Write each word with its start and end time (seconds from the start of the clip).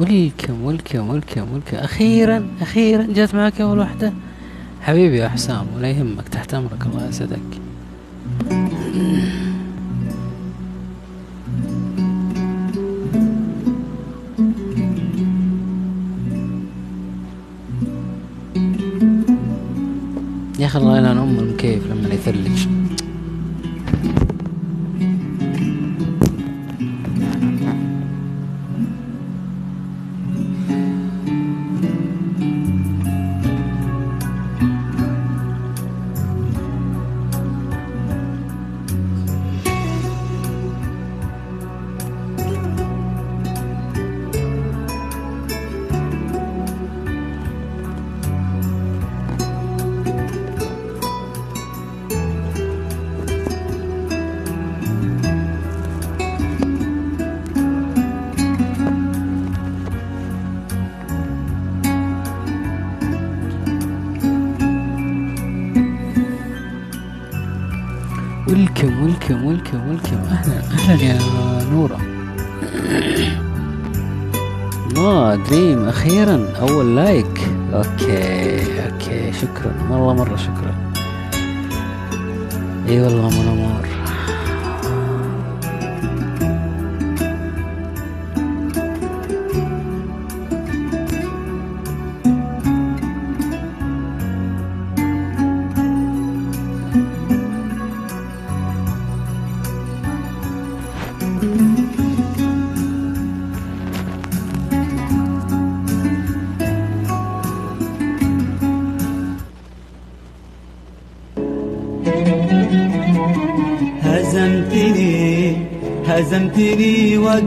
ولكم 0.00 0.64
ولكم 0.64 1.10
ولكم 1.10 1.52
ولكم. 1.52 1.76
أخيرا 1.76 2.46
أخيرا 2.60 3.02
جت 3.02 3.34
معك 3.34 3.60
أول 3.60 3.78
واحدة. 3.78 4.12
حبيبي 4.80 5.16
يا 5.16 5.28
حسام 5.28 5.66
ولا 5.76 5.90
يهمك 5.90 6.28
تحت 6.28 6.54
أمرك 6.54 6.86
الله 6.86 7.08
يسعدك. 7.08 7.38
يا 20.58 20.66
أخي 20.66 20.78
الله 20.78 20.98
يلعن 20.98 21.18
ام 21.18 21.38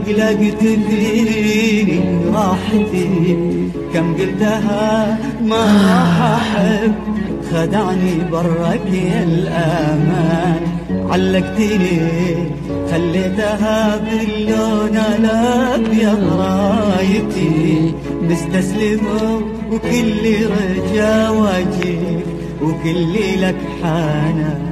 واقلقت 0.08 0.60
فيني 0.60 2.00
راحتي 2.34 3.36
كم 3.94 4.14
قلتها 4.14 5.18
ما 5.44 5.56
راح 5.56 6.20
أحب. 6.22 6.92
خدعني 7.52 8.30
برك 8.32 8.92
يا 8.92 9.22
الأمان. 9.22 10.60
علقتني 11.10 12.00
خليتها 12.90 13.96
باللون 13.96 14.96
الأبيض 14.96 16.32
رايتي. 16.38 17.94
مستسلمه 18.22 19.40
وكل 19.70 20.24
رجا 20.46 21.28
واجيك 21.28 22.26
وكل 22.62 23.14
لك 23.40 23.56
حنان 23.82 24.63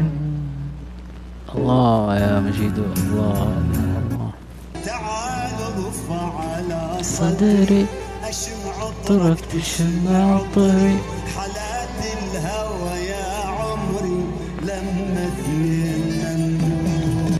على 7.42 7.50
صدري 7.50 7.86
اشمع 8.24 8.90
طرقت 9.06 9.52
شمع 9.62 10.40
طري 10.54 10.98
حالات 11.36 11.98
الهوى 12.14 12.98
يا 13.06 13.46
عمري 13.46 14.24
لما 14.62 15.28
اثنين 15.28 16.22
نندوب 16.22 17.38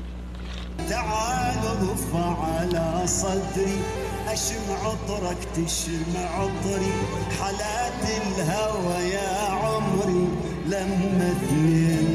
تعال 0.89 1.63
ضف 1.83 2.17
على 2.17 3.03
صدري 3.07 3.79
اشمع 4.29 4.79
عطرك 4.85 5.39
تشمع 5.57 6.27
عطري 6.39 6.93
حالات 7.41 8.03
الهوى 8.23 9.11
يا 9.11 9.51
عمري 9.51 10.29
لما 10.67 11.33
اثنين. 11.37 12.12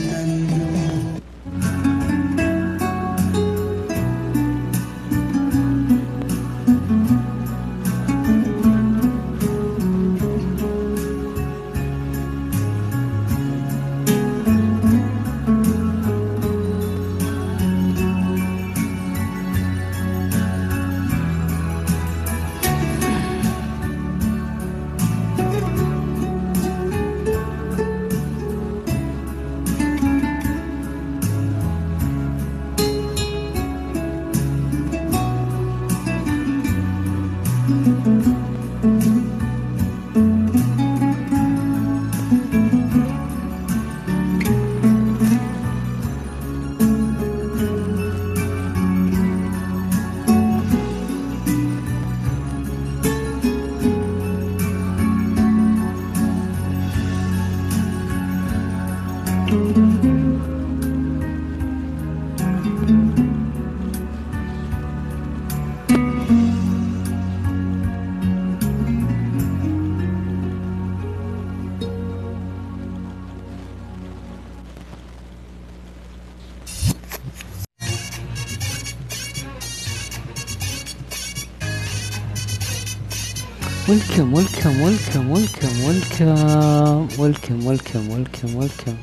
ولكم 83.98 84.34
ولكم 84.34 84.82
ولكم 84.82 85.32
ولكم 85.32 85.82
ولكم 85.84 87.66
ولكم 87.68 87.68
ولكم 87.68 88.10
ولكم 88.10 88.56
ولكم 88.56 88.96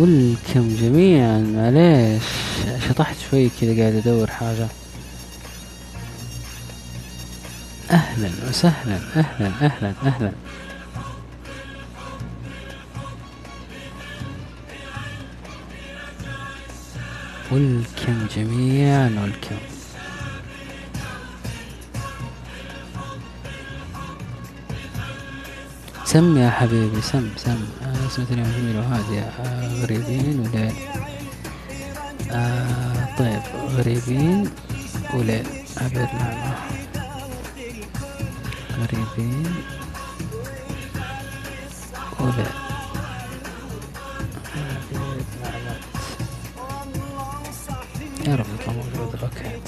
ولكم 0.00 0.76
جميعا. 0.80 1.38
معليش 1.38 2.22
شطحت 2.88 3.16
شوي 3.30 3.50
كذا 3.60 3.80
قاعد 3.80 3.94
أدور 3.94 4.26
حاجة. 4.30 4.68
أهلا 7.90 8.30
وسهلا 8.48 8.98
أهلا 9.16 9.46
أهلا 9.62 9.94
أهلا. 10.06 10.32
ولكم 17.52 18.26
جميعا 18.36 19.08
ولكم 19.22 19.56
سم 26.10 26.36
يا 26.38 26.50
حبيبي 26.50 27.00
سم 27.00 27.28
سم. 27.36 27.60
آه، 27.82 28.06
اسمتني 28.06 28.42
جميل 28.42 28.76
وهادية 28.76 29.20
آه، 29.20 29.82
غريبين 29.82 30.40
وليل 30.40 30.72
آه 32.30 33.08
طيب 33.18 33.42
غريبين 33.76 34.50
وليل 35.14 35.46
عبير 35.76 36.08
نعمة 36.14 36.54
غريبين 38.78 39.54
نعمة 42.20 42.46
يا 48.26 48.36
رب 48.36 48.46
يطلع 48.60 48.72
موجود. 48.72 49.14
أوكي 49.22 49.60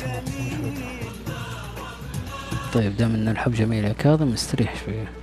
طيب 2.75 2.97
دام 2.97 3.15
إن 3.15 3.29
الحب 3.29 3.53
جميل 3.53 3.85
يا 3.85 3.93
كاظم 3.93 4.33
استريح 4.33 4.75
شوية. 4.85 5.22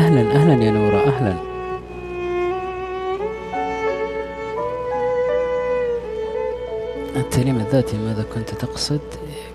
أهلا 0.00 0.20
أهلا 0.34 0.64
يا 0.64 0.70
نورة 0.70 0.96
أهلا. 1.08 1.36
التعليم 7.16 7.56
الذاتي 7.56 7.96
ماذا 7.96 8.24
كنت 8.34 8.50
تقصد 8.50 9.00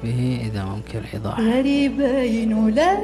به 0.03 0.39
إذا 0.45 0.63
ممكن 0.65 0.99
الايضاح 0.99 1.39
غريبين 1.39 2.53
وليل 2.53 3.01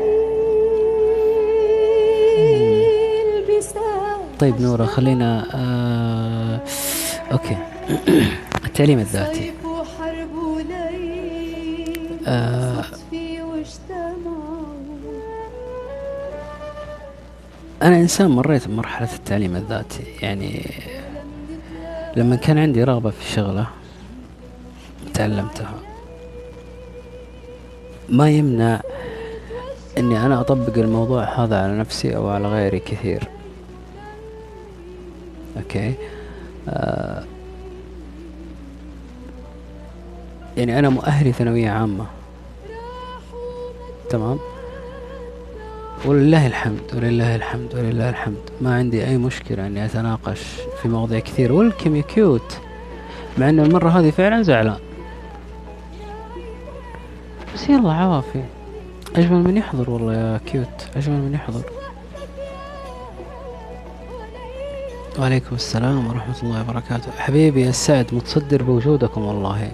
بساعة 3.58 4.20
طيب 4.40 4.62
نورة 4.62 4.86
خلينا 4.86 5.46
آه... 5.56 6.62
أوكي. 7.32 7.58
التعليم 8.66 9.00
الذاتي 9.00 9.52
آه. 12.28 12.84
أنا 17.92 18.00
إنسان 18.00 18.32
مريت 18.32 18.68
بمرحلة 18.68 19.14
التعليم 19.14 19.56
الذاتي 19.56 20.04
يعني 20.22 20.66
لما 22.16 22.36
كان 22.36 22.58
عندي 22.58 22.84
رغبة 22.84 23.10
في 23.10 23.32
شغلة 23.34 23.68
تعلمتها 25.14 25.74
ما 28.10 28.30
يمنع 28.30 28.82
إني 29.98 30.26
أنا 30.26 30.42
أطبق 30.42 30.78
الموضوع 30.78 31.24
هذا 31.24 31.64
على 31.64 31.78
نفسي 31.78 32.16
أو 32.16 32.30
على 32.30 32.48
غيري 32.48 32.80
كثير. 32.80 33.24
أوكي؟ 35.58 35.94
آه 36.70 37.24
يعني 40.58 40.80
أنا 40.80 40.90
مؤهلي 40.90 41.32
ثانوية 41.32 41.70
عامة. 41.70 42.06
تمام؟ 44.10 44.40
ولله 46.06 46.48
الحمد 46.48 46.82
ولله 46.96 47.36
الحمد 47.36 47.76
ولله 47.76 48.10
الحمد. 48.10 48.50
ما 48.62 48.76
عندي 48.76 49.06
أي 49.06 49.18
مشكلة 49.18 49.68
إني 49.68 49.86
أتناقش 49.86 50.42
في 50.82 50.90
مواضيع 50.90 51.20
كثير. 51.20 51.54
welcome 51.54 52.02
كيوت. 52.02 52.60
مع 53.38 53.50
إنه 53.50 53.64
المرة 53.64 53.90
هذه 53.90 54.10
فعلا 54.10 54.42
زعلان. 54.42 54.80
بس 57.54 57.70
يلا 57.70 57.94
عوافي. 57.94 58.44
أجمل 59.16 59.44
من 59.44 59.58
يحضر 59.58 59.90
والله 59.90 60.14
يا 60.14 60.40
كيوت. 60.46 60.88
أجمل 60.96 61.16
من 61.16 61.34
يحضر. 61.34 61.62
وعليكم 65.20 65.56
السلام 65.56 66.08
ورحمة 66.08 66.36
الله 66.44 66.62
وبركاته. 66.62 67.12
حبيبي 67.18 67.70
السعد 67.70 68.06
متصدر 68.14 68.64
بوجودكم 68.64 69.26
والله. 69.26 69.72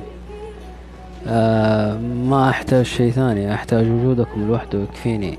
آه 1.28 1.98
ما 2.00 2.50
أحتاج 2.50 2.86
شيء 2.86 3.12
ثاني 3.12 3.54
أحتاج 3.54 3.88
وجودكم 3.90 4.48
لوحده 4.48 4.80
يكفيني. 4.80 5.38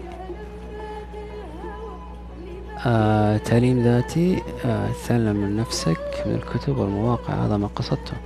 آه 2.86 3.36
تعليم 3.36 3.82
ذاتي 3.82 4.42
آه 4.64 4.88
تتعلم 5.04 5.36
من 5.36 5.56
نفسك 5.56 6.22
من 6.26 6.34
الكتب 6.34 6.78
والمواقع 6.78 7.34
هذا 7.34 7.56
ما 7.56 7.66
قصدته. 7.76 8.16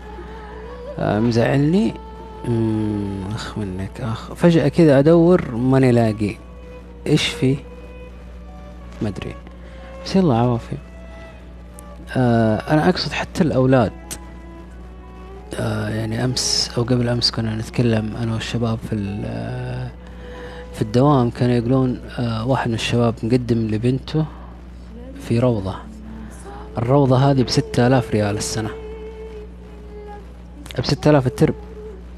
آه 0.99 1.21
مزعلني 1.21 1.95
أخ 3.35 3.59
منك 3.59 4.01
أخ. 4.01 4.33
فجأة 4.33 4.69
كذا 4.69 4.99
أدور 4.99 5.55
ماني 5.55 5.93
لاقي. 5.93 6.37
إيش 7.07 7.27
في؟ 7.27 7.57
ما 9.03 9.09
أدري. 9.09 9.35
بس 10.05 10.17
يلا 10.17 10.35
عوافي. 10.35 10.77
آه 12.17 12.57
أنا 12.57 12.89
أقصد 12.89 13.13
حتى 13.13 13.45
الأولاد. 13.45 13.93
آه 15.61 15.89
يعني 15.89 16.25
أمس 16.25 16.71
أو 16.79 16.83
قبل 16.83 17.09
أمس 17.09 17.31
كنا 17.31 17.57
نتكلم 17.57 18.17
أنا 18.17 18.33
والشباب 18.35 18.79
في 18.91 19.23
آه، 19.25 19.91
في 20.73 20.83
الدوام 20.83 21.31
كانوا 21.31 21.55
يقولون 21.55 22.01
آه 22.19 22.47
واحد 22.47 22.69
من 22.69 22.75
الشباب 22.75 23.15
مقدم 23.23 23.59
لبنته. 23.59 24.25
في 25.29 25.39
روضة. 25.39 25.75
الروضة 26.79 27.17
هذه 27.17 27.43
بستة 27.43 27.87
آلاف 27.87 28.11
ريال 28.11 28.37
السنة. 28.37 28.71
بستة 30.79 31.11
آلاف 31.11 31.27
الترم 31.27 31.55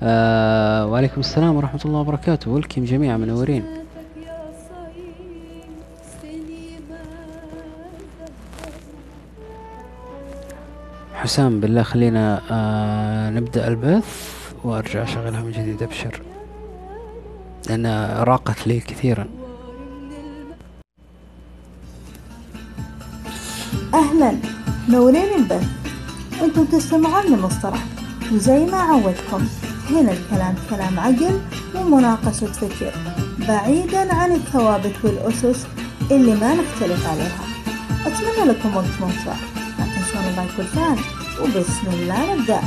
آه 0.03 0.87
وعليكم 0.87 1.21
السلام 1.21 1.57
ورحمة 1.57 1.81
الله 1.85 1.99
وبركاته. 1.99 2.51
ولكم 2.51 2.85
جميعا 2.85 3.17
منورين. 3.17 3.65
حسام 11.15 11.61
بالله 11.61 11.83
خلينا 11.83 12.41
آه 12.51 13.31
نبدأ 13.31 13.69
البث 13.69 14.35
وأرجع 14.65 15.03
أشغلها 15.03 15.43
من 15.43 15.51
جديد 15.51 15.83
أبشر. 15.83 16.21
لأن 17.69 17.87
راقت 18.23 18.67
لي 18.67 18.81
كثيرا. 18.81 19.27
أهلا. 23.95 24.37
نورين 24.89 25.35
البث. 25.39 25.67
أنتم 26.43 26.65
تستمعون 26.65 27.27
لمصطلح 27.27 27.85
وزي 28.33 28.65
ما 28.65 28.77
عودكم 28.79 29.47
هنا 29.91 30.13
الكلام 30.13 30.55
كلام 30.71 31.01
عقل 31.01 31.41
ومناقشة 31.75 32.47
فكر 32.47 32.93
بعيدا 33.49 34.15
عن 34.15 34.33
الثوابت 34.33 34.95
والأسس 35.05 35.67
اللي 36.11 36.35
ما 36.35 36.55
نختلف 36.55 37.07
عليها. 37.07 37.45
أتمنى 38.07 38.53
لكم 38.53 38.77
وقت 38.77 38.95
ممتع. 39.01 39.37
لا 39.79 39.85
تنسون 39.85 40.25
اللايك 40.31 40.51
والفان 40.59 40.97
وبسم 41.43 41.87
الله 41.93 42.35
نبدأ. 42.35 42.61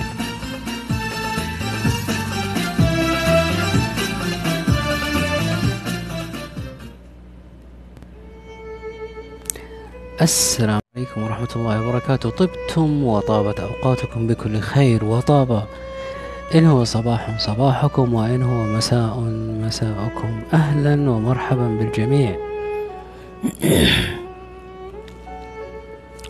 السلام 10.21 10.79
عليكم 10.95 11.23
ورحمة 11.23 11.47
الله 11.55 11.81
وبركاته. 11.81 12.29
طبتم 12.29 13.03
وطابت 13.03 13.59
أوقاتكم 13.59 14.27
بكل 14.27 14.59
خير 14.59 15.05
وطاب. 15.05 15.63
إن 16.55 16.65
هو 16.65 16.83
صباح 16.83 17.39
صباحكم 17.39 18.13
وإن 18.13 18.43
هو 18.43 18.63
مساء 18.63 19.19
مساءكم. 19.65 20.41
أهلا 20.53 21.09
ومرحبا 21.11 21.67
بالجميع. 21.67 22.37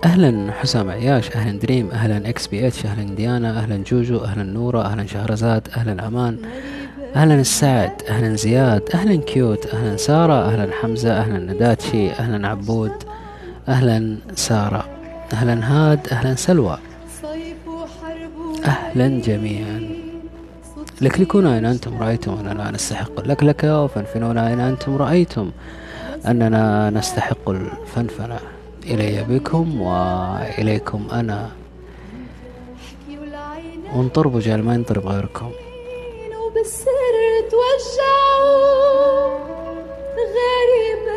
أهلا 0.06 0.52
حسام 0.52 0.90
عياش 0.90 1.32
أهلا 1.32 1.60
دريم 1.60 1.92
أهلا 1.92 2.30
إكس 2.30 2.48
بي 2.48 2.68
إتش 2.68 2.86
أهلا 2.86 3.16
ديانا 3.16 3.60
أهلا 3.60 3.84
جوجو 3.84 4.18
أهلا 4.18 4.44
نورة 4.44 4.82
أهلا 4.82 5.06
شهرزاد 5.08 5.68
أهلا 5.78 6.08
أمان 6.08 6.38
أهلا 7.16 7.36
السعد 7.36 7.92
أهلا 8.10 8.36
زياد 8.36 8.90
أهلا 8.94 9.16
كيوت 9.16 9.66
أهلا 9.66 9.98
سارة 9.98 10.34
أهلا 10.34 10.74
حمزة 10.82 11.12
أهلا 11.12 11.54
نداتشي 11.54 12.12
أهلا 12.12 12.48
عبود. 12.48 12.92
أهلا 13.68 14.18
سارة 14.36 14.86
أهلا 15.34 15.54
هاد 15.64 16.08
أهلا 16.08 16.36
سلوى 16.36 16.78
أهلا 18.66 19.22
جميعا. 19.22 19.90
لكلكونا 21.02 21.58
إن 21.58 21.66
أنتم 21.66 22.04
رأيتم 22.04 22.34
أننا 22.40 22.72
نستحق 22.72 23.20
اللكلكة 23.20 23.84
وفنفنونا 23.84 24.54
إن 24.54 24.60
أنتم 24.60 24.96
رأيتم 24.98 25.52
أننا 26.28 26.90
نستحق 26.90 27.50
الفنفنة؟ 27.50 28.40
إلي 28.84 29.24
بكم 29.24 29.82
وإليكم 29.82 31.08
أنا. 31.12 31.50
والعين 33.10 33.82
ونطرب 33.96 34.36
وجعل 34.36 34.62
ما 34.64 34.74
ينطرب 34.74 35.08
غيركم. 35.08 35.52
وبالسر 36.48 37.16
توجعوا 37.52 39.38
غريبين 40.16 41.17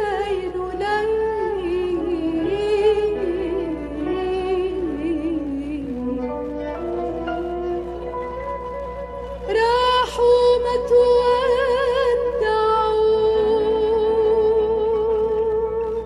تودعوا 15.10 16.04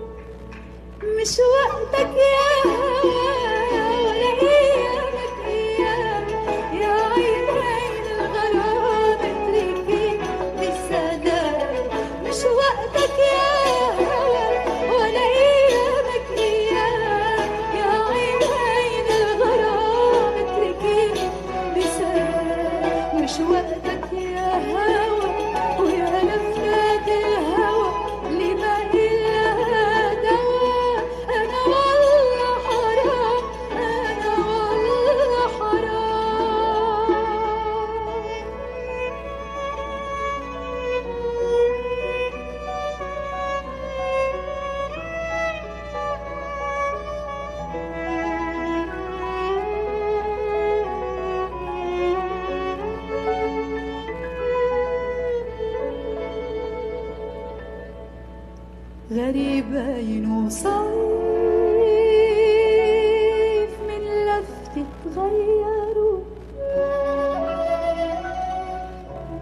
مش 1.03 1.33
وقتك 1.39 2.13
يا 2.17 2.44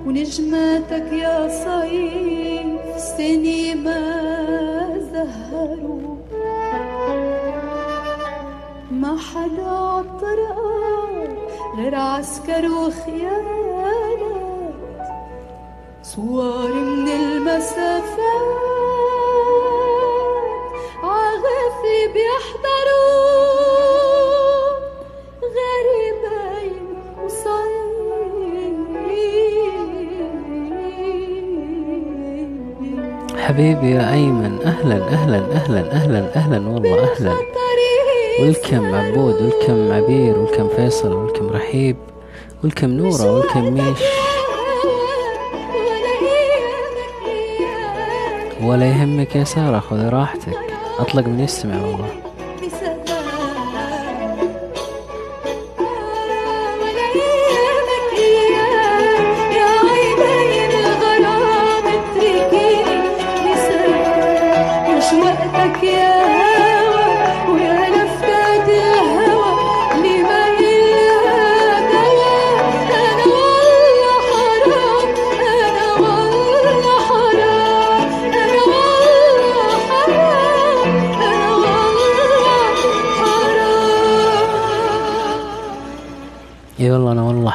ونجماتك 0.06 1.08
يا 1.12 1.38
صيف 1.64 3.00
سني 3.18 3.76
ما 3.76 4.02
زهروا. 5.14 6.16
ما 8.92 9.18
حدا 9.28 9.68
عالطرقات 9.70 11.30
غير 11.78 11.96
عسكر 11.96 12.64
وخيانات 12.66 14.24
صور 16.04 16.74
من 16.74 17.08
المسافات 17.08 18.43
حبيبي 33.54 33.92
يا 33.92 34.14
أيمن. 34.14 34.60
أهلا 34.66 34.96
أهلا 34.96 35.38
أهلا 35.54 35.92
أهلا 35.92 36.36
أهلا 36.36 36.58
والله 36.70 37.04
أهلا. 37.14 37.34
والكم 38.42 38.96
عبود 38.96 39.42
والكم 39.42 39.92
عبير 39.92 40.40
والكم 40.40 40.68
فيصل 40.76 41.14
والكم 41.14 41.50
رحيب 41.50 41.96
والكم 42.64 42.88
نورة 42.90 43.32
والكم 43.32 43.74
ميش. 43.74 44.00
ولا 48.64 48.86
يهمك 48.86 49.36
يا 49.36 49.44
سارة 49.44 49.80
خذي 49.80 50.10
راحتك. 50.10 50.58
أطلق 51.00 51.28
من 51.28 51.40
يستمع 51.40 51.82
والله. 51.82 52.23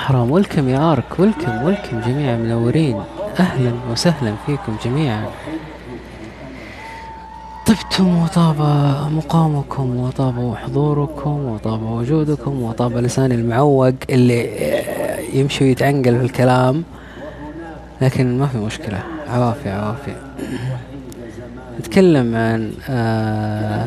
حرام 0.09 0.31
ولكم 0.31 0.69
يا 0.69 0.93
آرك. 0.93 1.19
ولكم 1.19 1.65
ولكم 1.65 2.00
جميعا 2.00 2.37
منورين 2.37 3.00
أهلا 3.41 3.73
وسهلا 3.91 4.35
فيكم 4.47 4.77
جميعا. 4.85 5.25
طبتم 7.67 8.23
وطاب 8.23 8.57
مقامكم 9.12 9.97
وطاب 9.97 10.55
حضوركم 10.57 11.45
وطاب 11.45 11.83
وجودكم 11.83 12.62
وطاب 12.62 12.97
لساني 12.97 13.35
المعوق 13.35 13.95
اللي 14.11 14.50
يمشي 15.33 15.65
ويتعنقل 15.65 16.19
في 16.19 16.25
الكلام. 16.25 16.85
لكن 18.00 18.38
ما 18.38 18.47
في 18.47 18.59
مشكلة. 18.59 19.03
عوافي 19.29 19.71
عوافي 19.71 20.12
نتكلم 21.81 22.37
عن 22.37 22.73
آه 22.88 23.87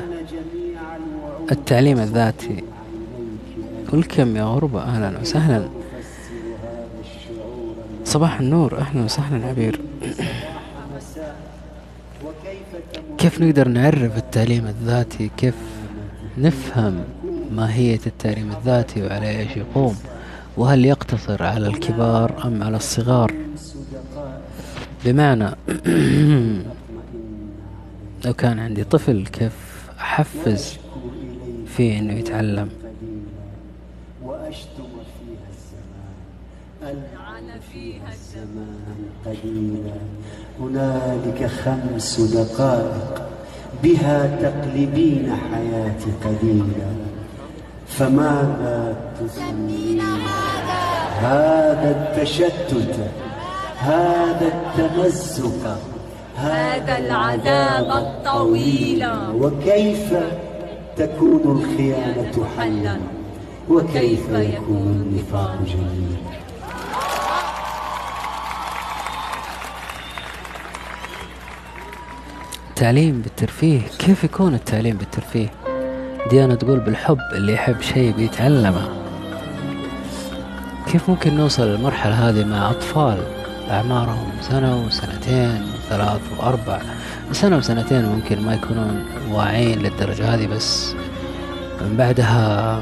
التعليم 1.52 2.00
الذاتي. 2.00 2.64
ولكم 3.94 4.36
يا 4.36 4.44
غربة. 4.44 4.82
أهلا 4.82 5.20
وسهلا. 5.22 5.81
صباح 8.12 8.40
النور. 8.40 8.78
أهلا 8.78 9.04
وسهلا 9.04 9.46
عبير. 9.48 9.80
كيف 13.18 13.42
نقدر 13.42 13.68
نعرف 13.68 14.18
التعليم 14.18 14.68
الذاتي؟ 14.68 15.32
كيف 15.38 15.56
نفهم 16.38 17.04
ماهية 17.52 18.00
التعليم 18.08 18.52
الذاتي 18.52 19.04
وعلى 19.04 19.40
إيش 19.40 19.58
يقوم؟ 19.58 19.96
وهل 20.58 20.86
يقتصر 20.86 21.44
على 21.44 21.68
الكبار 21.68 22.48
أم 22.48 22.64
على 22.64 22.78
الصغار؟ 22.78 23.34
بمعنى 25.06 25.50
لو 28.26 28.34
كان 28.34 28.60
عندي 28.60 28.84
طفل 28.84 29.26
كيف 29.26 29.54
أحفز 30.00 30.78
فيه 31.78 32.00
أنه 32.00 32.14
يتعلم؟ 32.14 32.81
قليلا 39.32 39.98
هنالك 40.60 41.50
خمس 41.64 42.20
دقائق 42.22 43.22
بها 43.84 44.40
تقلبين 44.42 45.36
حياتي 45.52 46.12
قليلا. 46.26 46.92
فماذا 47.88 48.96
تسمين 49.20 50.02
هذا 51.22 51.90
التشتت 51.98 52.96
هذا 53.80 54.48
التمزق 54.48 55.78
هذا 56.38 56.98
العذاب 56.98 57.90
الطويل. 58.04 59.08
وكيف 59.36 60.14
تكون 60.98 61.42
الخيانة 61.46 62.46
حلا 62.58 62.98
وكيف 63.70 64.30
يكون 64.30 64.88
النفاق 65.06 65.58
جميلا؟ 65.68 66.31
تعليم 72.82 73.22
بالترفيه؟ 73.22 73.82
كيف 74.00 74.24
يكون 74.24 74.54
التعليم 74.54 74.98
بالترفيه؟ 74.98 75.50
ديانا 76.30 76.56
تقول 76.56 76.80
بالحب 76.80 77.18
اللي 77.34 77.54
يحب 77.54 77.82
شيء 77.82 78.12
بيتعلمه. 78.12 78.90
كيف 80.92 81.10
ممكن 81.10 81.38
نوصل 81.38 81.68
للمرحلة 81.68 82.30
هذه 82.30 82.46
مع 82.46 82.70
أطفال 82.70 83.18
أعمارهم 83.70 84.32
سنة 84.42 84.86
وسنتين 84.86 85.64
وثلاث 85.76 86.22
وأربع؟ 86.40 86.82
سنة 87.32 87.58
وسنتين 87.58 88.06
ممكن 88.06 88.42
ما 88.42 88.54
يكونون 88.54 89.06
واعيين 89.32 89.80
للدرجة 89.80 90.34
هذه 90.36 90.48
بس 90.48 90.96
من 91.82 91.98
بعدها 91.98 92.82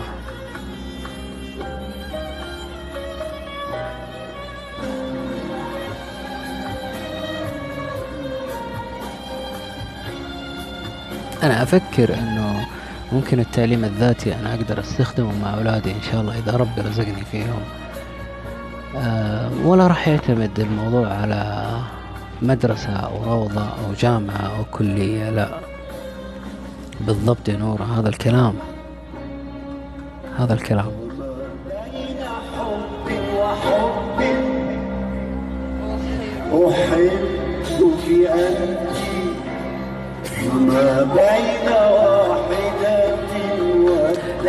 أنا 11.43 11.63
أفكر 11.63 12.13
أنه 12.13 12.65
ممكن 13.11 13.39
التعليم 13.39 13.83
الذاتي 13.83 14.35
أنا 14.35 14.53
أقدر 14.53 14.79
أستخدمه 14.79 15.31
مع 15.43 15.53
أولادي 15.53 15.91
إن 15.91 16.01
شاء 16.11 16.21
الله 16.21 16.37
إذا 16.37 16.57
ربي 16.57 16.81
رزقني 16.81 17.23
فيهم. 17.31 17.59
أه 18.95 19.49
ولا 19.65 19.87
راح 19.87 20.07
يعتمد 20.07 20.59
الموضوع 20.59 21.07
على 21.07 21.69
مدرسة 22.41 22.93
أو 22.93 23.23
روضة 23.23 23.61
أو 23.61 23.93
جامعة 23.99 24.51
أو 24.57 24.63
كلية 24.71 25.29
لا. 25.29 25.49
بالضبط 27.01 27.49
يا 27.49 27.57
نور 27.57 27.83
هذا 27.83 28.09
الكلام. 28.09 28.53
هذا 30.37 30.53
الكلام. 30.53 30.91
بين 33.07 33.19
واحدة 36.51 37.11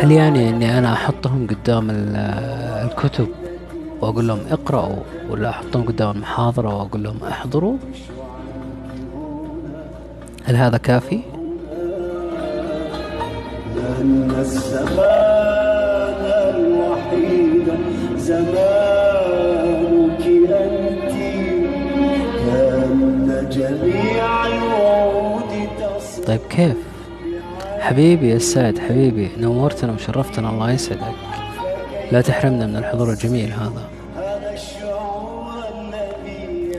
هل 0.01 0.11
يعني 0.11 0.49
أني 0.49 0.77
أنا 0.77 0.93
أحطهم 0.93 1.47
قدام 1.47 1.89
ال- 1.89 2.15
الكتب 2.91 3.27
وأقول 4.01 4.27
لهم 4.27 4.39
اقرأوا 4.51 4.95
ولا 5.29 5.49
أحطهم 5.49 5.83
قدام 5.85 6.11
المحاضرة 6.11 6.75
وأقول 6.77 7.03
لهم 7.03 7.17
احضروا 7.29 7.77
هل 10.45 10.55
هذا 10.55 10.77
كافي؟ 10.77 11.19
لأن 13.75 14.31
الزمان 14.39 16.21
الوحيد 16.55 17.73
زمانك 18.17 19.10
طيب 26.31 26.41
كيف؟ 26.49 26.77
حبيبي 27.79 28.29
يا 28.29 28.37
سعد 28.37 28.79
حبيبي 28.79 29.29
نورتنا 29.37 29.93
وشرفتنا 29.93 30.49
الله 30.49 30.71
يسعدك. 30.71 31.15
لا 32.11 32.21
تحرمنا 32.21 32.65
من 32.65 32.75
الحضور 32.75 33.11
الجميل 33.11 33.53
هذا. 33.53 33.89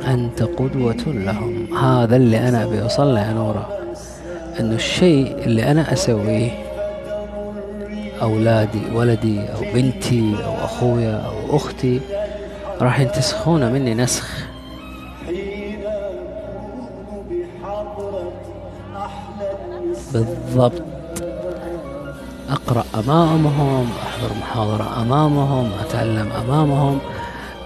أنت 0.09 0.43
قدوة 0.43 1.05
لهم. 1.07 1.77
هذا 1.77 2.17
اللي 2.17 2.49
أنا 2.49 2.65
أبي 2.65 2.83
أوصل 2.83 3.15
له 3.15 3.21
يا 3.29 3.33
نورة. 3.33 3.69
أنه 4.61 4.75
الشيء 4.75 5.37
اللي 5.45 5.71
أنا 5.71 5.93
أسويه 5.93 6.51
أولادي 8.23 8.83
ولدي 8.95 9.41
أو 9.41 9.61
بنتي 9.75 10.35
أو 10.45 10.65
أخويا 10.65 11.17
أو 11.17 11.57
أختي 11.57 12.01
راح 12.81 13.01
ينتسخون 13.01 13.73
مني 13.73 13.95
نسخ. 13.95 14.52
بالضبط. 20.13 20.83
أقرأ 22.51 22.85
أمامهم 22.95 23.87
أحضر 24.03 24.35
محاضرة 24.41 25.03
أمامهم 25.03 25.71
أتعلم 25.81 26.33
أمامهم. 26.33 26.99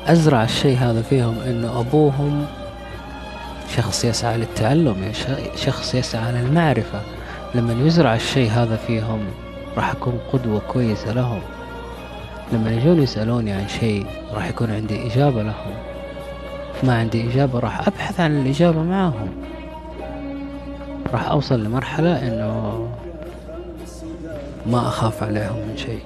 أزرع 0.06 0.44
الشيء 0.44 0.78
هذا 0.78 1.02
فيهم 1.02 1.38
أنه 1.46 1.80
أبوهم 1.80 2.46
شخص 3.76 4.04
يسعى 4.04 4.38
للتعلم 4.38 5.12
شخص 5.56 5.94
يسعى 5.94 6.32
للمعرفة. 6.32 7.00
لما 7.54 7.86
يزرع 7.86 8.14
الشيء 8.14 8.50
هذا 8.50 8.76
فيهم 8.76 9.20
راح 9.76 9.90
أكون 9.90 10.18
قدوة 10.32 10.60
كويسة 10.72 11.12
لهم. 11.12 11.40
لما 12.52 12.70
يجون 12.72 13.02
يسألوني 13.02 13.52
عن 13.52 13.68
شيء 13.68 14.06
راح 14.34 14.48
يكون 14.48 14.70
عندي 14.70 15.06
إجابة 15.06 15.42
لهم. 15.42 15.74
ما 16.82 16.98
عندي 16.98 17.30
إجابة 17.30 17.58
راح 17.58 17.88
أبحث 17.88 18.20
عن 18.20 18.40
الإجابة 18.40 18.82
معهم. 18.82 19.28
راح 21.12 21.28
أوصل 21.30 21.64
لمرحلة 21.64 22.28
إنه 22.28 22.88
ما 24.66 24.78
أخاف 24.78 25.22
عليهم 25.22 25.56
من 25.56 25.76
شيء. 25.76 26.00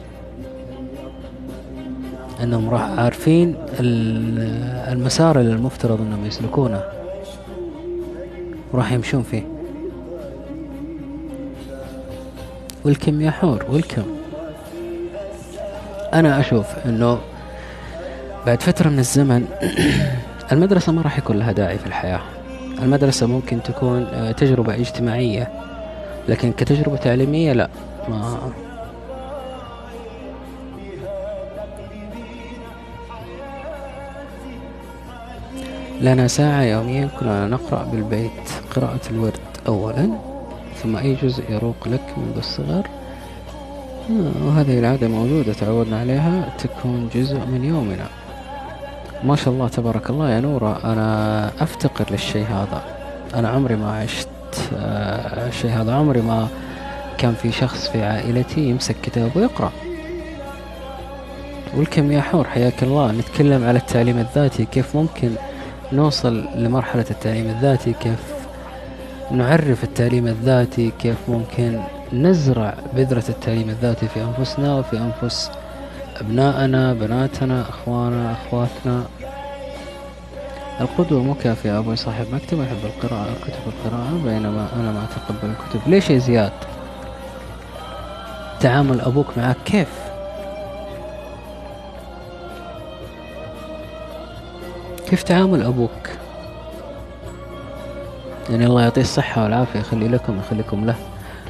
إنهم 2.42 2.70
راح 2.70 2.82
عارفين 2.82 3.54
ال- 3.80 4.92
المسار 4.92 5.40
اللي 5.40 5.52
المفترض 5.52 6.00
إنهم 6.00 6.26
يسلكونه 6.26 6.82
وراح 8.72 8.92
يمشون 8.92 9.22
فيه. 9.22 9.42
والكم 12.84 13.20
يا 13.20 13.30
حور 13.30 13.64
والكم؟ 13.70 14.02
أنا 16.14 16.40
أشوف 16.40 16.66
إنه 16.86 17.18
بعد 18.46 18.62
فترة 18.62 18.88
من 18.88 18.98
الزمن 18.98 19.46
المدرسة 20.52 20.92
ما 20.92 21.02
راح 21.02 21.18
يكون 21.18 21.38
لها 21.38 21.52
داعي 21.52 21.78
في 21.78 21.86
الحياة. 21.86 22.20
المدرسة 22.82 23.26
ممكن 23.26 23.62
تكون 23.62 24.02
آه، 24.02 24.32
تجربة 24.32 24.74
اجتماعية 24.74 25.48
لكن 26.28 26.52
كتجربة 26.52 26.96
تعليمية 26.96 27.52
لا 27.52 27.68
ما 28.08 28.52
لنا 36.00 36.28
ساعة 36.28 36.62
يوميا 36.62 37.08
كلنا 37.20 37.46
نقرأ 37.46 37.84
بالبيت 37.84 38.30
قراءة 38.76 39.00
الورد 39.10 39.40
أولا 39.68 40.10
ثم 40.82 40.96
أي 40.96 41.14
جزء 41.22 41.42
يروق 41.50 41.88
لك 41.88 42.14
منذ 42.16 42.36
الصغر. 42.36 42.86
آه، 44.10 44.46
وهذه 44.46 44.78
العادة 44.78 45.08
موجودة 45.08 45.52
تعودنا 45.52 46.00
عليها 46.00 46.56
تكون 46.58 47.08
جزء 47.14 47.36
من 47.36 47.64
يومنا. 47.64 48.19
ما 49.24 49.36
شاء 49.36 49.54
الله 49.54 49.68
تبارك 49.68 50.10
الله 50.10 50.30
يا 50.30 50.40
نورة. 50.40 50.80
أنا 50.84 51.50
أفتقر 51.60 52.04
للشيء 52.10 52.46
هذا. 52.46 52.82
أنا 53.34 53.48
عمري 53.48 53.76
ما 53.76 53.92
عشت 53.98 54.28
آه، 54.76 55.48
الشيء 55.48 55.70
هذا. 55.70 55.94
عمري 55.94 56.20
ما 56.20 56.48
كان 57.18 57.34
في 57.34 57.52
شخص 57.52 57.88
في 57.88 58.02
عائلتي 58.02 58.60
يمسك 58.60 58.96
كتاب 59.02 59.30
ويقرأ. 59.36 59.72
والكم 61.76 62.12
يا 62.12 62.20
حور 62.20 62.44
حياك 62.44 62.82
الله. 62.82 63.12
نتكلم 63.12 63.64
على 63.64 63.78
التعليم 63.78 64.18
الذاتي 64.18 64.64
كيف 64.64 64.96
ممكن 64.96 65.30
نوصل 65.92 66.44
لمرحلة 66.54 67.04
التعليم 67.10 67.46
الذاتي؟ 67.46 67.92
كيف 67.92 68.34
نعرف 69.30 69.84
التعليم 69.84 70.26
الذاتي؟ 70.26 70.92
كيف 70.98 71.16
ممكن 71.28 71.80
نزرع 72.12 72.74
بذرة 72.94 73.24
التعليم 73.28 73.70
الذاتي 73.70 74.08
في 74.08 74.20
أنفسنا 74.22 74.74
وفي 74.74 74.98
أنفس 74.98 75.50
أبنائنا 76.20 76.92
بناتنا 76.94 77.60
أخوانا 77.68 78.32
أخواتنا. 78.32 79.04
القدوة 80.80 81.22
مو 81.22 81.34
كافية 81.34 81.78
أبوي 81.78 81.96
صاحب 81.96 82.26
مكتبة 82.32 82.64
يحب 82.64 82.84
القراءة 82.84 83.34
كتب 83.44 83.54
القراءة 83.66 84.10
بينما 84.24 84.68
أنا 84.76 84.92
ما 84.92 85.04
أتقبل 85.04 85.50
الكتب. 85.50 85.80
ليش 85.90 86.10
يا 86.10 86.18
زياد؟ 86.18 86.52
تعامل 88.60 89.00
أبوك 89.00 89.26
معك 89.36 89.56
كيف؟ 89.64 89.88
كيف 95.08 95.22
تعامل 95.22 95.62
أبوك؟ 95.62 95.90
يعني 98.50 98.66
الله 98.66 98.82
يعطيه 98.82 99.00
الصحة 99.00 99.42
والعافية 99.44 99.80
يخلي 99.80 100.08
لكم 100.08 100.38
يخليكم 100.38 100.86
له 100.86 100.94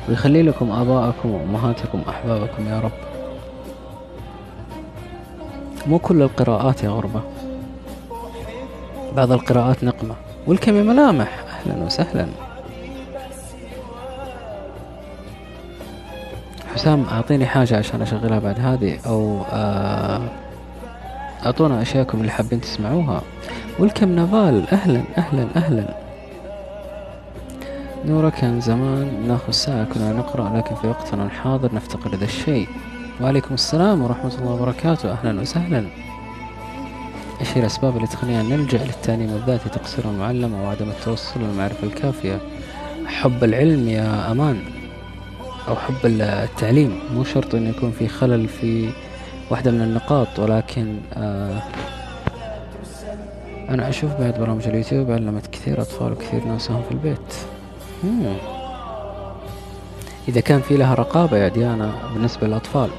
ويخلي 0.08 0.42
لكم 0.42 0.70
آباءكم 0.70 1.30
وأمهاتكم 1.30 2.02
وأحبابكم 2.06 2.68
يا 2.68 2.80
رب. 2.80 3.09
مو 5.86 5.98
كل 5.98 6.22
القراءات 6.22 6.82
يا 6.84 6.88
غربة. 6.88 7.20
بعض 9.16 9.32
القراءات 9.32 9.84
نقمة 9.84 10.14
والكم 10.46 10.74
ملامح؟ 10.74 11.44
أهلا 11.48 11.84
وسهلا. 11.84 12.26
حسام 16.74 17.04
أعطيني 17.12 17.46
حاجة 17.46 17.78
عشان 17.78 18.02
أشغلها 18.02 18.38
بعد 18.38 18.60
هذه 18.60 18.98
أو 19.06 19.42
آه 19.52 20.20
أعطونا 21.46 21.82
أشياءكم 21.82 22.20
اللي 22.20 22.30
حابين 22.30 22.60
تسمعوها. 22.60 23.22
والكم 23.78 24.08
نافال؟ 24.08 24.68
أهلا 24.72 25.02
أهلا 25.18 25.46
أهلا. 25.56 25.94
نورة 28.06 28.28
كان 28.30 28.60
زمان 28.60 29.24
ناخذ 29.28 29.50
ساعة 29.50 29.84
كنا 29.84 30.12
نقرأ 30.12 30.56
لكن 30.56 30.74
في 30.74 30.86
وقتنا 30.88 31.24
الحاضر 31.24 31.74
نفتقر 31.74 32.14
ذا 32.14 32.24
الشيء. 32.24 32.68
وعليكم 33.20 33.54
السلام 33.54 34.02
ورحمة 34.02 34.34
الله 34.38 34.50
وبركاته. 34.50 35.12
أهلا 35.12 35.40
وسهلا. 35.40 35.84
إيش 37.40 37.56
هي 37.56 37.60
الأسباب 37.60 37.96
اللي 37.96 38.06
تخلينا 38.06 38.42
نلجأ 38.42 38.78
للتعليم 38.84 39.30
الذاتي 39.30 39.68
تقصير 39.68 40.04
المعلم 40.04 40.54
أو 40.54 40.66
عدم 40.66 40.88
التوصل 40.88 41.40
للمعرفة 41.40 41.86
الكافية. 41.86 42.38
حب 43.06 43.44
العلم 43.44 43.88
يا 43.88 44.30
أمان 44.30 44.62
أو 45.68 45.76
حب 45.76 45.94
التعليم. 46.04 47.00
مو 47.14 47.24
شرط 47.24 47.54
أن 47.54 47.66
يكون 47.66 47.90
في 47.90 48.08
خلل 48.08 48.48
في 48.48 48.90
واحدة 49.50 49.70
من 49.70 49.82
النقاط 49.82 50.38
ولكن 50.38 50.98
آه 51.14 51.62
أنا 53.68 53.88
أشوف 53.88 54.10
بعد 54.20 54.38
برامج 54.38 54.68
اليوتيوب 54.68 55.10
علمت 55.10 55.46
كثير 55.46 55.80
أطفال 55.80 56.12
وكثير 56.12 56.44
ناسهم 56.44 56.82
في 56.82 56.90
البيت. 56.90 57.34
مم. 58.04 58.36
إذا 60.28 60.40
كان 60.40 60.60
في 60.60 60.76
لها 60.76 60.94
رقابة 60.94 61.36
يا 61.36 61.48
ديانا 61.48 61.92
بالنسبة 62.14 62.46
للأطفال. 62.46 62.90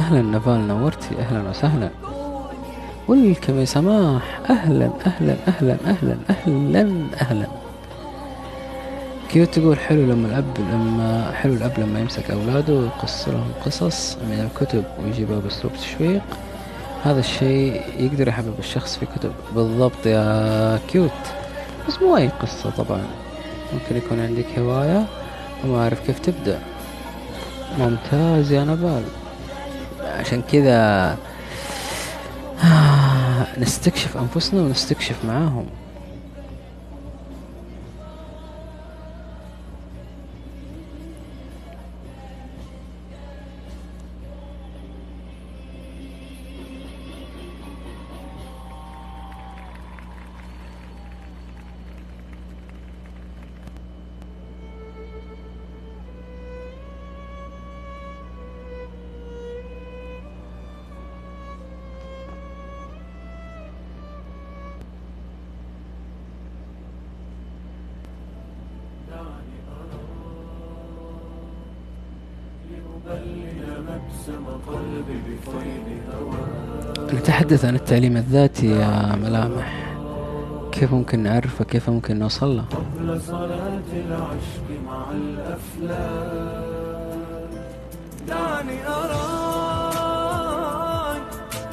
أهلا 0.00 0.22
نفال 0.22 0.68
نورتي 0.68 1.18
أهلا 1.18 1.50
وسهلا. 1.50 1.90
والكم 3.08 3.60
يا 3.60 3.64
سماح 3.64 4.40
أهلا 4.50 4.90
أهلا 5.06 5.36
أهلا 5.48 5.76
أهلا 5.86 6.16
أهلا 6.30 7.06
أهلا. 7.20 7.46
كيوت 9.30 9.48
تقول 9.58 9.78
حلو 9.78 10.00
لما 10.02 10.28
الأب 10.28 10.58
لما 10.72 11.32
حلو 11.34 11.52
الأب 11.52 11.72
لما 11.78 12.00
يمسك 12.00 12.30
أولاده 12.30 12.74
ويقص 12.74 13.28
لهم 13.28 13.50
قصص 13.66 14.16
من 14.16 14.48
الكتب 14.50 14.84
ويجيبها 15.04 15.38
بأسلوب 15.38 15.72
تشويق؟ 15.72 16.22
هذا 17.04 17.20
الشيء 17.20 17.82
يقدر 17.98 18.28
يحبب 18.28 18.54
الشخص 18.58 18.96
في 18.96 19.06
كتب. 19.06 19.32
بالضبط 19.54 20.06
يا 20.06 20.78
كيوت. 20.88 21.10
بس 21.88 22.02
مو 22.02 22.16
أي 22.16 22.28
قصة 22.28 22.70
طبعا. 22.70 23.02
ممكن 23.72 23.96
يكون 23.96 24.20
عندك 24.20 24.58
هواية 24.58 25.04
وما 25.64 25.82
أعرف 25.82 26.06
كيف 26.06 26.18
تبدأ. 26.18 26.58
ممتاز 27.78 28.52
يا 28.52 28.64
نبال. 28.64 29.02
عشان 30.18 30.42
كذا 30.52 31.16
نستكشف 33.58 34.16
أنفسنا 34.16 34.60
ونستكشف 34.60 35.24
معاهم. 35.24 35.66
نتحدث 77.50 77.64
عن 77.64 77.74
التعليم 77.74 78.16
الذاتي 78.16 78.66
يا 78.66 79.16
ملامح. 79.16 79.94
كيف 80.72 80.92
ممكن 80.92 81.22
نعرفه 81.22 81.64
كيف 81.64 81.90
ممكن 81.90 82.18
نوصل 82.18 82.56
له؟ 82.56 82.62
قبل 82.62 83.20
صلاة 83.20 83.82
العشق 83.92 84.68
مع 84.86 85.04
الأفلام 85.10 86.40
دعني 88.28 88.86
أراك 88.86 90.02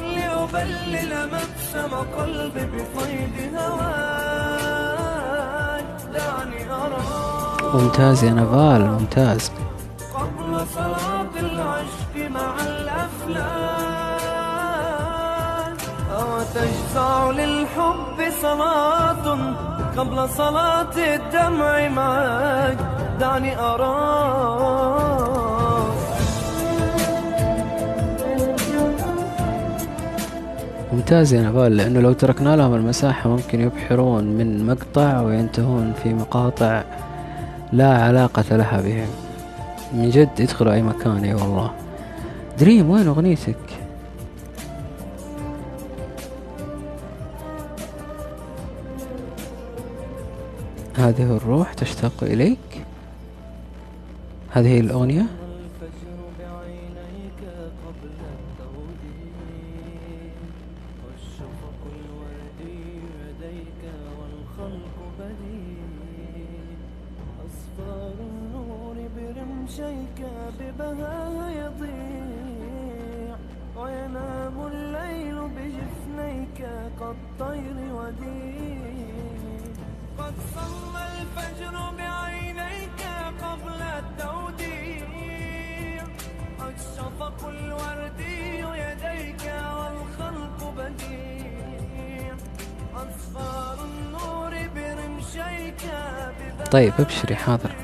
لأبلل 0.01 1.13
مبسم 1.27 1.91
قلبي 2.17 2.65
بفيض 2.65 3.35
هواك. 3.55 4.65
دعني 6.13 6.71
أراك 6.71 7.75
ممتاز 7.75 8.23
يا 8.23 8.31
نفال 8.31 8.81
ممتاز. 8.81 9.51
قبل 10.13 10.67
صلاة 10.75 11.33
العشق 11.39 12.15
مع 12.29 12.53
الأفلام 12.65 13.96
أو 16.27 16.41
تجزع 16.53 17.29
للحب 17.31 18.31
صلاة 18.41 19.37
قبل 19.97 20.29
صلاة 20.29 21.15
الدمع 21.15 21.87
معك 21.89 22.77
دعني 23.19 23.59
أراك 23.59 25.07
ممتاز 30.93 31.33
يا 31.33 31.41
نفال 31.41 31.77
لأنه 31.77 31.99
لو 31.99 32.13
تركنا 32.13 32.55
لهم 32.55 32.73
المساحة 32.73 33.29
ممكن 33.29 33.61
يبحرون 33.61 34.23
من 34.23 34.65
مقطع 34.65 35.21
وينتهون 35.21 35.93
في 36.03 36.13
مقاطع 36.13 36.83
لا 37.73 38.03
علاقة 38.03 38.55
لها 38.55 38.81
بهم. 38.81 39.07
من 39.93 40.09
جد 40.09 40.39
يدخلوا 40.39 40.73
أي 40.73 40.81
مكان 40.81 41.23
أي 41.23 41.33
والله. 41.33 41.71
دريم 42.59 42.89
وين 42.89 43.07
أغنيتك؟ 43.07 43.55
هذه 50.97 51.37
الروح 51.37 51.73
تشتاق 51.73 52.23
إليك. 52.23 52.85
هذه 54.51 54.79
الأغنية. 54.79 55.25
ببهاها 70.59 71.49
يضيع 71.49 73.35
وينام 73.77 74.67
الليل 74.67 75.35
بجفنيك 75.35 76.59
كالطير 76.99 77.77
وديع. 77.93 79.16
قد 80.17 80.33
صلى 80.55 81.03
الفجر 81.21 81.75
بعينيك 81.97 83.01
قبل 83.41 83.81
التوديع. 83.81 85.07
الشفق 86.67 87.47
الوردي 87.47 88.59
يديك 88.59 89.43
والخلق 89.77 90.73
بديع. 90.77 92.33
أصفار 92.95 93.77
النور 93.85 94.53
برمشيك 94.75 95.81
طيب 96.71 96.93
ابشري 96.99 97.35
حاضر. 97.35 97.75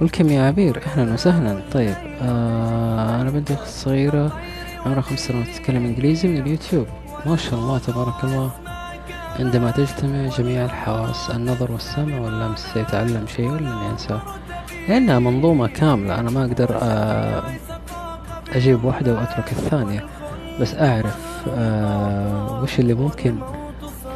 ولكم 0.00 0.28
يا 0.28 0.42
عبير؟ 0.42 0.82
أهلا 0.86 1.12
وسهلا. 1.12 1.62
طيب 1.72 1.96
آه 2.22 3.20
أنا 3.20 3.30
بنتي 3.30 3.56
صغيرة 3.66 4.40
عمرها 4.86 5.00
خمس 5.00 5.20
سنوات 5.20 5.48
تتكلم 5.48 5.84
إنجليزي 5.84 6.28
من 6.28 6.40
اليوتيوب. 6.40 6.86
ما 7.26 7.36
شاء 7.36 7.54
الله 7.54 7.78
تبارك 7.78 8.24
الله. 8.24 8.65
عندما 9.38 9.70
تجتمع 9.70 10.26
جميع 10.26 10.64
الحواس 10.64 11.30
النظر 11.30 11.72
والسمع 11.72 12.20
واللمس 12.20 12.66
سيتعلم 12.74 13.26
شيء 13.26 13.50
ولا 13.50 13.88
ينساه 13.90 14.22
لأنها 14.88 15.18
منظومة 15.18 15.66
كاملة. 15.66 16.20
أنا 16.20 16.30
ما 16.30 16.44
أقدر 16.44 16.78
آه 16.82 17.42
أجيب 18.52 18.84
واحدة 18.84 19.14
وأترك 19.14 19.52
الثانية. 19.52 20.04
بس 20.60 20.74
أعرف 20.74 21.48
آه 21.48 22.62
وش 22.62 22.80
اللي 22.80 22.94
ممكن 22.94 23.34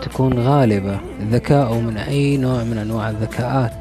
تكون 0.03 0.39
غالبة. 0.39 0.99
ذكاءه 1.31 1.81
من 1.81 1.97
أي 1.97 2.37
نوع 2.37 2.65
من 2.65 2.79
أنواع 2.79 3.11
الذكاءات. 3.11 3.73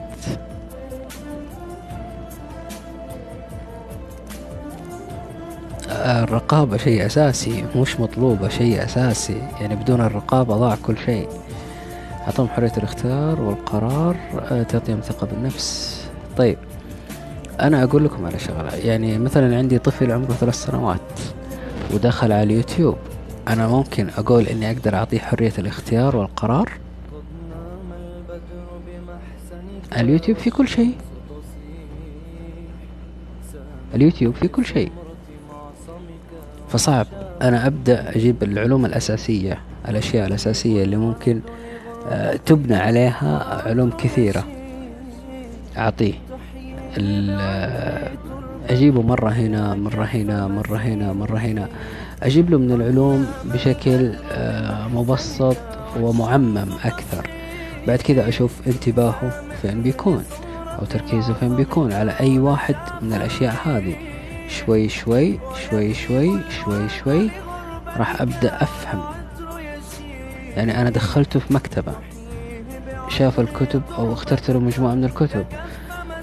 الرقابة 5.99 6.77
شيء 6.77 7.05
أساسي 7.05 7.65
مش 7.75 7.99
مطلوبة 7.99 8.49
شيء 8.49 8.83
أساسي 8.83 9.41
يعني 9.61 9.75
بدون 9.75 10.01
الرقابة 10.01 10.57
ضاع 10.57 10.77
كل 10.83 10.97
شيء. 11.05 11.27
أعطهم 12.21 12.47
حرية 12.47 12.71
الاختيار 12.77 13.41
والقرار 13.41 14.15
آه، 14.51 14.63
تعطيهم 14.63 14.99
ثقة 14.99 15.27
بالنفس. 15.27 15.99
طيب 16.37 16.57
أنا 17.61 17.83
أقول 17.83 18.05
لكم 18.05 18.25
على 18.25 18.39
شغلة 18.39 18.75
يعني 18.75 19.17
مثلا 19.17 19.57
عندي 19.57 19.79
طفل 19.79 20.11
عمره 20.11 20.31
ثلاث 20.31 20.55
سنوات 20.55 20.99
ودخل 21.93 22.31
على 22.31 22.43
اليوتيوب. 22.43 22.97
أنا 23.47 23.67
ممكن 23.67 24.07
أقول 24.17 24.43
إني 24.47 24.71
أقدر 24.71 24.95
أعطيه 24.95 25.19
حرية 25.19 25.53
الاختيار 25.59 26.15
والقرار؟ 26.15 26.71
اليوتيوب 29.97 30.37
في 30.37 30.49
كل 30.49 30.67
شيء. 30.67 30.95
اليوتيوب 33.95 34.35
في 34.35 34.47
كل 34.47 34.65
شيء. 34.65 34.91
فصعب. 36.69 37.07
أنا 37.41 37.67
أبدأ 37.67 38.15
أجيب 38.15 38.43
العلوم 38.43 38.85
الأساسية 38.85 39.57
الأشياء 39.89 40.27
الأساسية 40.27 40.83
اللي 40.83 40.95
ممكن 40.97 41.39
آه، 42.09 42.39
تبنى 42.45 42.75
عليها 42.75 43.61
علوم 43.65 43.89
كثيرة. 43.89 44.43
أعطيه. 45.77 46.13
آه، 46.99 48.11
أجيبه 48.69 49.01
مرة 49.01 49.29
هنا 49.29 49.75
مرة 49.75 50.03
هنا 50.03 50.47
مرة 50.47 50.77
هنا 50.77 51.13
مرة 51.13 51.37
هنا. 51.37 51.67
أجيب 52.23 52.49
له 52.49 52.57
من 52.57 52.71
العلوم 52.71 53.27
بشكل 53.45 54.13
آه، 54.31 54.87
مبسط 54.87 55.57
ومعمم 55.99 56.67
أكثر. 56.85 57.27
بعد 57.87 57.99
كذا 57.99 58.27
أشوف 58.29 58.67
انتباهه 58.67 59.43
فين 59.61 59.81
بيكون 59.81 60.23
أو 60.79 60.85
تركيزه 60.85 61.33
فين 61.33 61.55
بيكون 61.55 61.93
على 61.93 62.11
أي 62.19 62.39
واحد 62.39 62.75
من 63.01 63.13
الأشياء 63.13 63.55
هذه. 63.65 63.95
شوي 64.49 64.89
شوي 64.89 65.39
شوي 65.69 65.93
شوي 65.93 66.39
شوي 66.49 66.89
شوي 66.89 67.29
راح 67.97 68.21
أبدأ 68.21 68.63
أفهم. 68.63 69.01
يعني 70.55 70.81
أنا 70.81 70.89
دخلته 70.89 71.39
في 71.39 71.53
مكتبة 71.53 71.93
شاف 73.09 73.39
الكتب 73.39 73.81
أو 73.97 74.13
اخترت 74.13 74.51
له 74.51 74.59
مجموعة 74.59 74.93
من 74.93 75.05
الكتب. 75.05 75.45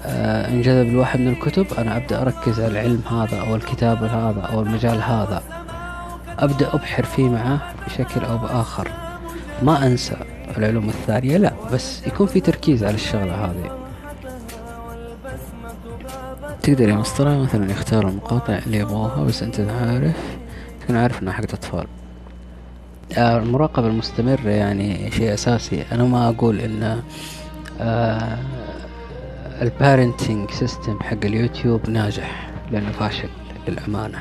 آه 0.05 0.47
انجذب 0.47 0.93
لواحد 0.93 1.19
من 1.19 1.27
الكتب 1.27 1.65
أنا 1.77 1.97
أبدأ 1.97 2.21
أركز 2.21 2.59
على 2.59 2.71
العلم 2.71 3.01
هذا 3.11 3.39
أو 3.39 3.55
الكتاب 3.55 4.03
هذا 4.03 4.41
أو 4.41 4.61
المجال 4.61 5.01
هذا. 5.01 5.43
أبدأ 6.39 6.73
أبحر 6.73 7.03
فيه 7.03 7.29
معه 7.29 7.73
بشكل 7.87 8.25
أو 8.25 8.37
بآخر. 8.37 8.91
ما 9.63 9.87
أنسى 9.87 10.15
العلوم 10.57 10.89
الثانية 10.89 11.37
لا 11.37 11.53
بس 11.73 12.07
يكون 12.07 12.27
في 12.27 12.39
تركيز 12.39 12.83
على 12.83 12.95
الشغلة 12.95 13.45
هذه. 13.45 13.86
تقدر 16.67 16.89
يا 16.89 16.95
مسطرة 16.95 17.37
مثلا 17.37 17.71
يختار 17.71 18.07
المقاطع 18.07 18.59
اللي 18.65 18.77
يبغوها 18.77 19.23
بس 19.23 19.43
أنت 19.43 19.59
عارف 19.59 20.37
تكون 20.81 20.95
عارف 20.95 21.21
انها 21.21 21.33
حقت 21.33 21.53
اطفال 21.53 21.87
آه، 23.17 23.37
المراقبة 23.37 23.87
المستمرة 23.87 24.49
يعني 24.49 25.11
شيء 25.11 25.33
أساسي. 25.33 25.83
أنا 25.91 26.03
ما 26.03 26.29
أقول 26.29 26.59
إن 26.59 27.01
آه 27.81 28.37
ال 29.61 29.70
parenting 29.70 30.51
system 30.51 30.99
حق 30.99 31.25
اليوتيوب 31.25 31.89
ناجح 31.89 32.49
لأنه 32.71 32.91
فاشل 32.91 33.29
للأمانة. 33.67 34.19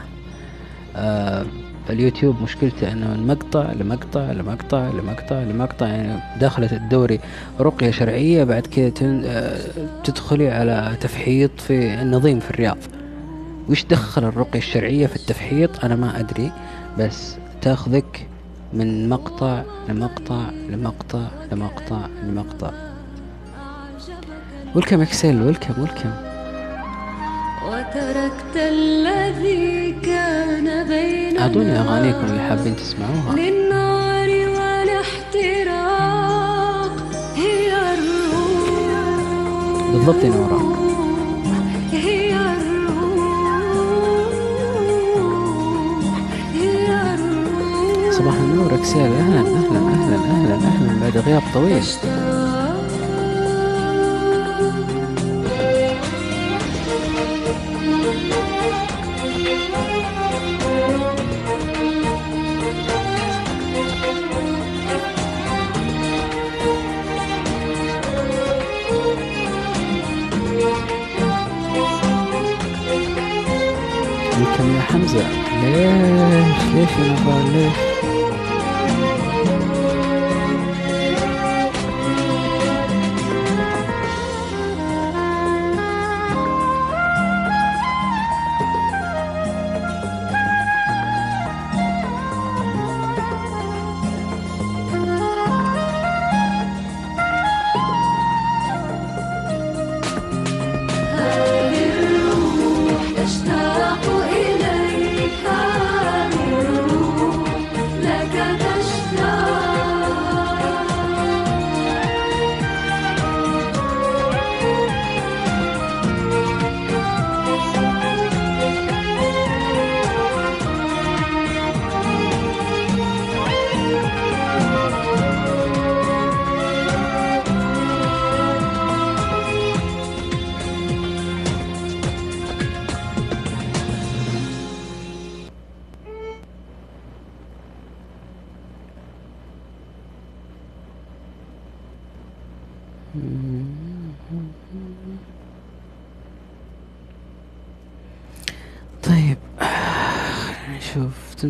آه 0.96 1.46
اليوتيوب 1.90 2.42
مشكلته 2.42 2.92
إنه 2.92 3.06
من 3.06 3.26
مقطع 3.26 3.72
لمقطع 3.72 4.32
لمقطع 4.32 4.90
لمقطع 4.90 5.42
لمقطع 5.42 5.86
يعني 5.86 6.20
دخلت 6.40 6.72
الدوري 6.72 7.20
رقية 7.60 7.90
شرعية 7.90 8.44
بعد 8.44 8.66
كذا 8.66 8.92
آه، 9.04 9.58
تدخلي 10.04 10.50
على 10.50 10.96
تفحيط 11.00 11.60
في 11.60 12.02
النظيم 12.02 12.40
في 12.40 12.50
الرياض. 12.50 12.78
وش 13.68 13.84
دخل 13.84 14.24
الرقية 14.24 14.58
الشرعية 14.58 15.06
في 15.06 15.16
التفحيط؟ 15.16 15.84
أنا 15.84 15.96
ما 15.96 16.20
أدري 16.20 16.52
بس 16.98 17.36
تاخذك 17.62 18.26
من 18.72 19.08
مقطع 19.08 19.62
لمقطع 19.88 20.50
لمقطع 20.68 21.28
لمقطع 21.52 22.06
لمقطع. 22.22 22.70
ولكم 24.74 25.00
اكسل 25.00 25.42
ولكم 25.42 25.82
ولكم 25.82 26.35
وتركت 27.66 28.56
الذي 28.56 29.92
كان 30.02 30.88
بيننا 30.88 31.42
أعطوني 31.42 31.78
أغانيكم 31.80 32.24
اللي 32.26 32.40
حابين 32.48 32.76
تسمعوها. 32.76 33.34
للنار 33.36 34.28
والاحتراق 34.48 35.76
هي 37.36 37.94
الروح. 37.94 39.06
بالضبط 39.92 40.24
يا 40.24 40.28
نوران 40.28 40.76
صباح 48.10 48.34
النور 48.34 48.74
أكسيال. 48.74 49.12
أهلا 49.12 49.40
أهلا 49.40 49.78
أهلا 49.78 50.16
أهلا 50.16 50.54
أهلا 50.54 51.00
بعد 51.00 51.16
غياب 51.16 51.42
طويل. 51.54 51.82
لكن 74.56 74.74
يا 74.74 74.80
حمزة. 74.80 75.18
ليش؟ 75.62 76.74
ليش 76.74 76.90
يا 76.90 77.12
نضال 77.12 77.52
ليش 77.52 77.95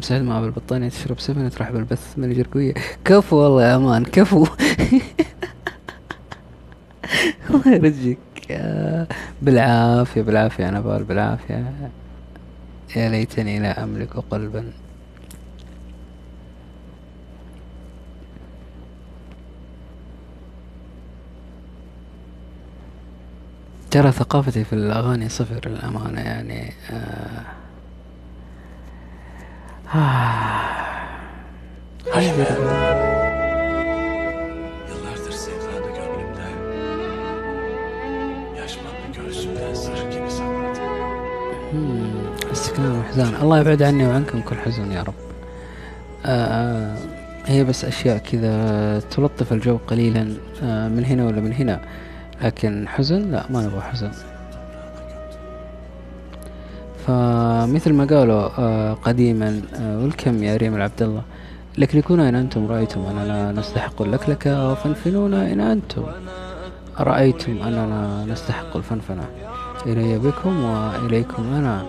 تمسح 0.06 0.16
الماء 0.16 0.40
بالبطانية 0.40 0.88
تشرب 0.88 1.20
سفنة 1.20 1.48
تروح 1.48 1.70
بالبث 1.70 2.18
من 2.18 2.24
الجرقوية 2.30 2.74
كفو 3.04 3.36
والله 3.36 3.62
يا 3.62 3.76
أمان 3.76 4.04
كفو. 4.04 4.46
الله 7.50 7.74
يرجيك 7.74 8.18
بالعافية 9.42 10.22
بالعافية 10.22 10.68
أنا 10.68 10.80
بال 10.80 11.04
بالعافية. 11.04 11.72
يا 12.96 13.08
ليتني 13.08 13.58
لا 13.58 13.84
أملك 13.84 14.16
قلبا. 14.30 14.72
ترى 23.90 24.12
ثقافتي 24.12 24.64
في 24.64 24.72
الأغاني 24.72 25.28
صفر 25.28 25.68
للأمانة 25.68 26.20
يعني 26.20 26.72
آه. 26.90 27.65
أصبر. 32.18 32.48
Yıllardır 34.88 35.32
sevdanı 35.32 35.90
gönlümde 35.96 36.48
göğsümden 39.16 39.74
zırh 39.74 40.10
gibi 40.12 40.30
sakladım. 40.30 40.86
مم، 41.72 42.26
استكنان 42.54 42.92
وحزان 43.00 43.32
الله 43.42 43.56
يبعد 43.62 43.82
عني 43.88 44.04
وعنكم 44.08 44.38
كل 44.48 44.58
حزن 44.64 44.88
يا 44.92 45.02
رب 45.08 45.18
آه 46.26 46.94
هي 47.46 47.64
بس 47.64 47.84
أشياء 47.84 48.18
كذا 48.18 48.54
تلطف 49.10 49.52
الجو 49.52 49.76
قليلا 49.90 50.24
آه 50.62 50.88
من 50.88 51.04
هنا 51.04 51.26
ولا 51.26 51.40
من 51.40 51.52
هنا. 51.52 51.80
لكن 52.42 52.88
حزن؟ 52.88 53.22
لا 53.32 53.44
ما 53.50 53.62
نبغى 53.62 53.80
حزن. 53.80 54.12
فمثل 57.06 57.92
ما 57.92 58.04
قالوا 58.04 58.48
آه 58.58 58.92
قديما 58.94 59.62
آه 59.74 59.98
والكم 59.98 60.42
يا 60.42 60.56
ريم 60.56 60.74
العبد 60.74 61.02
الله 61.02 61.22
لكلكونا 61.78 62.28
إن 62.28 62.34
أنتم 62.34 62.66
رأيتم 62.66 63.00
أننا 63.06 63.52
نستحق 63.52 64.02
اللكلكة 64.02 64.70
وفنفنونا 64.70 65.52
إن 65.52 65.60
أنتم 65.60 66.04
رأيتم 67.00 67.62
أننا 67.62 68.24
نستحق 68.28 68.76
الفنفنة. 68.76 69.24
إلي 69.86 70.18
بكم 70.18 70.64
وإليكم 70.64 71.42
أنا. 71.54 71.86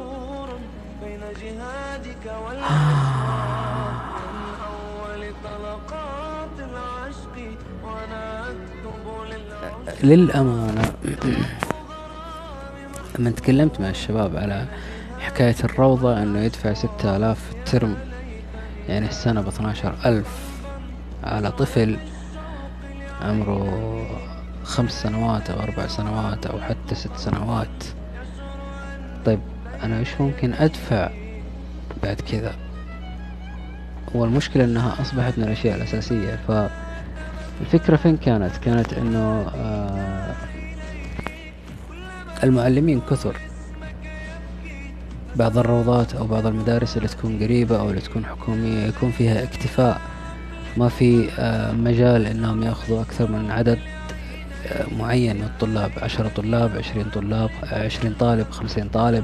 للأمانة 10.04 10.94
لما 13.20 13.30
تكلمت 13.30 13.82
مع 13.82 13.90
الشباب 13.90 14.36
على 14.38 14.66
حكاية 15.28 15.56
الروضة 15.64 16.24
أنه 16.24 16.40
يدفع 16.40 16.74
ستة 16.74 17.16
آلاف 17.16 17.40
في 17.40 17.56
الترم 17.56 17.98
يعني 18.90 19.08
السنة 19.08 19.42
باثناشر 19.42 19.96
ألف 20.06 20.28
على 21.24 21.52
طفل 21.52 21.98
عمره 23.22 23.68
خمس 24.64 25.04
سنوات 25.04 25.50
أو 25.50 25.60
أربع 25.60 25.88
سنوات 25.88 26.46
أو 26.46 26.60
حتى 26.62 26.96
ست 26.96 27.16
سنوات. 27.16 27.84
طيب 29.26 29.40
أنا 29.84 30.00
إيش 30.00 30.22
ممكن 30.22 30.54
أدفع 30.54 31.10
بعد 32.04 32.22
كذا؟ 32.22 32.56
والمشكلة 34.14 34.64
أنها 34.64 35.02
أصبحت 35.02 35.38
من 35.38 35.44
الأشياء 35.44 35.76
الأساسية 35.78 36.40
فالفكرة 36.48 37.96
فين 37.96 38.18
كانت؟ 38.18 38.58
كانت 38.58 38.94
أنه 38.94 39.52
آه 39.56 40.36
المعلمين 42.44 43.02
كثر. 43.10 43.47
بعض 45.38 45.58
الروضات 45.58 46.14
أو 46.14 46.28
بعض 46.28 46.46
المدارس 46.46 46.98
اللي 46.98 47.08
تكون 47.08 47.44
قريبة 47.44 47.80
أو 47.80 47.90
اللي 47.90 48.02
تكون 48.02 48.26
حكومية 48.26 48.88
يكون 48.88 49.12
فيها 49.12 49.44
اكتفاء. 49.44 50.02
ما 50.78 50.90
في 50.90 51.30
آه، 51.40 51.72
مجال 51.72 52.26
إنهم 52.26 52.64
يأخذوا 52.64 53.02
أكثر 53.02 53.32
من 53.32 53.52
عدد 53.52 53.80
آه، 54.68 54.86
معين 55.00 55.36
من 55.36 55.44
الطلاب. 55.44 55.92
عشرة 55.98 56.32
طلاب 56.36 56.78
عشرين 56.78 57.06
طلاب 57.14 57.50
عشرين 57.64 58.14
طالب 58.20 58.50
خمسين 58.50 58.88
طالب. 58.88 59.24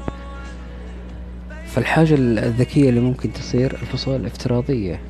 فالحاجة 1.66 2.14
الذكية 2.18 2.88
اللي 2.88 3.00
ممكن 3.00 3.32
تصير 3.32 3.72
الفصول 3.72 4.16
الافتراضية. 4.16 5.00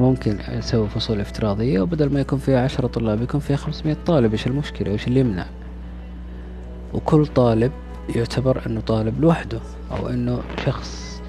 ممكن 0.00 0.38
نسوي 0.52 0.88
فصول 0.88 1.20
افتراضية 1.20 1.80
وبدل 1.80 2.12
ما 2.12 2.20
يكون 2.20 2.38
فيها 2.38 2.64
عشرة 2.64 2.86
طلاب 2.86 3.22
يكون 3.22 3.40
فيها 3.40 3.56
خمسمية 3.56 3.96
طالب. 4.06 4.32
إيش 4.32 4.46
المشكلة؟ 4.46 4.92
إيش 4.92 5.06
اللي 5.06 5.20
يمنع؟ 5.20 5.46
وكل 6.94 7.26
طالب 7.26 7.72
يعتبر 8.16 8.62
أنه 8.66 8.80
طالب 8.80 9.20
لوحده 9.20 9.60
أو 9.90 10.08
أنه 10.08 10.40
شخص 10.66 11.20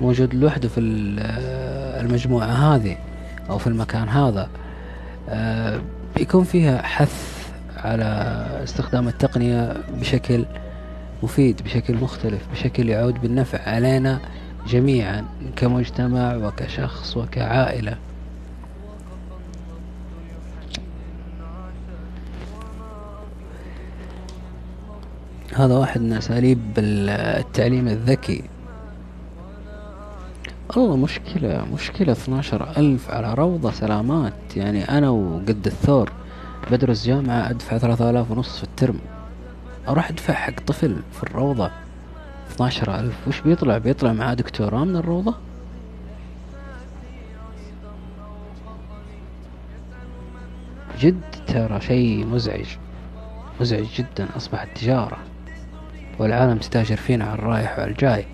موجود 0.00 0.34
لوحده 0.34 0.68
في 0.68 0.80
ال- 0.80 1.18
آه، 1.20 2.00
المجموعة 2.00 2.46
هذه 2.46 2.96
أو 3.50 3.58
في 3.58 3.66
المكان 3.66 4.08
هذا. 4.08 4.48
آه، 5.28 5.80
بيكون 6.16 6.44
فيها 6.44 6.82
حث 6.82 7.46
على 7.76 8.04
استخدام 8.64 9.08
التقنية 9.08 9.76
بشكل 10.00 10.44
مفيد 11.22 11.62
بشكل 11.62 11.94
مختلف 11.94 12.40
بشكل 12.52 12.88
يعود 12.88 13.20
بالنفع 13.20 13.68
علينا 13.70 14.20
جميعا 14.68 15.24
كمجتمع 15.56 16.36
وكشخص 16.36 17.16
وكعائلة. 17.16 17.96
هذا 25.56 25.74
واحد 25.74 26.00
من 26.00 26.12
أساليب 26.12 26.60
التعليم 26.78 27.88
الذكي. 27.88 28.44
والله 30.76 30.96
مشكلة 30.96 31.66
مشكلة 31.74 32.12
12 32.12 32.70
ألف 32.76 33.10
على 33.10 33.34
روضة 33.34 33.70
سلامات. 33.70 34.56
يعني 34.56 34.84
أنا 34.84 35.10
وقد 35.10 35.66
الثور 35.66 36.12
بدرس 36.70 37.06
جامعة 37.06 37.50
أدفع 37.50 37.78
ثلاثة 37.78 38.10
آلاف 38.10 38.30
ونص 38.30 38.56
في 38.56 38.64
الترم. 38.64 38.98
أروح 39.88 40.08
أدفع 40.08 40.34
حق 40.34 40.60
طفل 40.66 40.96
في 41.12 41.22
الروضة 41.22 41.70
12 42.50 43.00
ألف. 43.00 43.28
وش 43.28 43.40
بيطلع؟ 43.40 43.78
بيطلع 43.78 44.12
معاه 44.12 44.34
دكتوراه 44.34 44.84
من 44.84 44.96
الروضة؟ 44.96 45.34
جد 51.00 51.20
ترى 51.46 51.80
شيء 51.80 52.26
مزعج 52.26 52.66
مزعج 53.60 53.86
جدا. 53.98 54.28
أصبحت 54.36 54.68
تجارة. 54.74 55.18
والعالم 56.18 56.58
تتاجر 56.58 56.96
فينا 56.96 57.24
على 57.24 57.34
الرايح 57.34 57.78
وعلى 57.78 57.90
الجاي. 57.90 58.24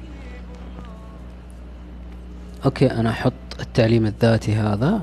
أوكي 2.64 2.90
أنا 2.90 3.10
أحط 3.10 3.32
التعليم 3.60 4.06
الذاتي 4.06 4.54
هذا 4.54 5.02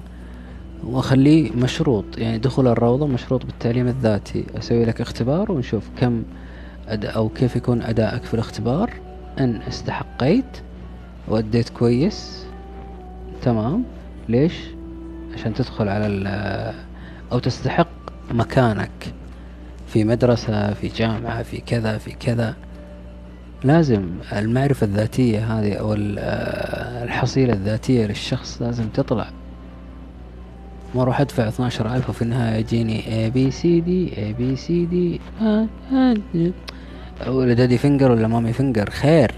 وأخليه 0.83 1.51
مشروط. 1.51 2.05
يعني 2.17 2.37
دخول 2.37 2.67
الروضة 2.67 3.07
مشروط 3.07 3.45
بالتعليم 3.45 3.87
الذاتي. 3.87 4.45
أسوي 4.57 4.85
لك 4.85 5.01
اختبار 5.01 5.51
ونشوف 5.51 5.83
كم 5.99 6.23
أداء 6.87 7.15
أو 7.15 7.29
كيف 7.29 7.55
يكون 7.55 7.81
أدائك 7.81 8.23
في 8.23 8.33
الاختبار. 8.33 8.93
إن 9.39 9.61
استحقيت 9.61 10.57
وأديت 11.27 11.69
كويس 11.69 12.45
تمام. 13.41 13.83
ليش؟ 14.29 14.53
عشان 15.33 15.53
تدخل 15.53 15.89
على 15.89 16.07
ال- 16.07 16.73
أو 17.31 17.39
تستحق 17.39 17.87
مكانك. 18.31 19.13
في 19.87 20.03
مدرسة 20.03 20.73
في 20.73 20.87
جامعة 20.87 21.43
في 21.43 21.57
كذا 21.57 21.97
في 21.97 22.11
كذا. 22.11 22.55
لازم 23.63 24.09
المعرفة 24.33 24.85
الذاتية 24.85 25.59
هذه 25.59 25.73
أو 25.73 25.93
ال- 25.93 26.19
الحصيلة 27.03 27.53
الذاتية 27.53 28.05
للشخص 28.05 28.61
لازم 28.61 28.87
تطلع. 28.89 29.29
ما 30.95 31.01
أروح 31.01 31.21
أدفع 31.21 31.47
12000 31.47 32.09
وفي 32.09 32.21
النهاية 32.21 32.57
يجيني 32.59 33.01
C 33.51 33.63
D 33.85 34.15
A 34.17 34.39
B 34.39 34.59
C 34.61 34.67
D. 34.93 35.19
آه 35.43 35.67
آه 35.93 37.31
ولا 37.31 37.53
daddy 37.53 37.77
finger 37.77 38.11
ولا 38.11 38.27
mommy 38.27 38.53
finger؟ 38.53 38.89
خير. 38.89 39.31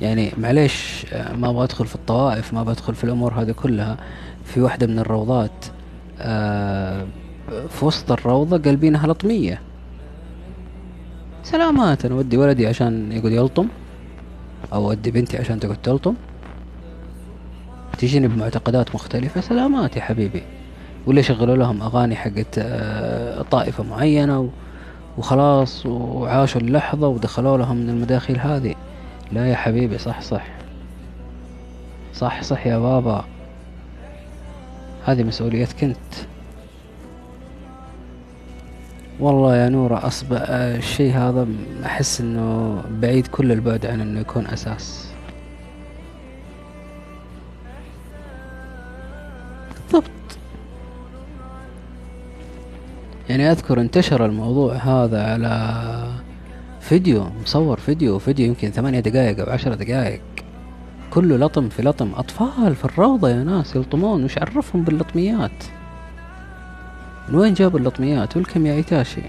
يعني 0.00 0.32
معليش 0.38 1.06
آه، 1.12 1.36
ما 1.36 1.50
أبغى 1.50 1.64
أدخل 1.64 1.86
في 1.86 1.94
الطوائف 1.94 2.54
ما 2.54 2.62
بدخل 2.62 2.94
في 2.94 3.04
الأمور 3.04 3.32
هذه 3.34 3.52
كلها. 3.52 3.96
في 4.44 4.60
واحدة 4.60 4.86
من 4.86 4.98
الروضات 4.98 5.64
آه، 6.20 7.06
في 7.70 7.84
وسط 7.84 8.12
الروضة 8.12 8.70
قلبينها 8.70 9.06
لطمية 9.06 9.60
سلامات 11.44 12.04
أنا 12.04 12.14
ودي 12.14 12.36
ولدي 12.36 12.66
عشان 12.66 13.12
يقعد 13.12 13.32
يلطم 13.32 13.68
أو 14.72 14.88
ودي 14.88 15.10
بنتي 15.10 15.38
عشان 15.38 15.60
تقعد 15.60 15.76
تلطم. 15.82 16.14
تجيني 17.98 18.28
بمعتقدات 18.28 18.94
مختلفة. 18.94 19.40
سلامات 19.40 19.96
يا 19.96 20.02
حبيبي. 20.02 20.42
ولا 21.06 21.20
يشغلوا 21.20 21.56
لهم 21.56 21.82
أغاني 21.82 22.16
حقت 22.16 22.58
آه، 22.58 23.42
طائفة 23.42 23.84
معينة 23.84 24.50
وخلاص 25.18 25.86
وعاشوا 25.86 26.60
اللحظة 26.60 27.08
ودخلوا 27.08 27.58
لهم 27.58 27.76
من 27.76 27.90
المداخيل 27.90 28.40
هذه. 28.40 28.74
لا 29.32 29.46
يا 29.46 29.56
حبيبي 29.56 29.98
صح 29.98 30.20
صح. 30.20 30.46
صح 32.14 32.42
صح 32.42 32.66
يا 32.66 32.78
بابا. 32.78 33.24
هذه 35.04 35.22
مسؤوليتك 35.22 35.84
أنت. 35.84 36.33
والله 39.20 39.56
يا 39.56 39.68
نورة 39.68 40.06
أصبح 40.06 40.38
آه، 40.40 40.76
الشيء 40.76 41.12
هذا 41.12 41.46
أحس 41.84 42.20
إنه 42.20 42.82
بعيد 42.90 43.26
كل 43.26 43.52
البعد 43.52 43.86
عن 43.86 44.00
إنه 44.00 44.20
يكون 44.20 44.46
أساس. 44.46 45.08
بالضبط. 49.92 50.10
يعني 53.28 53.50
أذكر 53.50 53.80
انتشر 53.80 54.26
الموضوع 54.26 54.74
هذا 54.74 55.32
على 55.32 55.74
فيديو 56.80 57.26
مصور 57.42 57.80
فيديو 57.80 58.18
فيديو 58.18 58.46
يمكن 58.46 58.70
ثمانية 58.70 59.00
دقائق 59.00 59.40
أو 59.40 59.52
عشرة 59.52 59.74
دقائق 59.74 60.20
كله 61.10 61.36
لطم 61.36 61.68
في 61.68 61.82
لطم. 61.82 62.12
أطفال 62.16 62.76
في 62.76 62.84
الروضة 62.84 63.28
يا 63.28 63.44
ناس 63.44 63.76
يلطمون 63.76 64.24
وش 64.24 64.38
عرفهم 64.38 64.84
باللطميات؟ 64.84 65.64
من 67.28 67.34
وين 67.34 67.54
جابوا 67.54 67.78
اللطميات 67.78 68.36
والكم 68.36 68.66
يا 68.66 68.72
عيتاشي 68.74 69.22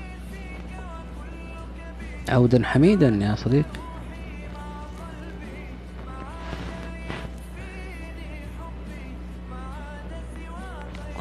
عودا 2.30 2.66
حميدا 2.66 3.08
يا 3.22 3.36
صديقي 3.36 3.86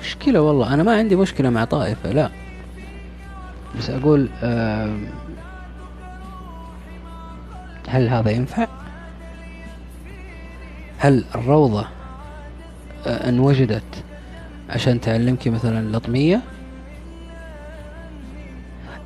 مشكلة 0.01 0.41
والله 0.41 0.75
أنا 0.75 0.83
ما 0.83 0.97
عندي 0.97 1.17
مشكلة 1.17 1.51
مع 1.51 1.65
طائفة 1.65 2.13
لا 2.13 2.31
بس 3.79 3.91
أقول 3.91 4.29
هل 7.89 8.09
هذا 8.09 8.31
ينفع؟ 8.31 8.67
هل 10.99 11.25
الروضة 11.35 11.87
آه، 13.07 13.29
إن 13.29 13.41
وجدت 13.41 14.05
عشان 14.71 15.01
تعلمك 15.01 15.49
مثلا 15.49 15.97
لطمية؟ 15.97 16.41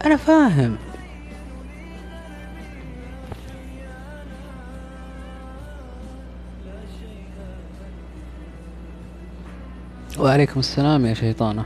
أنا 0.04 0.16
فاهم. 0.16 0.76
وعليكم 10.18 10.60
السلام 10.60 11.06
يا 11.06 11.14
شيطانة. 11.14 11.64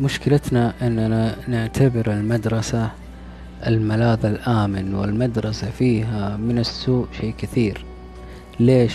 مشكلتنا 0.00 0.74
أننا 0.82 1.36
نعتبر 1.48 2.12
المدرسة 2.12 2.90
الملاذ 3.66 4.26
الآمن 4.26 4.94
والمدرسة 4.94 5.70
فيها 5.70 6.36
من 6.36 6.58
السوء 6.58 7.06
شيء 7.20 7.34
كثير. 7.38 7.84
ليش؟ 8.60 8.94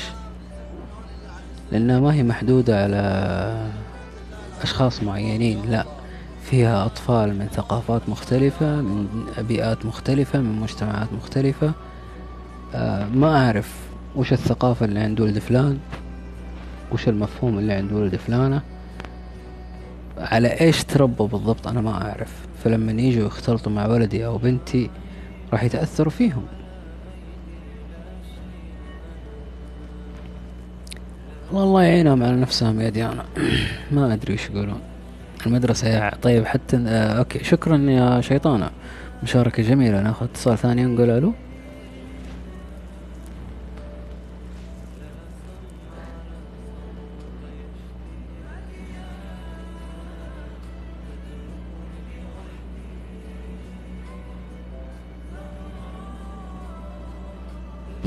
لأنها 1.72 2.00
ما 2.00 2.14
هي 2.14 2.24
محدودة 2.24 2.84
على 2.84 3.68
أشخاص 4.62 5.04
معينين 5.04 5.62
لا. 5.72 5.86
فيها 6.44 6.86
أطفال 6.86 7.40
من 7.40 7.48
ثقافات 7.48 8.10
مختلفة 8.10 8.76
من 8.76 9.08
بيئات 9.38 9.86
مختلفة 9.86 10.40
من 10.40 10.60
مجتمعات 10.60 11.14
مختلفة. 11.14 11.72
آه 12.76 13.08
ما 13.08 13.46
أعرف 13.46 13.74
وش 14.16 14.34
الثقافة 14.34 14.86
اللي 14.86 15.00
عند 15.00 15.20
ولد 15.20 15.40
فلان 15.40 15.80
وش 16.92 17.08
المفهوم 17.08 17.60
اللي 17.60 17.74
عند 17.74 17.92
ولد 17.94 18.16
فلانة. 18.16 18.62
على 20.18 20.62
إيش 20.62 20.84
تربوا 20.84 21.28
بالضبط؟ 21.28 21.68
أنا 21.68 21.82
ما 21.82 21.92
أعرف. 21.92 22.48
فلما 22.64 22.92
يجوا 22.92 23.28
يختلطوا 23.28 23.72
مع 23.72 23.88
ولدي 23.88 24.26
أو 24.26 24.38
بنتي 24.38 24.90
راح 25.54 25.64
يتأثروا 25.64 26.12
فيهم. 26.12 26.46
والله 31.52 31.84
يعينهم 31.84 32.24
على 32.24 32.36
نفسهم 32.36 32.82
يا 32.82 32.90
ديانا. 32.90 33.26
ما 33.92 34.14
أدري 34.14 34.34
وش 34.34 34.50
يقولون. 34.50 34.80
المدرسة 35.46 35.88
يا 35.88 36.12
طيب 36.22 36.46
حتى 36.46 36.78
آه 36.88 37.18
أوكي 37.20 37.44
شكرا 37.44 37.78
يا 37.78 38.22
شيطانة. 38.22 38.70
مشاركة 39.24 39.64
جميلة. 39.64 40.02
ناخذ 40.02 40.26
اتصال 40.26 40.58
ثاني 40.58 40.86
نقول 40.86 41.10
ألو. 41.10 41.34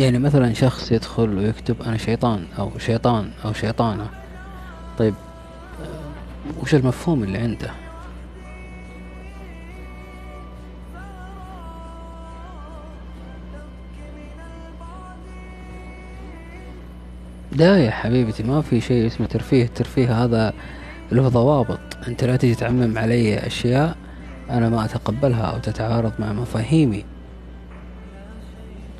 يعني 0.02 0.18
مثلا 0.18 0.52
شخص 0.52 0.92
يدخل 0.92 1.38
ويكتب 1.38 1.82
أنا 1.82 1.96
شيطان 1.96 2.44
أو 2.58 2.78
شيطان 2.78 3.30
أو 3.44 3.52
شيطانة. 3.52 4.08
طيب 4.98 5.14
آه، 5.82 6.62
وش 6.62 6.74
المفهوم 6.74 7.22
اللي 7.22 7.38
عنده؟ 7.38 7.70
لا 17.52 17.78
يا 17.78 17.90
حبيبتي 17.90 18.42
ما 18.42 18.62
في 18.62 18.80
شيء 18.80 19.06
اسمه 19.06 19.26
ترفيه. 19.26 19.64
الترفيه 19.64 20.24
هذا 20.24 20.52
له 21.12 21.28
ضوابط. 21.28 21.80
أنت 22.08 22.24
لا 22.24 22.36
تجي 22.36 22.54
تعمم 22.54 22.98
علي 22.98 23.46
أشياء 23.46 23.96
أنا 24.50 24.68
ما 24.68 24.84
أتقبلها 24.84 25.42
أو 25.42 25.58
تتعارض 25.58 26.12
مع 26.18 26.32
مفاهيمي. 26.32 27.04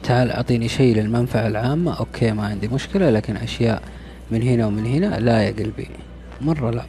تعال 0.03 0.31
أعطيني 0.31 0.69
شيء 0.69 0.97
للمنفعة 0.97 1.47
العامة. 1.47 1.99
okay 1.99 2.33
ما 2.33 2.47
عندي 2.47 2.69
مشكلة 2.69 3.11
لكن 3.11 3.37
أشياء 3.37 3.83
من 4.31 4.43
هنا 4.43 4.67
ومن 4.67 4.87
هنا 4.87 5.21
لا 5.21 5.43
يا 5.43 5.51
قلبي. 5.51 5.89
مرة 6.41 6.71
لا. 6.71 6.85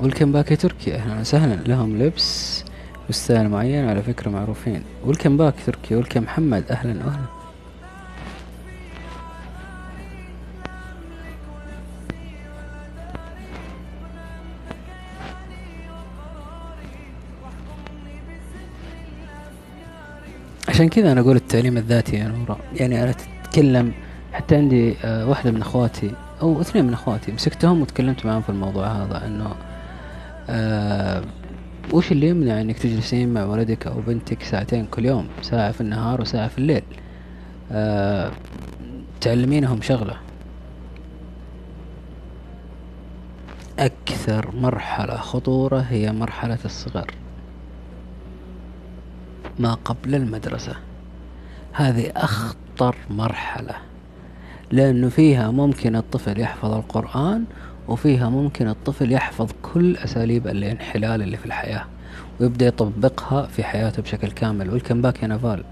welcome 0.00 0.32
back 0.32 0.50
يا 0.50 0.56
تركي 0.56 0.94
أهلا 0.94 1.20
وسهلا. 1.20 1.54
لهم 1.66 2.02
لبس 2.02 2.64
و 3.08 3.15
style 3.15 3.48
معين 3.48 3.88
على 3.88 4.02
فكرة 4.02 4.30
معروفين. 4.30 4.82
welcome 5.04 5.36
back 5.36 5.54
تركي 5.66 5.94
welcome 5.94 6.22
محمد. 6.22 6.64
أهلا 6.70 7.04
واهلا. 7.06 7.41
عشان 20.72 20.88
كذا 20.88 21.12
أنا 21.12 21.20
أقول 21.20 21.36
التعليم 21.36 21.76
الذاتي 21.76 22.16
يا 22.16 22.28
نورا 22.28 22.58
يعني 22.74 23.02
أنا 23.02 23.14
أتكلم 23.44 23.92
حتى 24.32 24.56
عندي 24.56 24.94
آه، 25.04 25.26
واحدة 25.26 25.50
من 25.50 25.60
أخواتي 25.60 26.14
أو 26.42 26.60
اثنين 26.60 26.84
من 26.84 26.92
أخواتي 26.92 27.32
مسكتهم 27.32 27.82
وتكلمت 27.82 28.26
معاهم 28.26 28.42
في 28.42 28.48
الموضوع 28.48 28.86
هذا 28.86 29.26
إنه 29.26 29.54
آه 30.50 31.22
وش 31.92 32.12
اللي 32.12 32.28
يمنع 32.28 32.60
إنك 32.60 32.78
تجلسين 32.78 33.34
مع 33.34 33.44
ولدك 33.44 33.86
أو 33.86 34.00
بنتك 34.00 34.42
ساعتين 34.42 34.86
كل 34.86 35.04
يوم؟ 35.04 35.28
ساعة 35.42 35.72
في 35.72 35.80
النهار 35.80 36.20
وساعة 36.20 36.48
في 36.48 36.58
الليل. 36.58 36.82
آه 37.72 38.30
تعلمينهم 39.20 39.82
شغلة. 39.82 40.16
أكثر 43.78 44.56
مرحلة 44.56 45.16
خطورة 45.16 45.78
هي 45.78 46.12
مرحلة 46.12 46.58
الصغر. 46.64 47.10
ما 49.58 49.74
قبل 49.74 50.14
المدرسة. 50.14 50.76
هذه 51.72 52.12
أخطر 52.16 52.96
مرحلة 53.10 53.74
لأنه 54.70 55.08
فيها 55.08 55.50
ممكن 55.50 55.96
الطفل 55.96 56.40
يحفظ 56.40 56.72
القرآن 56.72 57.44
وفيها 57.88 58.28
ممكن 58.30 58.68
الطفل 58.68 59.12
يحفظ 59.12 59.50
كل 59.62 59.96
أساليب 59.96 60.46
الانحلال 60.46 61.22
اللي 61.22 61.36
في 61.36 61.46
الحياة 61.46 61.84
ويبدأ 62.40 62.66
يطبقها 62.66 63.46
في 63.46 63.64
حياته 63.64 64.02
بشكل 64.02 64.30
كامل. 64.30 64.70
ويلكم 64.70 65.02
باك 65.02 65.22
يا 65.22 65.28
نفال 65.28 65.64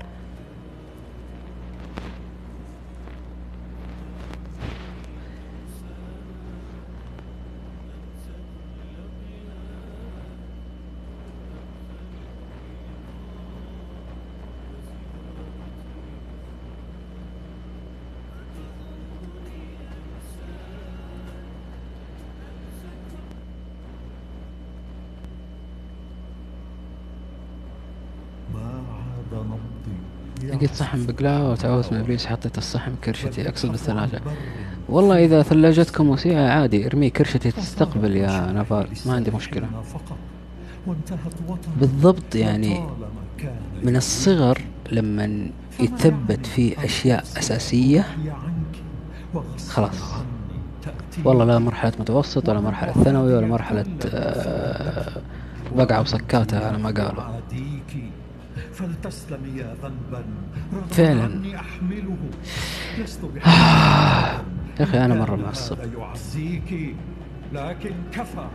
ما 28.55 28.83
عاد 28.93 29.35
نبضي 29.35 30.50
لقيت 30.61 30.75
صحن 30.75 31.07
بقلاوة 31.07 31.51
وتعوذت 31.51 31.93
من 31.93 31.99
إبليس 31.99 32.27
حطيت 32.27 32.59
الصحن 32.59 32.93
كرشتي 33.05 33.49
أقصد 33.49 33.71
بالثلاجة 33.71 34.21
والله 34.89 35.25
إذا 35.25 35.43
ثلاجتكم 35.43 36.09
وسيعة 36.09 36.49
عادي 36.49 36.87
ارمي 36.87 37.11
كرشتي 37.11 37.51
تستقبل 37.51 38.17
يا 38.17 38.53
نفال 38.53 38.87
ما 39.07 39.15
عندي 39.15 39.31
مشكلة. 39.31 39.69
بالضبط 41.81 42.35
يعني 42.35 42.81
من 43.83 43.97
الصغر 43.97 44.61
لما 44.93 45.49
يثبت 45.81 46.47
فيه 46.47 46.85
أشياء 46.85 47.23
أساسية 47.23 48.07
خلاص. 49.69 50.01
والله 51.25 51.45
لا 51.45 51.59
مرحلة 51.59 51.93
متوسط 52.01 52.49
ولا 52.49 52.61
مرحلة 52.61 52.93
ثانوي 52.93 53.35
ولا 53.35 53.47
مرحلة 53.47 53.85
آه، 54.07 55.23
بقعة 55.77 56.01
وسكاتة 56.01 56.67
على 56.69 56.79
ما 56.79 56.91
قالوا. 56.91 57.40
يا 59.57 59.75
ذنبا. 59.83 60.25
فعلاً. 60.91 61.57
أحمله. 61.57 62.17
لست 62.99 63.21
يا 64.81 64.85
أخي 64.85 65.05
أنا 65.05 65.15
مرة 65.15 65.37
معصب. 65.37 65.79
هذا 65.81 65.91
يعزيك. 65.99 66.97
لكن 67.53 67.91
كفى 68.13 68.47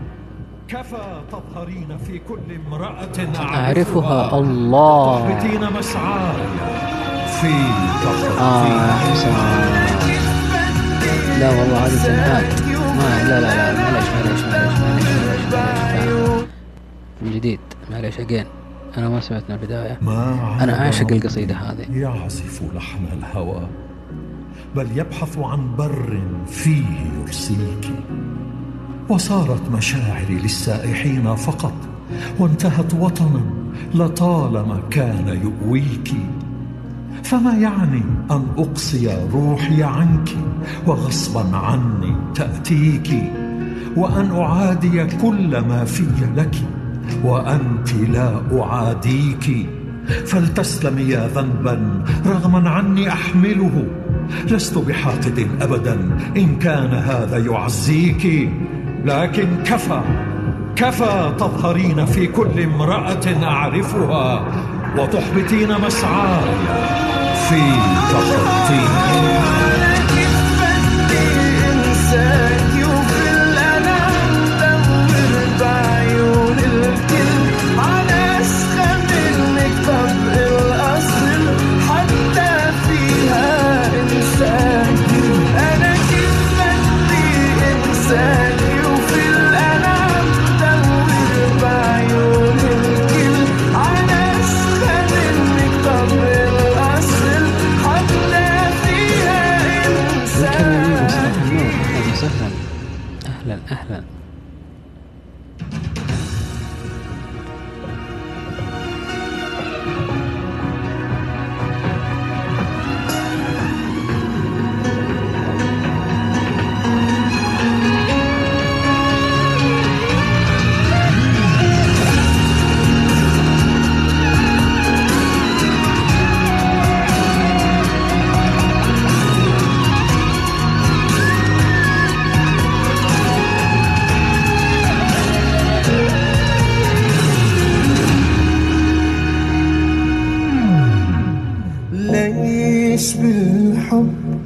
كفى 0.68 1.22
تظهرين 1.32 1.98
في 1.98 2.20
كل 2.20 2.40
امرأة 2.68 3.10
أعرفها. 3.40 4.40
الله 4.40 5.30
تحبطين 5.30 5.74
مسعاي 5.80 6.48
في 7.42 7.54
آه 8.40 8.76
لا 11.40 11.50
والله 11.50 11.86
هذه 11.86 12.04
تنهاد 12.06 12.46
ما 12.98 13.24
لا 13.30 13.42
لا 13.42 13.74
لا 13.74 13.82
معليش 13.82 14.06
معليش 14.10 14.42
معليش 14.42 15.54
معليش 15.54 16.46
من 17.22 17.32
جديد 17.32 17.60
معليش 17.92 18.20
أجين 18.20 18.46
أنا 18.98 19.10
ما 19.10 19.20
سمعت 19.20 19.44
من 19.50 19.56
البداية. 19.56 19.98
ما 20.02 20.58
أنا 20.64 21.02
نبضي 21.02 21.18
القصيدة 21.18 21.56
هذه. 21.56 21.86
يعزف 21.92 22.62
لحن 22.76 23.06
الهوى 23.18 23.68
بل 24.76 24.88
يبحث 24.96 25.38
عن 25.38 25.76
بر 25.76 26.22
فيه 26.48 26.86
يرسيك. 27.22 27.92
وصارت 29.10 29.72
مشاعري 29.72 30.36
للسائحين 30.36 31.36
فقط 31.36 31.74
وانتهت 32.40 32.94
وطنا 32.94 33.42
لطالما 33.94 34.80
كان 34.90 35.28
يؤويك. 35.44 36.12
فما 37.24 37.54
يعني 37.54 38.02
أن 38.32 38.48
أقصي 38.58 39.28
روحي 39.34 39.84
عنك 39.84 40.30
وغصبا 40.88 41.58
عني 41.58 42.16
تأتيك 42.36 43.32
وأن 43.98 44.32
أعادي 44.32 45.06
كل 45.06 45.60
ما 45.60 45.86
في 45.86 46.06
لك؟ 46.36 46.56
وأنت 47.24 47.94
لا 47.94 48.32
أعاديك. 48.62 49.70
فلتسلمي 50.26 51.02
يا 51.02 51.28
ذنبا 51.36 52.04
رغما 52.26 52.70
عني 52.70 53.10
أحمله. 53.10 53.88
لست 54.46 54.78
بحاقد 54.78 55.48
أبدا 55.62 55.98
إن 56.38 56.56
كان 56.56 56.94
هذا 56.94 57.38
يعزيك. 57.38 58.50
لكن 59.06 59.48
كفى 59.66 60.02
كفى 60.76 61.34
تظهرين 61.40 62.06
في 62.06 62.28
كل 62.28 62.62
امرأة 62.64 63.44
أعرفها 63.44 64.46
وتحبطين 64.98 65.82
مسعاي 65.86 66.56
في 67.50 67.62
تخطيط 68.12 69.65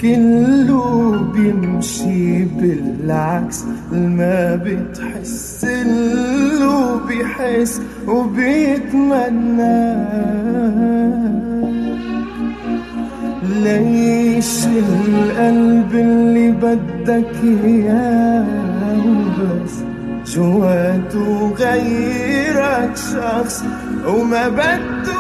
كله 0.02 1.18
بيمشي 1.34 2.43
بالعكس 2.43 3.64
ما 3.91 4.56
بتحس 4.56 5.66
له 6.60 7.00
بيحس 7.08 7.82
وبيتمنى. 8.08 9.95
ليش 13.43 14.66
القلب 14.66 15.95
اللي 15.95 16.52
بدك 16.52 17.36
إياه؟ 17.43 18.45
بس 19.39 19.74
جواته 20.36 21.54
غيرك 21.60 22.95
شخص 22.95 23.64
وما 24.08 24.50
بده 24.50 25.18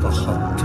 في 0.00 0.08
تخطيك 0.08 0.59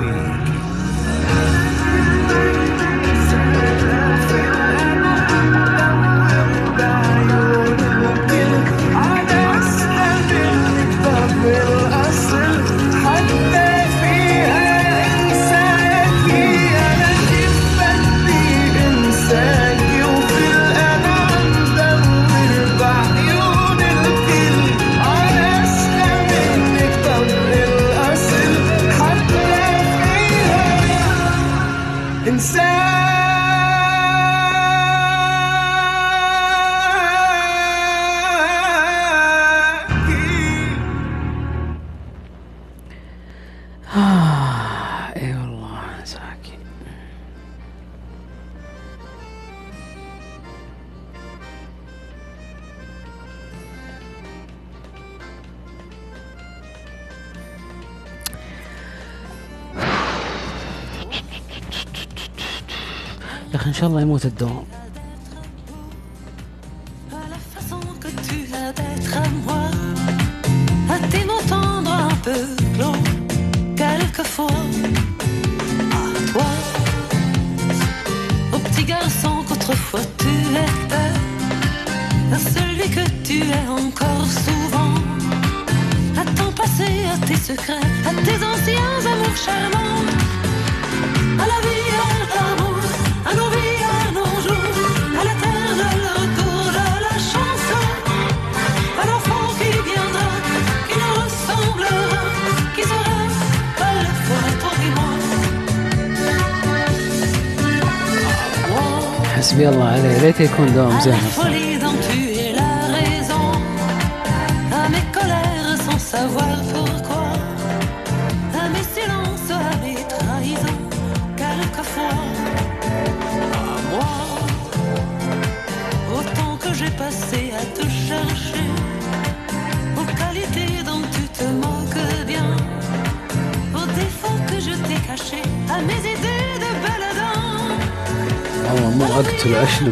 تکون 110.38 110.74
دام 110.74 111.00
زن 111.00 111.20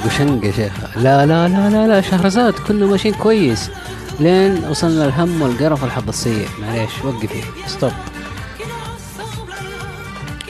وشنق 0.06 0.46
يا 0.46 0.52
شيخ. 0.52 0.74
لا 0.96 1.26
لا 1.26 1.48
لا 1.48 1.70
لا 1.70 1.88
لا 1.88 2.02
شهرزاد 2.02 2.54
كله 2.68 2.88
ماشيين 2.88 3.14
كويس. 3.14 3.70
لين 4.20 4.64
وصلنا 4.70 5.06
الهم 5.06 5.42
والقرف 5.42 5.84
والحظ 5.84 6.08
السيء. 6.08 6.48
معليش 6.62 6.92
وقفي. 7.06 7.44
stop. 7.68 7.92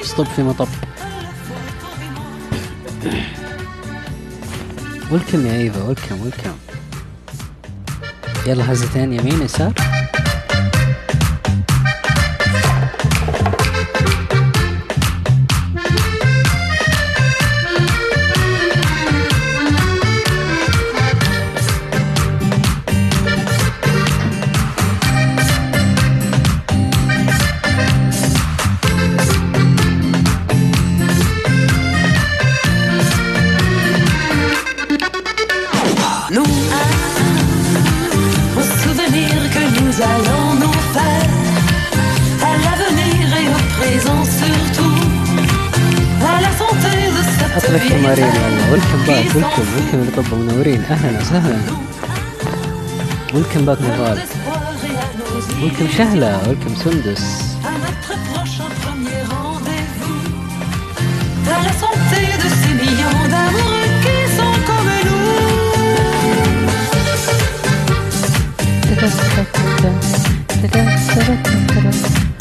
stop 0.01 0.25
في 0.25 0.43
مطب. 0.43 0.67
welcome 5.11 5.45
يا 5.47 5.53
إيفا 5.53 5.83
welcome 5.84 6.21
welcome 6.21 6.51
يلا 8.47 8.71
هزتين 8.71 9.13
يمين 9.13 9.41
يسار؟ 9.41 9.73
Allons 40.11 40.49
nous 40.61 40.77
faire, 40.95 41.29
à 42.47 42.51
l'avenir 42.63 43.25
et 43.41 43.47
au 43.57 43.61
présent 43.77 44.21
surtout, 44.39 44.97
à 46.31 46.41
la 46.45 46.51
santé 46.61 46.93
de 47.15 47.21
cette 47.27 47.51
حط 47.55 47.69
لك 47.69 47.81
vie 47.81 47.89
تمارين 47.89 48.25
والله 48.25 48.71
ولكم 48.71 48.99
باك 49.07 49.35
ولكم 49.35 49.49
s'enfuit 49.49 49.95
ولكم 49.95 50.21
لطب 50.21 50.33
منورين 50.33 50.81
أهلا 50.83 51.19
وسهلا 51.21 51.57
ولكم 53.33 53.65
باك 53.65 53.77
نضال 53.81 54.19
ولكم 55.61 55.87
شهلة 55.97 56.41
ولكم 56.47 56.75
سندس 56.75 57.52
da 69.64 69.89
da 70.61 70.68
da 70.68 70.82
da 71.16 71.36
da 71.74 71.91
da 71.91 72.32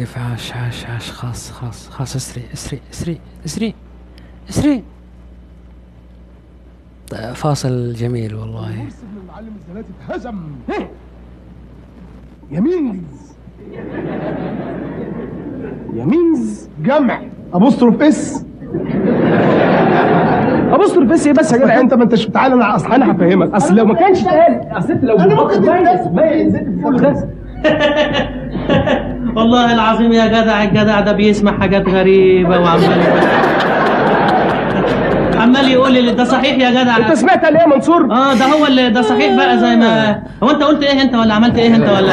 واقف 0.00 0.18
عاش 0.18 0.52
عاش 0.56 0.86
عاش 0.86 1.10
خلاص 1.12 1.50
خلاص 1.50 1.88
خلاص 1.88 2.16
اسري 2.16 2.42
اسري 2.54 2.80
اسري 2.92 3.20
اسري 3.46 3.74
اسري. 4.50 4.82
طيب، 7.10 7.32
فاصل 7.32 7.92
جميل 7.92 8.34
والله. 8.34 8.70
المعلم 9.22 9.52
الزناتي 9.60 9.88
اتهزم. 10.08 10.34
يا 12.50 12.62
men's. 12.62 13.32
يا 15.94 16.05
men's. 16.05 16.68
جمع. 16.82 17.20
apostrophe 17.52 18.02
s. 18.02 18.44
اصبر 20.70 21.04
بس 21.04 21.26
إيه 21.26 21.32
بس 21.32 21.52
يا 21.52 21.58
جدع. 21.58 21.80
أنت 21.80 21.94
ما 21.94 22.04
أنتش 22.04 22.26
تعالى 22.26 22.54
أنا 22.54 22.76
أصل 22.76 22.92
أنا 22.92 23.12
هفهمك. 23.12 23.54
أصل 23.54 23.74
لو 23.74 23.84
ما 23.84 23.94
كانش 23.94 24.22
اتقال 24.22 24.78
أصل 24.78 24.92
أنت 24.92 25.04
لو 25.04 25.16
أنا 25.16 25.34
ممكن 25.34 25.60
ميت 25.60 26.06
ميت 26.12 26.52
زيت 26.52 26.68
بتقوله 26.68 26.98
ده. 26.98 28.39
والله 29.36 29.74
العظيم 29.74 30.12
يا 30.12 30.26
جدع 30.26 30.62
الجدع 30.64 31.00
ده 31.00 31.12
بيسمع 31.12 31.58
حاجات 31.60 31.88
غريبة 31.88 32.60
وعمال 32.60 33.00
عمال 35.36 35.68
يقول 35.68 35.92
لي 35.92 36.12
ده 36.12 36.24
صحيح 36.24 36.58
يا 36.58 36.70
جدع. 36.70 36.96
انت 36.96 37.12
سمعت 37.12 37.44
ليه 37.44 37.60
يا 37.60 37.66
منصور؟ 37.66 38.04
آه 38.12 38.34
ده 38.34 38.44
هو 38.44 38.66
اللي 38.66 38.90
ده 38.90 39.02
صحيح 39.02 39.36
بقى 39.36 39.58
زي 39.58 39.76
ما 39.76 40.22
هو. 40.42 40.50
انت 40.50 40.62
قلت 40.62 40.82
إيه 40.82 41.02
انت 41.02 41.14
ولا 41.14 41.34
عملت 41.34 41.58
إيه 41.58 41.74
انت 41.74 41.88
ولا 41.88 42.12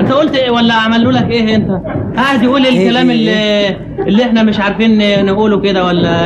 انت 0.00 0.12
قلت 0.12 0.34
إيه 0.36 0.50
ولا 0.50 0.74
عملوا 0.74 1.12
لك 1.12 1.30
إيه 1.30 1.54
انت؟ 1.56 1.70
قاعد 2.16 2.42
يقول 2.42 2.66
الكلام 2.66 3.10
اللي 3.10 3.68
اللي 3.98 4.24
إحنا 4.24 4.42
مش 4.42 4.60
عارفين 4.60 5.24
نقوله 5.26 5.60
كده 5.60 5.84
ولا 5.84 6.16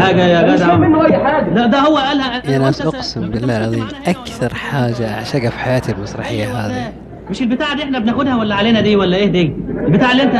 حاجة 0.00 0.22
يا 0.26 0.52
مش 0.54 0.60
جدع. 0.60 0.76
منه 0.76 1.06
أي 1.06 1.12
حاجة. 1.24 1.48
لا 1.54 1.66
ده 1.66 1.78
هو 1.78 1.96
قالها. 1.96 2.42
يا 2.48 2.58
ناس 2.58 2.82
أقسم 2.82 3.20
بالله 3.30 3.56
العظيم 3.56 3.88
أكثر 4.06 4.54
حاجة 4.54 5.14
اعشقها 5.14 5.50
في 5.50 5.58
حياتي 5.58 5.92
المسرحية 5.92 6.44
هذه. 6.44 6.92
مش 7.30 7.42
البتاعة 7.42 7.76
دي 7.76 7.82
إحنا 7.82 7.98
بناخدها 7.98 8.36
ولا 8.36 8.54
علينا 8.54 8.80
دي 8.80 8.96
ولا 8.96 9.16
إيه 9.16 9.26
دي؟ 9.26 9.52
البتاع 9.86 10.12
اللي 10.12 10.22
انت 10.22 10.34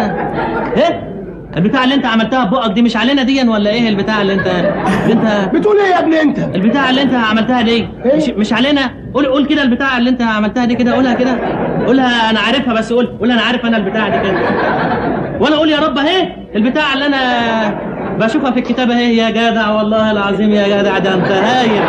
إيه؟ 0.77 1.13
البتاع 1.57 1.85
اللي 1.85 1.95
انت 1.95 2.07
عملتها 2.07 2.45
ببقك 2.45 2.71
دي 2.73 2.83
مش 2.83 2.97
علينا 2.97 3.23
دي 3.23 3.49
ولا 3.49 3.71
إيه 3.71 3.89
البتاع 3.89 4.23
اللي 4.23 4.35
انت 4.35 4.47
اللي 4.47 5.13
انت 5.13 5.55
بتقول 5.55 5.77
إيه 5.79 5.91
يا 5.95 5.99
ابني 5.99 6.23
انت؟ 6.23 6.39
البتاع 6.55 6.91
اللي 6.91 7.03
انت 7.03 7.15
عملتها 7.15 7.63
دي 7.63 7.87
مش, 8.17 8.29
مش 8.29 8.53
علينا؟ 8.53 8.91
قول 9.15 9.27
قول 9.27 9.47
كده 9.47 9.63
البتاع 9.63 9.99
اللي 9.99 10.11
انت 10.11 10.23
عملتها 10.23 10.65
دي 10.65 10.75
كده 10.75 10.93
قولها 10.95 11.15
كده. 11.15 11.39
قولها 11.87 12.31
أنا 12.31 12.41
عارفها 12.41 12.75
بس 12.75 12.93
قول 12.93 13.07
قول 13.07 13.31
أنا 13.31 13.43
عارف 13.43 13.67
أنا 13.67 13.77
البتاع 13.77 14.09
دي 14.09 14.29
كده. 14.29 14.39
وأنا 15.41 15.57
أقول 15.57 15.69
يا 15.71 15.79
رب 15.81 15.99
اهي 15.99 16.29
البتاع 16.57 16.95
اللي 16.95 17.07
أنا 17.07 17.19
بشوفها 18.21 18.51
في 18.51 18.59
الكتاب 18.59 18.91
اهي 18.91 19.17
يا 19.17 19.31
جدع 19.31 19.71
والله 19.71 20.11
العظيم 20.11 20.51
يا 20.51 20.69
جدع 20.81 20.99
ده 20.99 21.15
أنت 21.15 21.27
هايل. 21.33 21.83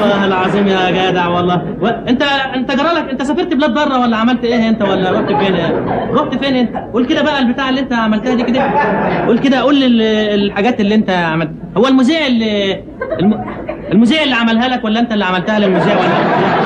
والله 0.00 0.24
العظيم 0.26 0.68
يا 0.68 0.90
جدع 1.10 1.28
والله. 1.28 1.62
و... 1.80 1.86
أنت 1.86 2.22
أنت 2.54 2.70
جرالك 2.72 3.10
أنت 3.10 3.22
سافرت 3.22 3.54
بلاد 3.54 3.74
بره 3.74 3.98
ولا 4.00 4.16
عملت 4.16 4.44
إيه 4.44 4.68
أنت 4.68 4.82
ولا 4.82 5.10
رحت 5.12 5.32
فين؟ 5.32 5.56
رحت 6.14 6.44
فين 6.44 6.56
أنت؟ 6.56 6.76
قول 6.92 7.06
كده 7.06 7.22
بقى 7.22 7.38
البتاع 7.38 7.68
اللي 7.68 7.80
أنت 7.80 7.92
عملتها 7.92 8.34
دي 8.34 8.42
كده. 8.42 8.62
قول 9.26 9.38
كده 9.38 9.58
قول 9.60 9.82
الحاجات 10.04 10.80
اللي 10.80 10.94
أنت 10.94 11.10
عملت. 11.10 11.50
هو 11.76 11.86
المذيع 11.86 12.26
اللي 12.26 12.82
الم... 13.20 13.44
المذيع 13.92 14.22
اللي 14.22 14.34
عملها 14.34 14.68
لك 14.68 14.84
ولا 14.84 15.00
أنت 15.00 15.12
اللي 15.12 15.24
عملتها 15.24 15.58
للمذيع 15.58 15.94
ولا 15.96 16.14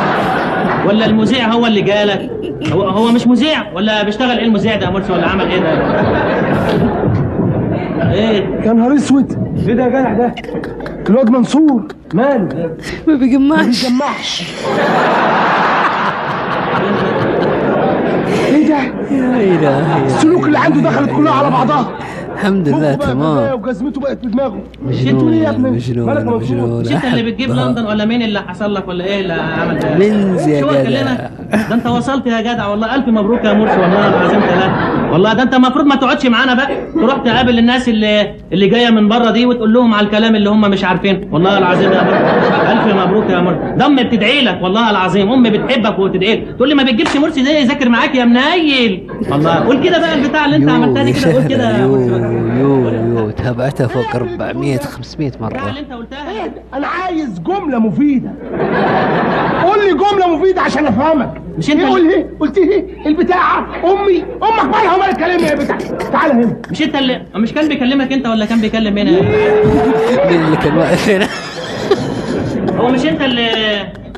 ولا 0.89 1.07
المذيع 1.07 1.47
هو 1.49 1.67
اللي 1.67 1.81
جالك؟ 1.81 2.31
هو 2.73 2.83
هو 2.83 3.13
مش 3.13 3.27
مذيع 3.27 3.73
ولا 3.75 4.03
بيشتغل؟ 4.03 4.39
إيه 4.39 4.45
المذيع 4.47 4.77
ده 4.77 4.87
يا 4.87 4.91
مرسي؟ 4.91 5.13
ولا 5.13 5.29
عمل 5.29 5.51
إيه 5.51 5.59
ده؟ 5.61 6.98
إيه. 8.03 8.61
يا 8.65 8.73
نهار 8.73 8.95
أسود. 8.95 9.55
إيه 9.69 9.75
ده 9.75 9.83
يا 9.85 9.89
جدع 9.89 10.13
ده؟ 10.13 10.35
الواد 11.11 11.31
منصور. 11.31 11.87
ماله 12.15 12.71
ما 13.09 13.15
بيجمعش. 13.15 13.85
ما 13.85 13.91
بيجمعش. 13.91 14.45
إيه 18.47 18.69
ده؟ 18.69 18.79
يا 19.11 19.79
الهي 19.79 20.07
السلوك 20.07 20.47
اللي 20.47 20.59
عنده 20.59 20.91
دخلت 20.91 21.11
كلها 21.11 21.33
على 21.33 21.51
بعضها. 21.51 21.89
الحمد 22.35 22.69
لله 22.69 22.95
تمام. 22.95 23.35
بقى 23.37 23.55
وجزمته 23.57 24.01
بقت 24.01 24.21
في 24.21 24.27
دماغه. 24.27 24.61
ليه 24.89 25.43
يا 25.43 25.51
ابني؟ 25.51 25.71
مجنون 25.71 26.07
مالك 26.07 26.25
مجنون. 26.27 26.87
انت 26.87 27.05
اللي 27.05 27.23
بتجيب. 27.31 27.51
لندن 27.51 27.87
ولا 27.87 28.05
مين 28.05 28.23
اللي 28.23 28.41
حصل 28.41 28.75
لك 28.75 28.89
ولا 28.89 29.05
إيه 29.05 29.21
اللي 29.21 29.33
عمل 29.33 29.79
ده؟ 29.79 29.95
منز 29.95 30.49
يا 30.49 30.61
شو 30.61 30.69
جدع. 30.71 31.03
ده 31.69 31.75
أنت 31.75 31.87
وصلت 31.87 32.27
يا 32.27 32.41
جدع 32.41 32.67
والله 32.67 32.95
ألف 32.95 33.09
مبروك 33.09 33.45
يا 33.45 33.53
مرسي 33.53 33.81
والله 33.81 34.09
العظيم 34.09 34.41
ثلاثة 34.41 35.08
والله 35.19 35.33
ده 35.33 35.43
انت 35.43 35.55
المفروض 35.55 35.87
ما 35.87 35.95
تقعدش 35.97 36.27
معانا 36.27 36.55
بقى 36.55 36.69
تروح 36.95 37.17
تقابل 37.17 37.59
الناس 37.59 37.89
اللي 37.89 38.35
اللي 38.53 38.69
جاية 38.69 38.91
من 38.91 39.09
بره 39.09 39.31
دي 39.31 39.47
وتقول 39.47 39.73
لهم 39.73 39.95
على 39.95 40.07
الكلام 40.07 40.37
اللي 40.37 40.51
هم 40.51 40.61
مش 40.61 40.85
عارفينه 40.85 41.21
والله 41.33 41.59
العظيم 41.59 41.93
يا 41.93 42.03
مرسي 42.03 42.73
الف 42.73 42.95
مبروك 43.07 43.31
يا 43.31 43.41
مرسي 43.41 43.77
ده 43.77 43.87
امي 43.87 44.05
بتدعي 44.05 44.41
لك 44.41 44.59
والله 44.63 44.91
العظيم 44.91 45.33
امي 45.33 45.51
بتحبك 45.51 45.99
وبتدعي 45.99 46.35
لك 46.37 46.57
تقول 46.57 46.69
لي 46.69 46.75
ما 46.75 46.83
بتجيبش 46.83 47.17
مرسي 47.17 47.45
زي 47.45 47.61
يذاكر 47.61 47.89
معاك 47.89 48.15
يا 48.15 48.25
منيل 48.25 49.11
والله 49.31 49.55
قول 49.55 49.83
كده 49.85 49.99
بقى 49.99 50.15
البتاع 50.15 50.45
اللي 50.45 50.57
انت 50.57 50.71
عملتها 50.71 51.03
دي 51.05 51.13
كده 51.13 51.33
قول 51.33 51.41
شهر، 51.43 51.49
كده 51.49 51.71
يا 51.71 51.79
يو 51.83 51.89
مرسي. 51.97 52.61
يو 52.61 52.89
يو 53.19 53.31
تابعتها 53.31 53.87
فوق 53.87 54.15
400 54.17 54.79
500 54.79 55.33
مرة 55.41 55.69
اللي 55.69 55.81
انت 55.81 55.93
قلتها 55.93 56.19
أنا 56.75 56.87
عايز 56.87 57.41
جمله 57.41 57.79
مفيده 57.79 58.31
قول 59.65 59.79
لي 59.85 59.91
جمله 59.95 60.37
مفيده 60.37 60.61
عشان 60.63 60.87
افهمك 60.87 61.43
مش 61.59 61.71
انت 61.71 61.81
إيه 61.81 61.87
قول 61.89 62.09
إيه؟ 62.11 62.27
قلت 62.41 62.59
إيه؟ 62.59 62.85
البتاعه 63.07 63.59
امي 63.85 64.25
أمك 64.43 64.65
مالها 64.77 64.95
ومال 64.97 65.09
الكلام 65.11 65.41
يا 65.41 65.55
بتاع؟ 65.55 65.79
تعالى 66.13 66.33
هنا. 66.33 66.57
مش 66.71 66.83
انت 66.83 66.95
اللي 66.97 67.23
مش 67.35 67.53
كان 67.53 67.69
بيكلمك 67.69 68.13
انت 68.13 68.27
ولا 68.27 68.45
كان 68.47 68.61
بيكلم 68.61 68.95
مين 68.95 69.05
مين 70.31 70.45
اللي 70.45 70.57
كان 70.57 70.77
واقف 70.77 71.09
هنا؟ 71.09 71.29
هو 72.81 72.89
مش 72.89 73.07
انت 73.07 73.21
اللي 73.23 73.49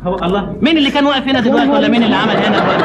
هو 0.06 0.14
الله. 0.16 0.56
مين 0.60 0.78
اللي 0.78 0.90
كان 0.90 1.06
واقف 1.06 1.28
هنا 1.28 1.40
دلوقتي 1.40 1.68
ولا 1.70 1.88
مين 1.88 2.02
اللي 2.02 2.16
عمل 2.16 2.30
هنا 2.36 2.58
دلوقتي؟ 2.58 2.84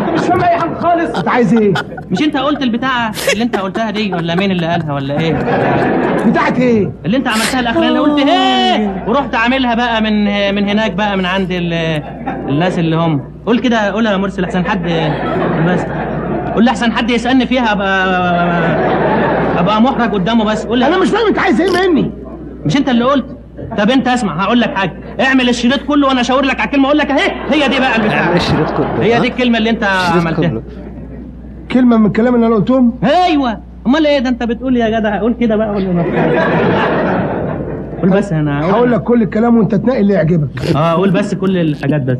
انت 0.00 0.10
مش 0.14 0.20
فاهم 0.20 0.40
أي 0.42 0.56
حاجة 0.58 0.74
خالص. 0.74 1.18
أنت 1.18 1.28
عايز 1.28 1.54
إيه؟ 1.54 1.74
مش 2.10 2.22
أنت 2.22 2.36
قلت 2.36 2.62
البتاع 2.62 3.10
اللي 3.32 3.44
أنت 3.44 3.56
قلتها 3.56 3.90
دي 3.90 4.12
ولا 4.14 4.34
مين 4.34 4.50
اللي 4.50 4.66
قالها 4.66 4.92
ولا 4.92 5.20
إيه؟ 5.20 5.32
بتاعت 6.26 6.58
إيه؟ 6.58 6.92
اللي 7.04 7.16
أنت 7.16 7.28
عملتها 7.28 7.60
الاخرانيه 7.60 8.00
قلت 8.00 8.18
إيه؟ 8.28 9.04
ورحت 9.06 9.34
عاملها 9.34 9.74
بقى 9.74 10.02
من 10.02 10.24
من 10.54 10.68
هناك 10.68 10.92
بقى 10.92 11.16
من 11.16 11.26
عند 11.26 11.48
ال- 11.50 12.02
الناس 12.48 12.78
اللي 12.78 12.96
هم. 12.96 13.20
قول 13.46 13.58
كده 13.58 13.90
قولها 13.90 14.12
يا 14.12 14.16
مرسي 14.16 14.42
لحسن 14.42 14.64
حد 14.66 14.82
بس. 15.68 15.80
قول 16.54 16.64
لحسن 16.64 16.92
حد 16.92 17.10
يسألني 17.10 17.46
فيها 17.46 17.72
ابقى 17.72 18.06
ابقى 19.60 19.82
محرج 19.82 20.12
قدامه 20.14 20.44
بس. 20.44 20.66
قول 20.66 20.82
أنا 20.82 20.98
مش 20.98 21.08
فاهم 21.10 21.26
أنت 21.28 21.38
عايز 21.38 21.60
إيه 21.60 21.88
مني؟ 21.90 22.10
مش 22.64 22.76
أنت 22.76 22.88
اللي 22.88 23.04
قلت؟ 23.04 23.35
طب 23.78 23.90
انت 23.90 24.08
اسمع 24.08 24.42
هقول 24.42 24.60
لك 24.60 24.74
حاجة. 24.74 24.92
اعمل 25.20 25.48
الشريط 25.48 25.82
كله 25.82 26.08
وأنا 26.08 26.20
اشاور 26.20 26.44
لك 26.44 26.60
على 26.60 26.70
كلمه 26.70 26.86
أقول 26.86 26.98
لك 26.98 27.10
اهي 27.10 27.30
هي 27.50 27.68
دي 27.68 27.78
بقى 27.78 27.96
البتاع 27.96 28.20
اعمل 28.24 28.36
الشريط 28.36 28.70
كله 28.70 29.02
هي؟ 29.02 29.20
دي 29.20 29.28
الكلمة 29.28 29.58
اللي 29.58 29.70
انت 29.70 29.84
عملتها 29.84 30.48
كله. 30.48 30.62
كلمة 31.70 31.96
من 31.96 32.06
الكلام 32.06 32.34
اللي 32.34 32.46
أنا 32.46 32.54
قلتهم؟ 32.54 32.92
أيوه. 33.04 33.58
امال 33.86 34.06
إيه 34.06 34.18
ده 34.18 34.28
انت 34.28 34.42
بتقول 34.42 34.76
يا 34.76 34.98
جدع؟ 35.00 35.18
قول 35.20 35.34
كده 35.40 35.56
بقى 35.56 35.68
قول 35.68 36.04
قول 38.02 38.10
بس 38.10 38.32
أنا 38.32 38.70
هقول 38.70 38.92
لك 38.92 39.02
كل 39.02 39.22
الكلام 39.22 39.56
وانت 39.58 39.74
تنقي 39.74 40.00
اللي 40.00 40.12
يعجبك. 40.14 40.76
آه 40.76 40.92
قول 40.92 41.10
بس 41.10 41.34
كل 41.34 41.56
الحاجات 41.56 42.00
بس. 42.02 42.18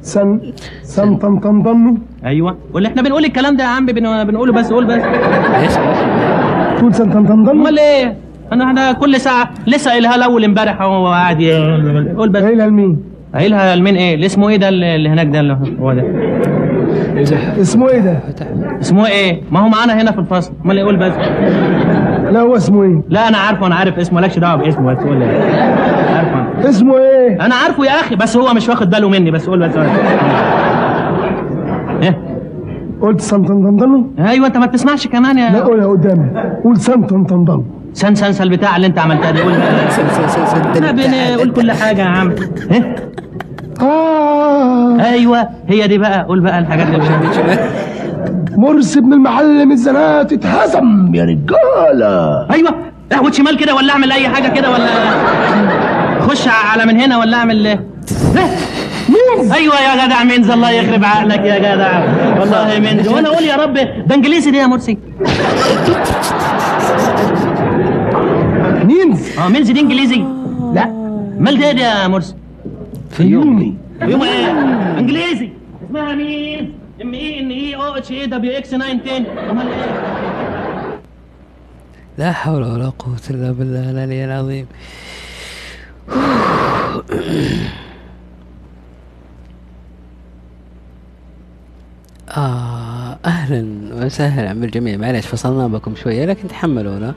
سن 0.00 0.40
سن 0.82 1.16
طن 1.16 1.38
طن 1.38 1.62
ضنو 1.62 1.98
أيوه. 2.24 2.56
واللي 2.74 2.88
إحنا 2.88 3.02
بنقول 3.02 3.24
الكلام 3.24 3.56
ده 3.56 3.64
يا 3.64 3.68
عم 3.68 3.86
بن- 3.86 4.24
بنقوله 4.24 4.52
بس 4.52 4.72
قول 4.72 4.84
بس. 4.86 5.02
تقول 6.78 6.94
سن 6.94 7.10
طن 7.12 7.26
طن 7.26 7.44
ضنو 7.44 7.50
امال 7.50 7.78
إيه؟ 7.78 8.16
انا 8.52 8.64
إحنا 8.64 8.92
كل 8.92 9.20
ساعة 9.20 9.50
لسه 9.66 9.90
قايلها 9.90 10.14
الأول 10.14 10.44
امبارح. 10.44 10.82
هو 10.82 11.06
قاعد 11.08 11.40
ي- 11.40 12.12
قول 12.16 12.28
بس 12.28 12.42
قايلها 12.42 12.66
لمين 12.66 12.98
قايلها 13.34 13.76
لمين 13.76 13.96
إيه؟ 13.96 14.14
اللي 14.14 14.26
اسمه 14.26 14.48
إيه 14.48 14.56
ده 14.56 14.68
اللي 14.68 15.08
هناك 15.08 15.26
ده 15.26 15.40
اللي 15.40 15.58
هو 15.80 15.92
ده؟ 15.92 16.02
اسمه 17.60 17.88
إيه 17.88 18.00
ده؟ 18.00 18.18
اسمه 18.80 19.06
إيه؟ 19.06 19.40
ما 19.50 19.60
هو 19.60 19.68
معانا 19.68 20.02
هنا 20.02 20.12
في 20.12 20.18
الفصل. 20.18 20.52
امال 20.64 20.76
إيه 20.78 20.84
قول 20.84 20.96
بس. 20.96 21.12
لا 22.32 22.40
هو 22.40 22.56
اسمه 22.56 22.82
إيه؟ 22.82 23.02
لا 23.08 23.28
أنا 23.28 23.38
عارفه 23.38 23.66
أنا 23.66 23.74
عارف 23.74 23.98
اسمه. 23.98 24.20
مالكش 24.20 24.38
دعوة 24.38 24.56
باسمه 24.62 24.92
بس 24.94 24.98
قول 24.98 25.18
لي. 25.18 25.24
عارفه. 25.24 26.32
أنا. 26.60 26.68
اسمه 26.68 26.98
إيه؟ 26.98 27.46
أنا 27.46 27.54
عارفه 27.54 27.84
يا 27.84 27.90
أخي 27.90 28.16
بس 28.16 28.36
هو 28.36 28.54
مش 28.54 28.68
واخد 28.68 28.90
باله 28.90 29.08
مني. 29.08 29.30
بس 29.30 29.46
قول 29.46 29.68
بس. 29.68 29.76
إيه؟ 32.02 32.18
قلت 33.00 33.20
سن 33.20 33.42
طن 33.44 33.62
طن 33.70 33.76
ضنو 33.76 34.06
أيوه 34.18 34.46
أنت 34.46 34.56
ما 34.56 34.66
بتسمعش 34.66 35.06
كمان 35.06 35.36
لا 35.36 35.58
يا 35.58 35.62
قولها 35.62 35.86
قدامي. 35.86 36.30
قول 36.64 36.76
سن 36.76 37.02
طن 37.02 37.24
طن 38.02 38.08
ضنو 38.08 38.14
سن 38.14 38.14
سن 38.14 38.32
سن 38.32 38.42
البتاع 38.42 38.76
اللي 38.76 38.86
انت 38.86 38.98
عملتها 38.98 39.30
دي 39.30 39.40
قول. 39.40 39.54
سن 39.90 40.08
سن 40.08 40.28
سن 40.28 40.46
سن 40.46 40.84
إحنا 40.84 40.92
بنقول 40.92 41.52
كل 41.52 41.72
حاجة 41.72 42.00
يا 42.02 42.06
عم. 42.06 42.34
إيه؟ 42.70 42.96
آه. 43.80 45.00
أيوه 45.00 45.48
هي 45.68 45.88
دي 45.88 45.98
بقى. 45.98 46.24
قول 46.24 46.40
بقى 46.40 46.58
الحاجات 46.58 46.86
اللي 46.86 46.98
مش 46.98 47.36
مرسي 48.56 48.98
ابن 48.98 49.12
المعلم 49.12 49.72
الزناتي 49.72 50.32
اتهزم. 50.32 51.14
يا 51.14 51.24
رجالة. 51.24 52.46
أيوه. 52.52 52.74
اهوت 53.12 53.34
شمال 53.34 53.56
كده؟ 53.56 53.74
ولا 53.74 53.92
أعمل 53.92 54.12
أي 54.12 54.28
حاجة 54.28 54.48
كده 54.48 54.70
ولا؟ 54.70 54.88
خش 56.20 56.48
على 56.48 56.86
من 56.86 57.00
هنا 57.00 57.18
ولا 57.18 57.36
أعمل 57.36 57.66
إيه؟ 57.66 57.84
men's. 59.08 59.52
أيوه 59.52 59.74
يا 59.80 60.06
جدع 60.06 60.24
men's. 60.24 60.50
الله 60.50 60.70
يخرب 60.70 61.04
عقلك 61.04 61.40
يا 61.40 61.58
جدع. 61.58 62.00
والله 62.40 62.78
men's. 62.80 63.08
وأنا 63.08 63.28
أقول 63.28 63.44
يا 63.44 63.56
رب 63.56 63.74
ده 64.06 64.14
إنجليزي 64.14 64.50
دي 64.50 64.58
يا 64.58 64.66
مرسي. 64.66 64.98
men's 68.86 69.38
آه 69.38 69.48
men's 69.48 69.70
دي 69.70 69.80
انجليزي. 69.80 70.24
لا. 70.74 70.86
مال 71.38 71.58
ده 71.60 71.66
يا 71.82 72.08
مرسي 72.08 72.34
فيومي 73.10 73.76
يوم 74.02 74.22
إيه؟ 74.22 74.50
انجليزي. 74.98 75.50
اسمها 75.86 76.14
مين؟ 76.14 76.72
ام 77.02 77.14
إي 77.14 77.40
إن 77.40 77.50
إي 77.50 77.74
أو 77.76 77.96
إتش 77.96 78.10
إي 78.10 78.26
دبليو 78.26 78.58
إكس 78.58 78.70
9 78.70 78.86
10 78.86 79.50
امال 79.50 79.68
إيه؟ 79.68 81.00
لا 82.18 82.32
حول 82.32 82.62
ولا 82.62 82.88
قوة 82.98 83.16
إلا 83.30 83.52
بالله 83.52 83.90
العلي 83.90 84.24
العظيم. 84.24 84.66
آه 92.36 93.18
أهلا 93.24 93.94
وسهلا 94.04 94.52
بالجميع. 94.52 94.96
معلش 94.96 95.26
فصلنا 95.26 95.66
بكم 95.66 95.94
شوية 95.96 96.24
لكن 96.24 96.48
تحملونا. 96.48 97.14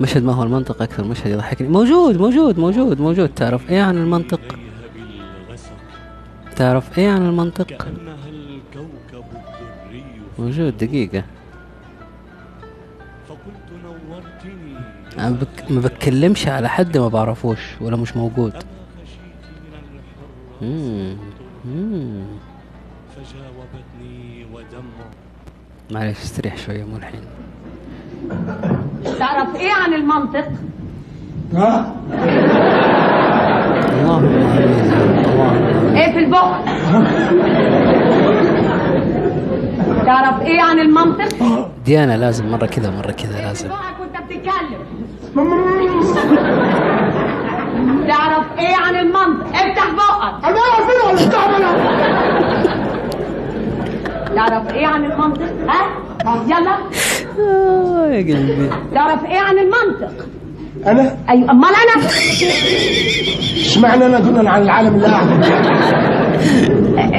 مشهد 0.00 0.22
ما 0.22 0.32
هو 0.32 0.42
المنطق 0.42 0.82
أكثر 0.82 1.04
مشهد 1.04 1.26
يضحكني. 1.26 1.68
موجود 1.68 2.16
موجود 2.16 2.58
موجود 2.58 3.00
موجود. 3.00 3.28
تعرف 3.28 3.70
إيه 3.70 3.82
عن 3.82 3.96
المنطق؟ 3.96 4.40
تعرف 6.56 6.98
إيه 6.98 7.10
عن 7.10 7.22
المنطق؟ 7.22 7.86
موجود 10.38 10.84
نورتني 10.84 11.24
أنا 15.18 15.30
بك... 15.30 15.70
ما 15.70 15.80
بتكلمش 15.80 16.48
على 16.48 16.68
حد 16.68 16.98
ما 16.98 17.08
بعرفوش 17.08 17.58
ولا 17.80 17.96
مش 17.96 18.16
موجود. 18.16 18.52
مم. 20.62 21.16
مم. 21.64 22.24
معلش 25.90 26.18
استريح 26.22 26.56
شوية 26.56 26.84
مو 26.84 26.96
الحين. 26.96 27.20
تعرف 29.18 29.56
إيه 29.56 29.72
عن 29.72 29.94
المنطق؟ 29.94 30.48
ها؟ 31.54 31.94
اللهم 34.00 34.24
امين 34.24 35.24
اللهم 35.24 35.96
إيه 35.96 36.12
في 36.12 36.18
البق؟ 36.18 36.64
تعرف 40.06 40.40
إيه 40.42 40.60
عن 40.62 40.78
المنطق؟ 40.78 41.68
ديانا 41.84 42.16
لازم 42.16 42.46
مرة 42.50 42.66
كذا 42.66 42.90
مرة 42.90 43.10
كذا 43.12 43.40
لازم. 43.40 43.68
بقك 43.68 44.00
وأنت 44.00 44.16
بتتكلم. 44.26 44.80
تعرف 48.08 48.46
إيه 48.58 48.76
عن 48.76 48.94
المنطق؟ 48.96 49.46
افتح 49.54 49.90
بقك. 49.94 50.44
أنا 50.44 50.56
فين 50.86 51.00
ولا 51.06 51.26
بتعمل 51.28 51.64
تعرف 54.48 54.74
إيه 54.74 54.86
عن 54.86 55.04
المنطق؟ 55.04 55.42
ها؟ 55.68 55.88
يلا 56.46 56.76
آه 57.38 58.06
يا 58.06 58.18
قلبي. 58.36 58.70
تعرف 58.94 59.24
إيه 59.24 59.38
عن 59.38 59.54
المنطق؟ 59.58 60.26
أنا؟ 60.86 61.16
أيوه 61.30 61.50
أمال 61.50 61.68
أنا؟ 61.68 62.06
اشمعنى 63.60 64.06
أنا 64.06 64.20
دونا 64.20 64.50
عن 64.50 64.62
العالم 64.62 64.94
اللي 64.94 65.06
قاعد 65.06 65.28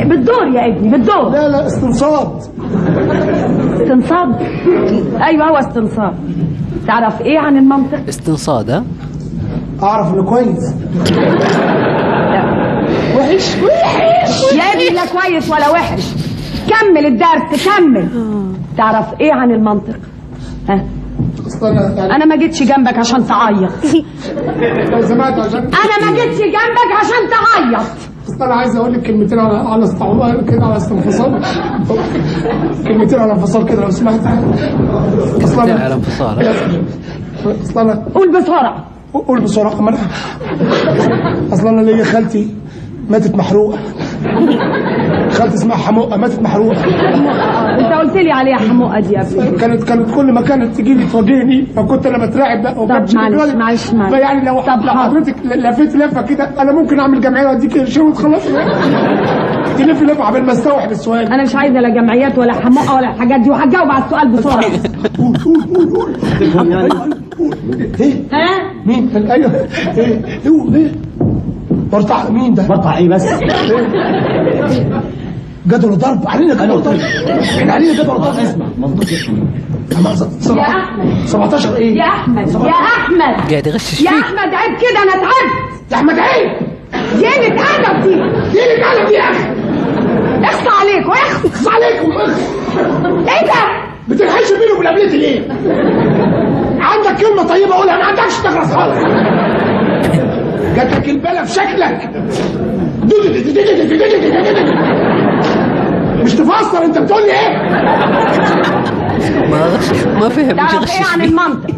بالدور 0.10 0.48
يا 0.48 0.68
ابني 0.76 0.90
بالدور. 0.90 1.30
لا 1.30 1.50
لا 1.50 1.68
استنصاد. 1.68 2.42
استنصاب 3.82 4.42
أيوه 5.24 5.46
هو 5.50 5.58
استنصاب 5.58 6.14
تعرف 6.88 7.22
إيه 7.22 7.40
عن 7.40 7.58
المنطق؟ 7.58 8.00
استنصاد 8.10 8.70
ها؟ 8.70 8.84
أعرف 9.84 10.14
إنه 10.14 10.24
كويس. 10.24 10.76
وحش. 13.18 13.56
وحش. 13.64 14.54
يا 14.54 14.64
ابني 14.64 14.90
لا 14.90 15.06
كويس 15.06 15.50
ولا 15.50 15.70
وحش. 15.70 16.04
كمل 16.72 17.06
الدرس 17.06 17.66
كمل. 17.66 18.08
تعرف 18.78 19.06
إيه 19.22 19.34
عن 19.34 19.52
المنطق؟ 19.52 19.96
ها؟ 20.70 20.86
اصل 21.48 21.68
أنا 21.68 22.16
أنا 22.16 22.26
ما 22.26 22.36
جيتش 22.36 22.64
جنبك 22.64 22.98
عشان 22.98 23.26
تعيط. 23.26 23.72
لو 24.92 25.02
سمعت 25.02 25.40
عشان 25.40 25.60
أنا 25.60 26.12
ما 26.12 26.16
جيتش 26.16 26.38
جنبك 26.38 26.92
عشان 27.00 27.30
تعيط. 27.30 27.88
اصل 28.30 28.44
أنا 28.44 28.54
عايز 28.56 28.76
أقول 28.76 28.94
لك 28.94 29.02
كلمتين 29.02 29.40
على 29.40 29.58
على 29.58 29.84
استعمال 29.84 30.46
كده 30.46 30.66
على 30.66 30.78
استنفصال. 30.78 31.42
كلمتين 32.88 33.20
على 33.20 33.32
انفصال 33.34 33.66
كده 33.66 33.82
لو 33.82 33.90
سمحت. 33.90 34.20
اصل 35.44 35.56
كلمتين 35.56 35.78
على 35.78 35.94
انفصال. 35.94 36.46
ها؟ 36.46 36.54
اصل 37.64 37.80
أنا 37.80 38.06
قول 38.16 38.32
بسرعة. 38.42 38.86
قول 39.14 39.42
بسرعة 39.42 39.82
ما 39.82 39.90
أنا 39.90 39.98
أصل 41.54 41.68
أنا 41.68 41.82
ليا 41.82 42.04
خالتي 42.04 42.56
ماتت 43.10 43.36
محروقة. 43.36 43.80
خالتي 45.32 45.56
اسمها 45.56 45.78
حموقه 45.78 46.18
ماتت 46.18 46.42
محروقة. 46.42 46.84
انت 47.80 47.94
قلت 47.94 48.16
لي 48.16 48.32
عليها 48.32 48.58
حموقة 48.58 49.00
دي 49.00 49.14
يا 49.14 49.22
ابني. 49.22 49.58
كانت 49.58 49.84
كانت 49.84 50.16
كل 50.16 50.32
ما 50.34 50.42
كانت 50.42 50.76
تجي 50.76 50.94
لي 50.94 51.06
تواجهني 51.12 51.66
فكنت 51.76 52.06
أنا 52.06 52.26
بترعب 52.26 52.64
بقى. 52.64 52.84
وكانت 52.84 53.16
معلش، 53.16 53.54
معلش، 53.56 53.94
معلش. 53.94 54.16
فيعني 54.16 54.46
لو 54.46 54.62
طب. 54.62 54.90
حضرتك 54.90 55.36
لفيت 55.46 55.96
لفة 55.96 56.22
كده 56.22 56.50
أنا 56.60 56.72
ممكن 56.72 57.00
أعمل 57.00 57.22
جمعية 57.22 57.48
وأديك 57.48 57.78
قرشين 57.78 58.04
وتخلص؟ 58.04 58.44
تلف 59.78 60.02
لفة 60.02 60.24
قبل 60.24 60.42
ما 60.46 60.52
استوعب 60.52 60.92
السؤال. 60.92 61.28
أنا 61.34 61.44
مش 61.44 61.56
عايزة 61.56 61.80
لا 61.80 61.90
جمعيات 61.90 62.38
ولا 62.38 62.54
حموقة 62.54 62.96
ولا 62.96 63.10
الحاجات 63.14 63.40
دي 63.40 63.50
وهجاوب 63.50 63.92
على 63.92 64.04
السؤال 64.06 64.32
بسرعة. 64.32 64.62
قول 65.18 65.38
قول 65.46 65.64
قول 65.76 65.96
قول. 65.96 66.16
أيوة، 66.42 66.90
قول. 67.38 67.52
إيه؟ 68.00 68.14
ها 68.32 68.72
مين؟ 68.86 69.10
أيوه. 69.32 69.52
إيه؟ 69.98 70.22
إيه؟ 70.46 70.92
برطع 71.92 72.30
مين 72.30 72.54
ده؟ 72.54 72.68
بقطع 72.68 72.98
إيه 72.98 73.10
بس؟ 73.10 73.26
جدول 75.68 75.98
ضرب 75.98 76.28
علينا 76.28 76.54
جدول 76.54 76.82
ضرب 76.82 77.00
إحنا 77.00 77.74
علينا 77.74 77.94
جدول 77.94 78.18
ضرب 78.22 78.36
اسمع 78.40 78.66
مظبوط 78.78 79.06
اسمع 79.06 80.62
يا 80.62 80.68
احمد 80.70 81.26
17 81.26 81.76
إيه؟ 81.76 81.96
يا 81.98 82.04
أحمد 82.08 82.48
يا 82.50 82.72
أحمد. 82.72 83.50
قاعد 83.52 83.68
يغشش 83.68 84.02
يا 84.02 84.12
فيك 84.12 84.20
أحمد 84.24 84.54
عيب 84.54 84.78
كده 84.80 85.04
أنا 85.04 85.12
تعبت. 85.12 85.92
يا 85.92 85.96
أحمد 85.98 86.20
عيب. 86.20 86.58
زينة 87.16 87.62
ادب 87.62 88.04
دي. 88.04 88.10
دي 88.52 88.64
اللي 88.64 88.78
اتعلم 88.80 89.08
دي 89.08 89.14
يا 89.14 89.22
أخي. 89.24 89.50
اخصى 90.44 90.70
عليكم 90.82 91.12
اخصى 91.12 91.48
اخص 91.48 91.68
عليكم 91.68 92.12
اخص 92.12 92.42
إيه 93.30 93.48
ده؟ 93.48 93.54
بتنحش 94.08 94.52
بيني 94.52 94.90
وبين 94.92 95.20
ليه؟ 95.20 95.48
عندك 96.82 97.22
كلمة 97.22 97.44
طيبة 97.44 97.76
قولها 97.76 97.98
ما 97.98 98.04
عندكش 98.06 98.38
تخلص 98.38 98.74
خالص. 98.74 98.98
جاتلك 100.76 101.10
البلا 101.10 101.44
في 101.46 101.52
شكلك 101.54 102.10
مش 106.24 106.34
تفسر 106.34 106.86
انت 106.86 106.98
بتقول 106.98 107.22
لي 107.24 107.32
إيه؟ 107.32 107.58
ما 109.50 109.78
ما 110.20 110.30
فهم 110.30 110.52
تعرف 110.56 110.92
إيه 111.00 111.06
عن 111.14 111.22
المنطق 111.22 111.72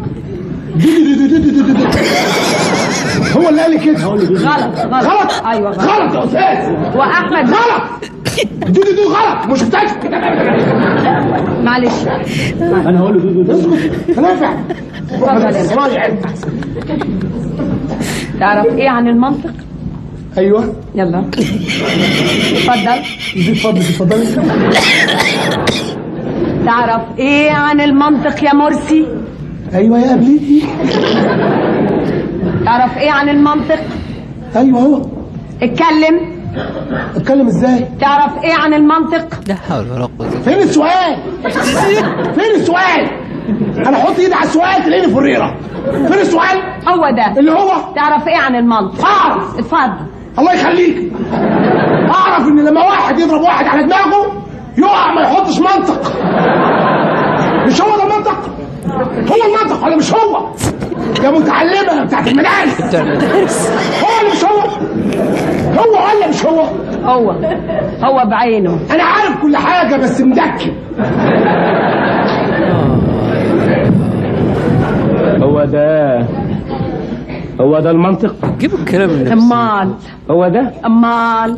هو 3.38 3.50
اللي 3.50 3.62
قال 3.62 3.72
لي 3.72 3.78
كده 3.80 4.04
غلط 4.06 4.32
غلط 4.32 4.94
غلط 5.06 5.46
أيوه 5.46 5.70
غلط 5.72 6.16
غلط 6.16 6.34
يا 6.34 6.54
أستاذ 6.54 6.98
واحمد 6.98 7.50
غلط 7.50 7.84
دي 8.66 8.82
دي 8.82 8.94
دي 8.94 9.02
غلط 9.08 9.46
مش 9.50 9.62
متأكد 9.64 10.12
معلش 11.64 11.94
أنا 12.62 13.00
هقول 13.00 13.14
له 13.14 13.20
دودو 13.20 13.42
دودو. 13.44 13.76
اسكت 13.76 14.20
نافع 14.20 14.54
صرايع 15.64 16.06
انت 16.06 16.26
تعرف 18.44 18.78
إيه 18.78 18.90
عن 18.90 19.08
المنطق؟ 19.08 19.54
أيوه. 20.38 20.74
يلا. 20.96 21.20
اتفضل 21.20 23.02
دي 23.36 23.52
اتفضل 23.52 23.80
اتفضلي 23.82 24.26
تعرف 26.66 27.02
إيه 27.20 27.52
عن 27.52 27.82
المنطق 27.82 28.44
يا 28.44 28.54
مرسي؟ 28.54 29.06
أيوه 29.74 30.00
يا 30.00 30.12
قبلتي 30.12 30.64
تعرف 32.66 32.98
إيه 32.98 33.12
عن 33.12 33.30
المنطق؟ 33.30 33.80
أيوه 34.56 34.80
هو. 34.80 35.02
اتكلم. 35.62 36.20
أتكلم 37.16 37.48
إزاي؟ 37.48 37.88
تعرف 38.02 38.44
إيه 38.44 38.54
عن 38.54 38.74
المنطق؟ 38.74 39.40
لا 39.48 39.56
حول 39.56 39.92
ولا 39.92 40.06
قوة 40.20 40.30
فين 40.30 40.54
السؤال؟ 40.58 41.18
فين 42.36 42.56
السؤال؟ 42.56 43.23
أنا 43.88 43.98
أحط 43.98 44.20
ايدي 44.20 44.34
على 44.34 44.44
السؤال 44.44 44.84
تلاقيني 44.86 45.08
فريرة. 45.14 45.56
فين 45.92 46.20
السؤال؟ 46.20 46.58
هو 46.88 47.10
ده. 47.16 47.40
اللي 47.40 47.52
هو؟ 47.52 47.72
تعرف 47.96 48.28
إيه 48.28 48.38
عن 48.38 48.56
المنطق 48.56 49.06
اعرف 49.06 49.58
اتفضل. 49.58 50.06
الله 50.40 50.54
يخليك. 50.54 51.14
اعرف 52.16 52.48
ان 52.48 52.60
لما 52.68 52.82
واحد 52.86 53.20
يضرب 53.20 53.42
واحد 53.42 53.66
على 53.66 53.84
دماغه 53.84 54.44
يقع 54.78 55.14
ما 55.14 55.22
يحطش 55.22 55.60
منطق. 55.60 56.02
مش 57.68 57.82
هو 57.82 57.98
ده 57.98 58.04
المنطق 58.04 58.40
هو 59.32 59.36
المنطق 59.48 59.86
ولا 59.86 59.96
مش 59.96 60.14
هو؟ 60.14 60.48
يا 61.24 61.30
متعلمة 61.30 62.04
بتاعت 62.04 62.28
المدارس. 62.28 62.82
بتاع 62.82 63.02
المدارس 63.12 63.72
هو 64.04 64.08
ولا 64.24 64.32
مش 64.34 64.44
هو؟ 64.44 64.60
هو 65.80 66.06
ولا 66.08 66.28
مش 66.30 66.46
هو؟ 66.46 66.62
هو. 67.06 67.32
هو 68.04 68.26
بعينه. 68.30 68.80
أنا 68.92 69.04
عارف 69.04 69.42
كل 69.42 69.58
حاجة 69.58 69.96
بس 69.96 70.22
مدكن. 70.22 70.72
هو 75.64 75.70
ده 75.70 76.20
هو 77.62 77.80
ده 77.80 77.92
المنطق. 77.92 78.36
جيبوا 78.60 78.78
الكلام 78.80 79.10
من 79.10 79.24
نفسه 79.24 79.34
أمال. 79.34 79.94
هو 80.32 80.48
ده 80.48 80.72
أمال. 80.86 81.58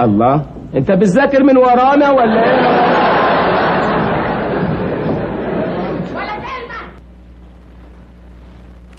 الله. 0.00 0.42
أنت 0.76 0.92
بتذاكر 0.92 1.42
من 1.42 1.56
ورانا 1.56 2.10
ولا 2.10 2.44
إيه؟ 2.44 2.82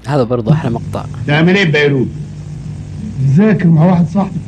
هذا 0.07 0.23
برضه 0.23 0.53
أحلى 0.53 0.71
مقطع. 0.71 1.03
تعمل 1.27 1.55
إيه 1.55 1.65
ببيروت؟ 1.65 2.07
ذاكر 3.35 3.67
مع 3.67 3.85
واحد 3.85 4.05
صاحبي. 4.07 4.39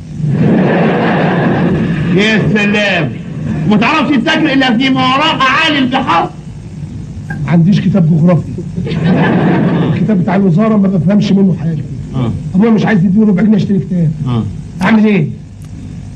يا 2.14 2.38
سلام. 2.48 3.12
ما 3.68 3.76
تعرفش 3.76 4.16
تذاكر 4.16 4.52
إلا 4.52 4.78
في 4.78 4.90
ما 4.90 5.00
وراء 5.00 5.40
اعالي 5.40 5.78
البحار 5.78 6.22
ما 6.22 6.30
عنديش 7.48 7.80
كتاب 7.80 8.10
جغرافيا 8.10 8.52
الكتاب 9.94 10.18
بتاع 10.22 10.36
الوزارة 10.36 10.76
ما 10.76 10.88
بفهمش 10.88 11.32
منه 11.32 11.56
حاجة. 11.60 11.84
آه. 12.14 12.32
أبويا 12.54 12.70
مش 12.70 12.86
عايز 12.86 13.04
يديني 13.04 13.24
ربع 13.24 13.42
جنيه 13.42 13.56
اشتري 13.56 13.78
كتاب. 13.78 14.10
آه. 14.26 14.42
أعمل 14.82 15.04
إيه؟ 15.04 15.28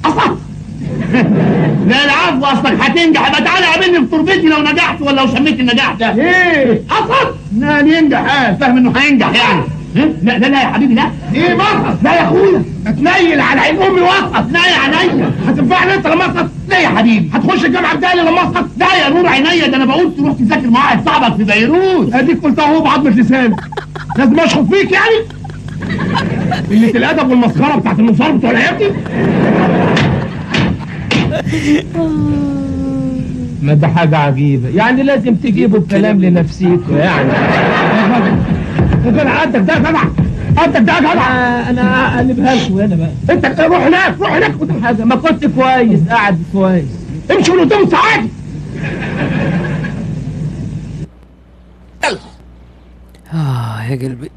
أصلا 0.05 0.37
لا 1.89 2.05
العفو 2.05 2.45
أصلك 2.45 2.81
هتنجح. 2.81 3.29
يبقى 3.29 3.43
تعالى 3.43 3.67
قابلني 3.67 4.07
في 4.07 4.11
تربتي 4.11 4.47
لو 4.49 4.73
نجحت 4.73 5.03
ولا 5.03 5.21
لو 5.21 5.27
شميت 5.27 5.61
النجاح 5.61 5.95
ده. 5.95 6.15
إيه؟ 6.15 6.83
حصل 6.89 7.35
لا 7.59 7.81
ينجح. 7.81 8.35
آه 8.43 8.55
فاهم 8.55 8.77
إنه 8.77 8.93
هينجح 8.97 9.27
يعني؟ 9.35 9.63
لا 9.95 10.39
لا 10.39 10.47
لا 10.47 10.63
يا 10.63 10.67
حبيبي 10.67 10.95
لا. 10.95 11.11
إيه 11.35 11.55
مرقص 11.55 11.97
لا 12.05 12.15
يا 12.15 12.23
أخويا. 12.23 12.63
اتنيل 12.87 13.41
على 13.41 13.61
عين 13.61 13.83
أمي 13.83 14.01
واسقط 14.01 14.47
لا 14.53 14.67
يا 14.67 14.79
عينيا 14.97 15.31
هتنفعني 15.49 15.95
أنت 15.95 16.07
لما 16.07 16.25
اسقط 16.27 16.51
لا 16.69 16.79
يا 16.79 16.89
حبيبي. 16.89 17.31
هتخش 17.35 17.65
الجامعة 17.65 17.97
بدالي 17.97 18.21
لما 18.23 18.43
اسقط 18.43 18.67
لا 18.77 18.95
يا 18.97 19.09
نور 19.09 19.27
عينيا 19.27 19.67
ده 19.67 19.77
أنا 19.77 19.85
بقول 19.85 20.17
تروح 20.17 20.33
تذاكر 20.33 20.71
مع 20.71 20.81
واحد 20.81 21.05
صاحبك 21.05 21.37
في 21.37 21.45
بيروت. 21.45 22.15
أديك 22.15 22.43
قلتها 22.43 22.65
أهو 22.65 22.81
بعضمة 22.81 23.11
لساني 23.11 23.57
لازم 24.19 24.41
أشخط 24.41 24.75
فيك 24.75 24.93
يعني؟ 24.93 25.17
قلة 26.71 26.91
الأدب 26.91 27.31
والمسخرة 27.31 27.77
بتاعت 27.77 27.99
النصارى 27.99 28.33
بتوع 28.33 28.51
عيادتي 28.51 28.91
ما 33.63 33.75
ده 33.75 33.89
حاجة 33.89 34.17
عجيبة. 34.17 34.69
يعني 34.69 35.03
لازم 35.03 35.35
تجيبوا 35.35 35.79
الكلام 35.79 36.21
لنفسيكوا 36.21 36.97
يعني. 36.99 37.31
يا 39.05 39.11
جدع 39.11 39.43
قدك 39.43 39.61
ده 39.61 39.79
جدع 39.79 40.03
قدك 40.57 40.81
ده 40.81 40.99
جدع 41.01 41.31
أنا 41.71 42.17
اقلبها 42.17 42.55
لكم 42.55 42.79
هنا 42.81 42.97
بقى؟ 42.97 43.35
أنت 43.37 43.61
روح 43.61 43.83
هناك 43.87 44.19
روح 44.21 44.33
هناك. 44.33 44.61
وده 44.63 44.75
حاجة 44.83 45.05
ما 45.05 45.17
كنت 45.17 45.47
كويس 45.47 46.01
قاعد 46.09 46.43
كويس. 46.53 46.85
امشي 47.31 47.53
من 47.53 47.61
قدام 47.61 47.91
ساعات 47.91 48.25
آه 53.35 53.83
يا 53.83 53.97
قلبي. 53.97 54.31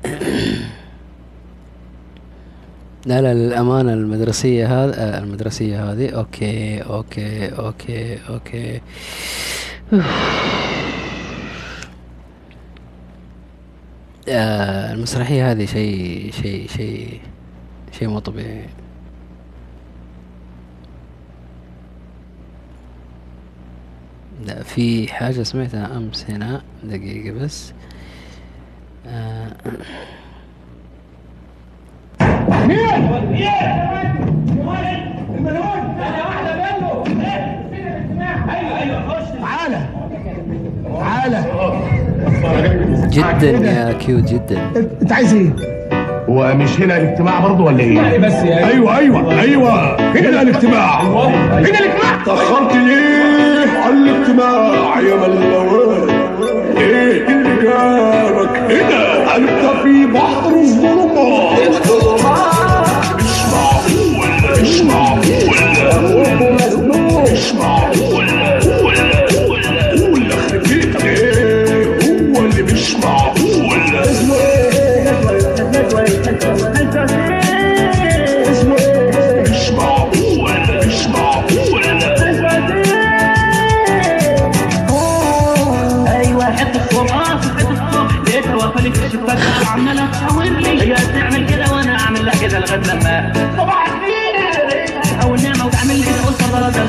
لا 3.05 3.22
لا 3.22 3.34
للأمانة 3.34 3.93
المدرسية 3.93 4.84
هذا 4.84 4.93
آه، 4.97 5.20
المدرسية 5.24 5.91
هذه 5.91 6.09
okay 6.09 6.82
okay 6.82 7.47
okay 7.49 8.17
okay. 8.30 8.82
آه 14.30 14.93
المسرحية 14.93 15.51
هذه 15.51 15.65
شيء 15.65 16.32
شيء 16.32 16.67
شيء 16.67 17.21
شيء 17.91 18.07
مو 18.07 18.19
طبيعي. 18.19 18.65
لا 24.45 24.63
في 24.63 25.13
حاجة 25.13 25.43
سمعتها 25.43 25.97
أمس 25.97 26.30
هنا 26.30 26.61
دقيقة 26.84 27.32
بس. 27.32 27.74
آه. 29.07 29.47
جدا 43.09 43.49
يا 43.49 43.93
كيوت 43.93 44.23
جدا. 44.23 44.71
انت 45.01 45.11
عايز 45.11 45.33
إيه؟ 45.33 45.49
هو 46.29 46.53
مش 46.55 46.81
هنا 46.81 46.97
الاجتماع 46.97 47.39
برضه 47.39 47.63
ولا 47.63 47.79
إيه؟ 47.79 48.17
بس 48.17 48.33
يا 48.33 48.67
أيوه 48.67 48.97
أيوه 48.97 49.41
أيوه. 49.41 49.95
هنا 50.11 50.41
الاجتماع. 50.41 51.01
هنا 51.01 51.59
الاجتماع. 51.59 52.23
تأخرت 52.25 52.75
ليه؟ 52.75 53.79
على 53.83 53.93
الاجتماع 53.93 54.99
يا 54.99 55.15
ملوان 55.15 56.09
إيه 56.77 57.27
اللي 57.27 57.63
جابك 57.63 58.57
هنا؟ 58.57 59.35
أنت 59.35 59.81
في 59.83 60.05
بحر 60.05 60.49
الظلمات 60.49 61.03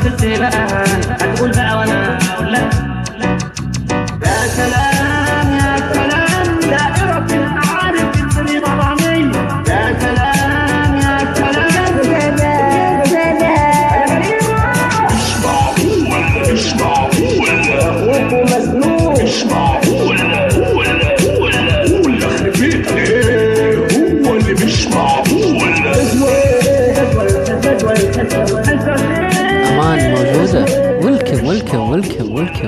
خلاص 0.05 0.22
يا 0.22 0.84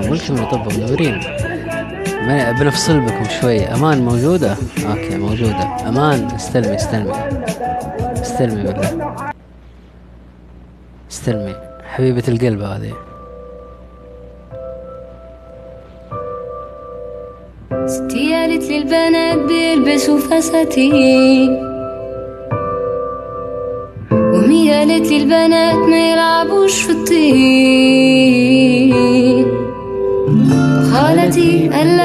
ويلكم 0.01 0.37
يا 0.37 0.45
طب 0.45 0.73
منورين 0.73 1.21
ما- 2.27 2.53
بنفصل 2.53 3.01
بكم 3.01 3.25
شوي. 3.41 3.61
أمان 3.65 4.05
موجودة؟ 4.05 4.57
أوكي 4.91 5.17
موجودة. 5.19 5.89
أمان. 5.89 6.29
استلمي 6.37 6.75
استلمي. 6.75 7.13
استلمي 8.23 8.63
بالله. 8.63 9.13
استلمي. 11.11 11.55
حبيبة 11.95 12.23
القلب 12.29 12.61
هذه. 12.63 12.93
ستي 17.87 18.35
قالت 18.35 18.65
لي 18.65 18.79
البنات 18.79 19.39
بيلبسوا 19.39 20.19
فساتين 20.19 21.57
ومي 24.13 24.73
قالت 24.75 25.07
لي 25.11 25.17
البنات 25.17 25.75
ما 25.89 26.11
يلعبوش 26.11 26.83
في 26.83 26.93
الطين 26.93 28.86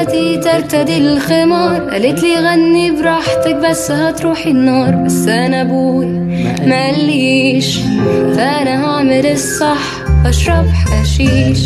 التي 0.02 0.38
ترتدي 0.38 0.98
الخمار. 0.98 1.90
قالت 1.90 2.24
لي 2.24 2.36
غني 2.36 2.92
براحتك 2.92 3.56
بس 3.56 3.92
هتروحي 3.92 4.52
النار. 4.52 4.96
بس 4.96 5.28
أنا 5.28 5.62
أبوي 5.62 6.06
ما 6.66 6.86
قاليش 6.86 7.78
فأنا 8.36 8.86
هعمل 8.86 9.26
الصح 9.26 10.06
واشرب 10.26 10.68
حشيش. 10.68 11.66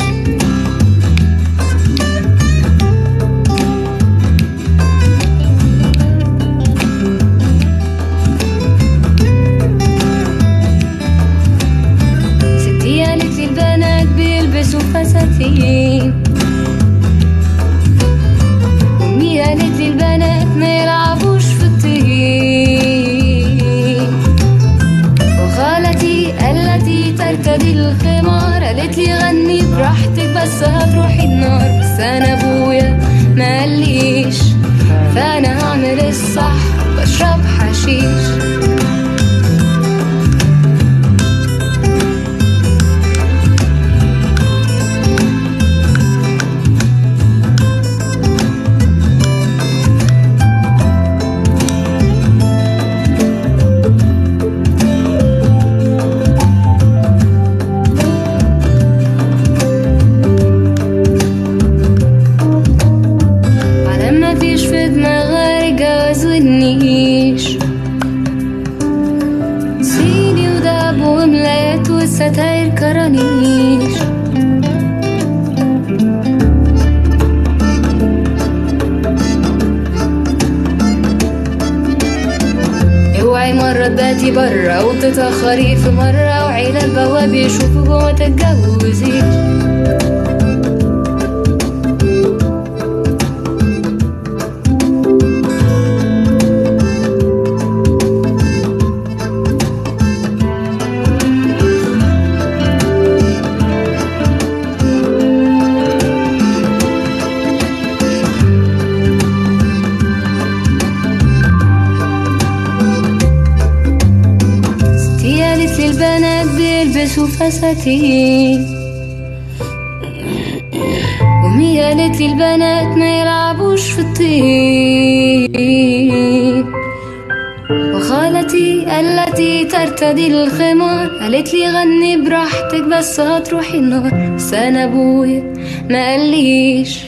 الخمار 130.31 131.07
قالت 131.07 131.53
لي 131.53 131.67
غني 131.67 132.17
براحتك 132.17 132.83
بس 132.83 133.19
هتروحي 133.19 133.77
النار. 133.77 134.35
بس 134.35 134.53
أنا 134.53 134.83
أبويا 134.83 135.53
ما 135.89 136.05
قاليش 136.11 136.99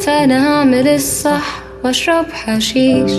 فأنا 0.00 0.48
هعمل 0.48 0.88
الصح 0.88 1.62
وأشرب 1.84 2.26
حشيش. 2.32 3.12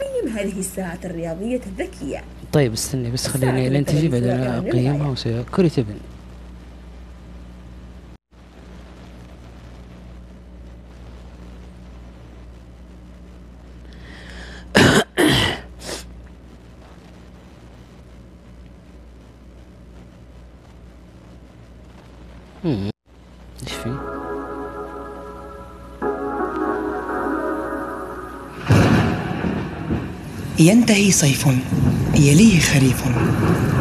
قيم 0.00 0.28
هذه 0.36 0.58
الساعة 0.58 0.98
الرياضية 1.04 1.60
الذكية. 1.66 2.24
طيب 2.52 2.72
استني 2.72 3.10
بس 3.10 3.26
خليني 3.26 3.68
لين 3.68 3.84
تجي 3.84 4.08
بعدين 4.08 4.30
اقيمها 4.30 5.14
كرة 5.52 5.68
تبن 5.68 5.99
ينتهي 30.60 31.10
صيف 31.12 31.46
يليه 32.14 32.60
خريف 32.60 33.02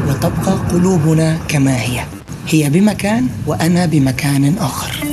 وتبقى 0.07 0.51
قلوبنا 0.71 1.37
كما 1.47 1.81
هي. 1.81 1.99
هي 2.47 2.69
بمكان 2.69 3.27
وأنا 3.47 3.85
بمكان 3.85 4.55
آخر. 4.57 5.08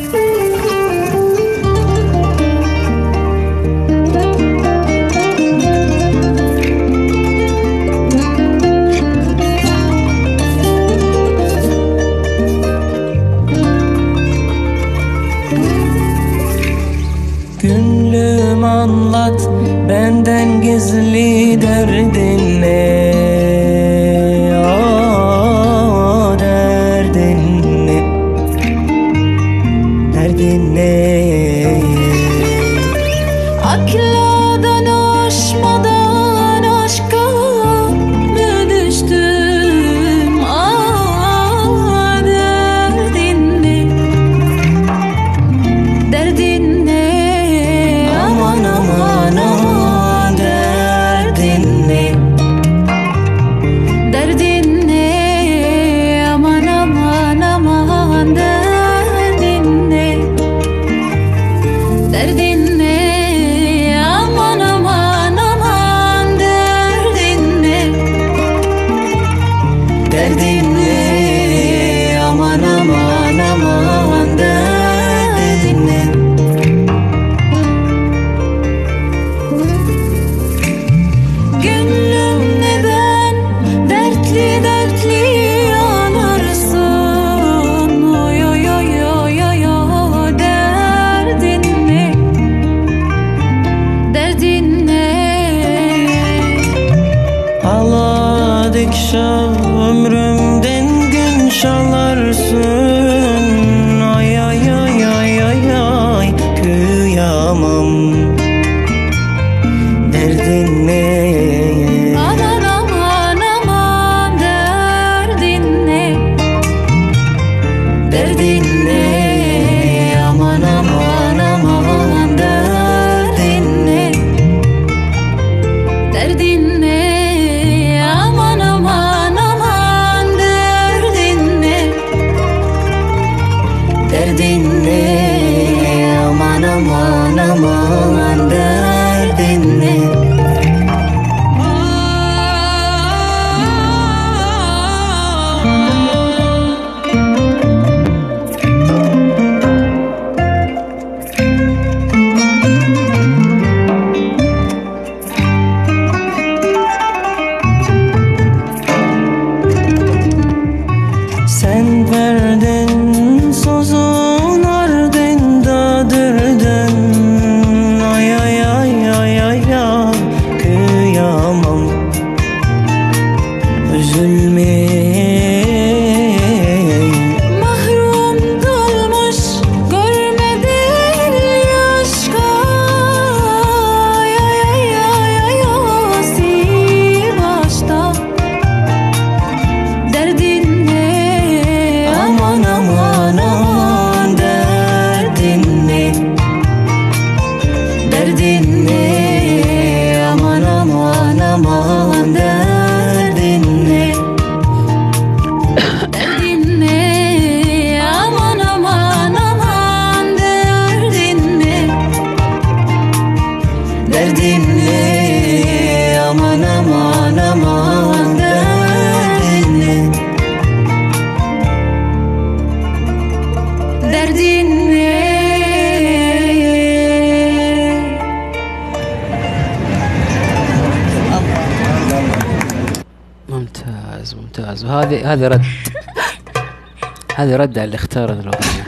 اللي 237.85 237.95
اختار 237.95 238.31
الاغنيه 238.31 238.85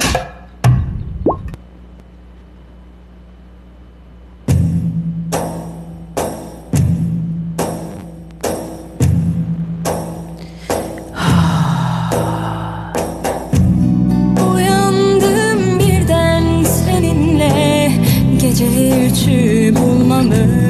Uyandım 14.54 15.80
birden 15.80 16.64
seninle 16.64 17.92
Gece 18.42 19.06
üçü 19.06 19.76
bulmamış 19.76 20.67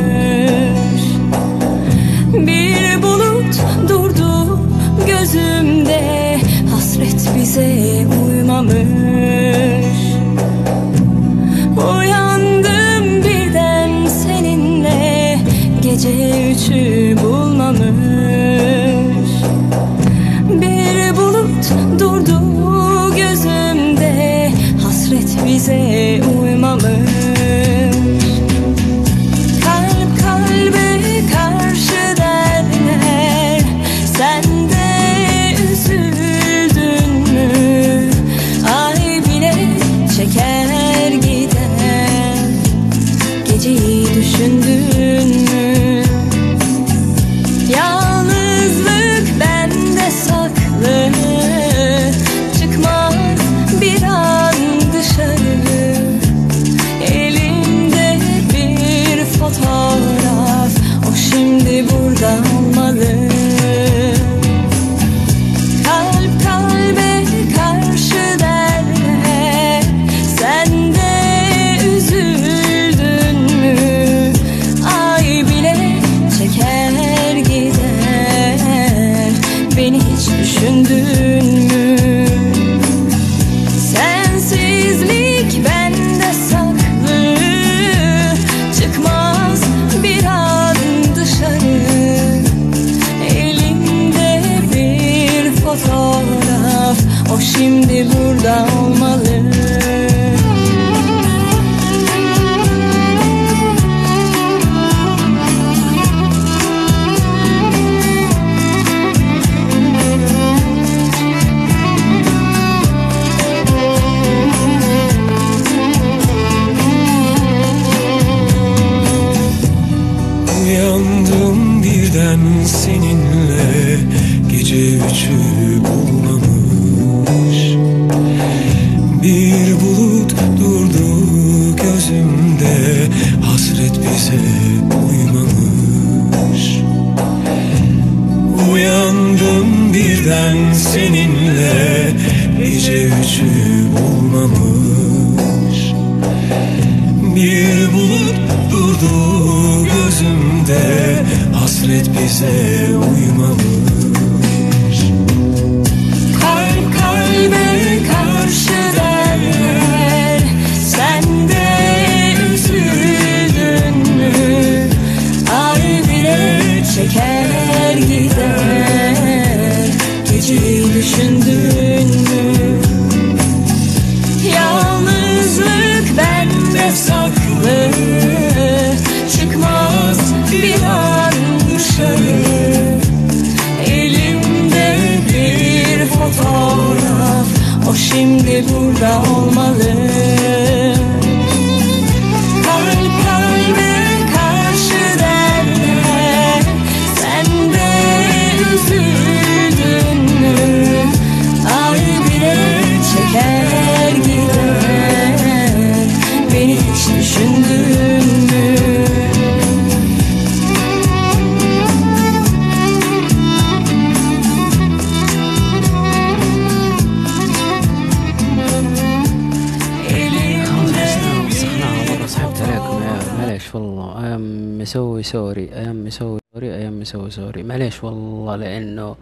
I'm 224.89 225.09
so 225.09 225.23
sorry 225.23 225.75
I'm 225.75 226.05
so 226.05 226.41
sorry 226.55 226.75
I'm 226.75 227.01
so 227.01 227.31
sorry. 227.31 227.63
معليش 227.63 228.05
والله 228.05 228.57
لأنه 228.57 229.17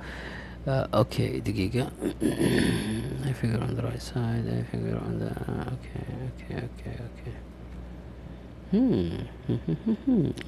آه 0.68 0.88
okay 0.94 1.40
دقيقة. 1.40 1.86
I 3.28 3.32
figure 3.40 3.60
on 3.66 3.74
the 3.74 3.82
right 3.82 4.02
side 4.10 4.46
I 4.46 4.62
figure 4.72 5.00
on 5.06 5.18
the 5.22 5.30
okay 5.74 6.06
okay 6.28 6.56
okay 6.66 6.96
okay 7.06 7.36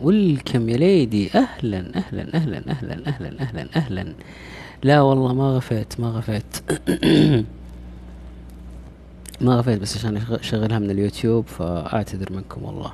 welcome 0.00 0.68
يا 0.68 0.76
ليدي 0.76 1.30
أهلا 1.34 1.78
أهلا 1.96 2.34
أهلا 2.34 2.70
أهلا 2.70 3.08
أهلا 3.08 3.42
أهلا 3.42 3.68
أهلا. 3.76 4.14
لا 4.82 5.00
والله 5.00 5.34
ما 5.34 5.56
غفيت 5.56 6.00
ما 6.00 6.08
غفيت. 6.10 6.52
ما 9.40 9.56
غفيت 9.58 9.80
بس 9.80 9.96
عشان 9.96 10.16
أشغلها 10.16 10.78
من 10.78 10.90
اليوتيوب 10.90 11.46
فأعتذر 11.46 12.32
منكم 12.32 12.62
والله. 12.64 12.92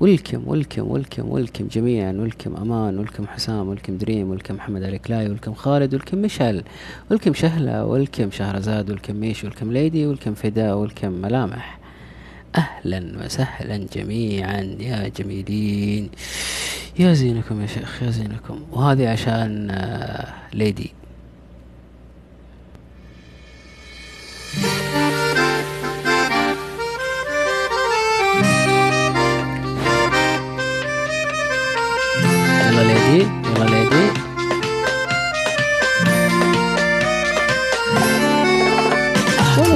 welcome 0.00 0.42
welcome 0.48 0.90
welcome 0.90 1.28
welcome 1.28 1.68
جميعا 1.68 2.12
welcome 2.12 2.56
أمان 2.56 2.98
welcome 2.98 3.26
حسام 3.26 3.68
welcome 3.68 3.96
دريم 3.98 4.30
welcome 4.30 4.54
محمد 4.54 4.82
علي 4.82 4.98
كلاي 4.98 5.28
welcome 5.28 5.54
خالد 5.54 5.94
welcome 5.94 6.18
مشعل 6.18 6.62
welcome 7.10 7.34
شهلة 7.34 7.84
welcome 7.84 8.30
شهرزاد 8.30 8.90
welcome 8.90 9.16
ميش 9.16 9.44
welcome 9.44 9.72
ليدي 9.72 10.06
welcome 10.06 10.34
فداء 10.34 10.76
welcome 10.76 11.12
ملامح. 11.12 11.78
أهلا 12.56 13.24
وسهلا 13.24 13.76
جميعا 13.76 14.76
يا 14.80 15.08
جميلين. 15.08 16.10
يا 16.98 17.12
زينكم 17.12 17.60
يا 17.60 17.66
شيخ 17.66 18.02
يا 18.02 18.10
زينكم. 18.10 18.60
وهذه 18.72 19.08
عشان 19.08 19.70
آه، 19.70 20.34
ليدي. 20.54 20.92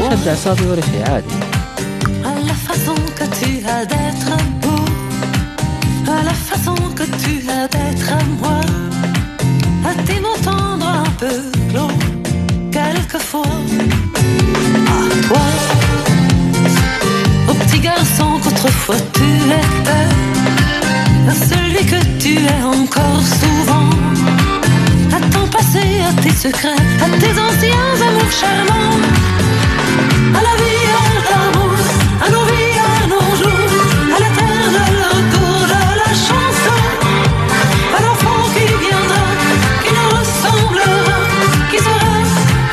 A 0.07 0.11
la 0.11 0.17
façon 2.55 2.95
que 3.17 3.25
tu 3.39 3.51
as 3.67 3.85
d'être 3.87 4.37
beau. 4.63 4.85
A 6.07 6.23
la 6.23 6.33
façon 6.33 6.77
que 6.95 7.03
tu 7.03 7.43
as 7.51 7.67
d'être 7.67 8.13
à 8.13 8.23
moi. 8.41 8.61
A 9.85 9.93
tes 10.05 10.21
m'entendro 10.21 10.89
un 10.89 11.11
peu 11.19 11.43
clots 11.71 11.91
Quelquefois. 12.71 13.43
Ah, 14.87 14.93
A 14.93 14.95
toi 15.27 15.47
Au 17.49 17.55
petit 17.55 17.81
garçon 17.81 18.39
qu'autrefois 18.43 19.01
tu 19.13 19.25
es 19.25 19.67
celui 21.51 21.85
que 21.85 22.01
tu 22.21 22.35
es 22.37 22.63
encore 22.63 23.23
souvent. 23.43 23.91
A 25.17 25.19
ton 25.33 25.47
passé, 25.49 25.85
à 26.09 26.11
tes 26.23 26.31
secrets, 26.31 26.83
à 27.05 27.07
tes 27.19 27.33
anciens 27.33 27.97
amours 28.09 28.33
charmants. 28.41 29.01
À 30.39 30.41
la 30.47 30.55
vie, 30.61 30.87
à 31.01 31.07
l'amour, 31.31 31.79
à 32.25 32.29
nos 32.35 32.45
vies, 32.51 32.79
à 32.89 33.07
nos 33.13 33.29
jours, 33.41 33.73
à 34.15 34.19
la 34.25 34.31
terre, 34.39 34.75
au 34.75 35.11
retour, 35.17 35.67
à 35.83 35.95
la 36.03 36.11
chance. 36.27 36.63
À 37.97 37.99
l'enfant 38.05 38.43
qui 38.55 38.67
viendra, 38.85 39.25
qui 39.83 39.91
nous 39.97 40.09
ressemblera, 40.19 41.19
qui 41.71 41.79
sera 41.87 42.15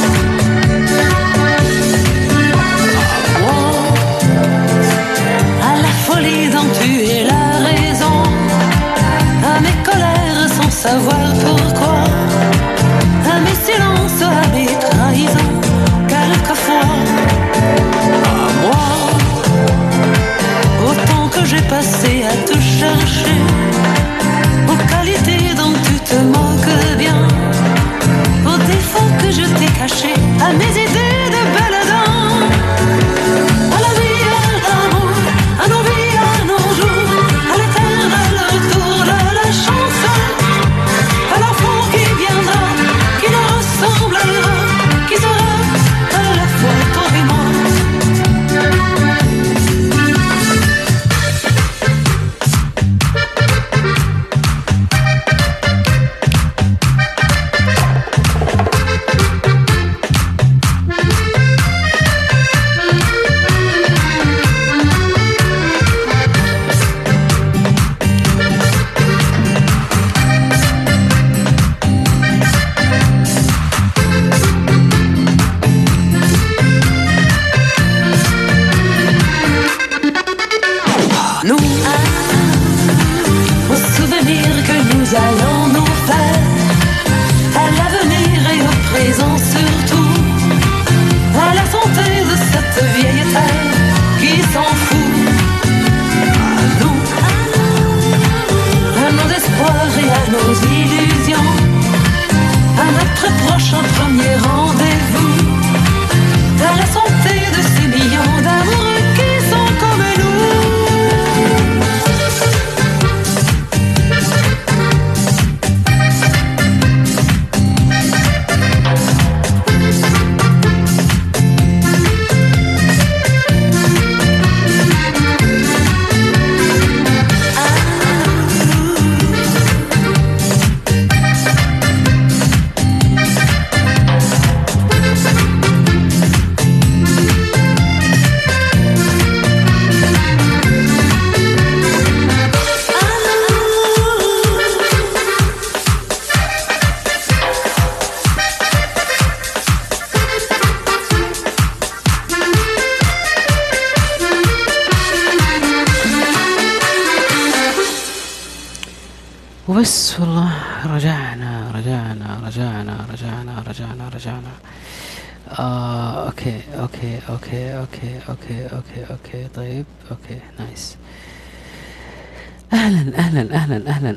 à 5.70 5.72
la 5.84 5.92
folie 6.06 6.46
dont 6.54 6.68
tu 6.78 6.90
es 7.14 7.24
la 7.24 7.46
raison, 7.68 8.16
à 9.50 9.60
mes 9.60 9.76
colères 9.84 10.48
sans 10.56 10.70
savoir. 10.70 11.21
je 29.32 29.44
t'ai 29.56 29.72
caché. 29.78 30.12
À 30.40 30.52
mes 30.52 30.66
yeux 30.78 30.91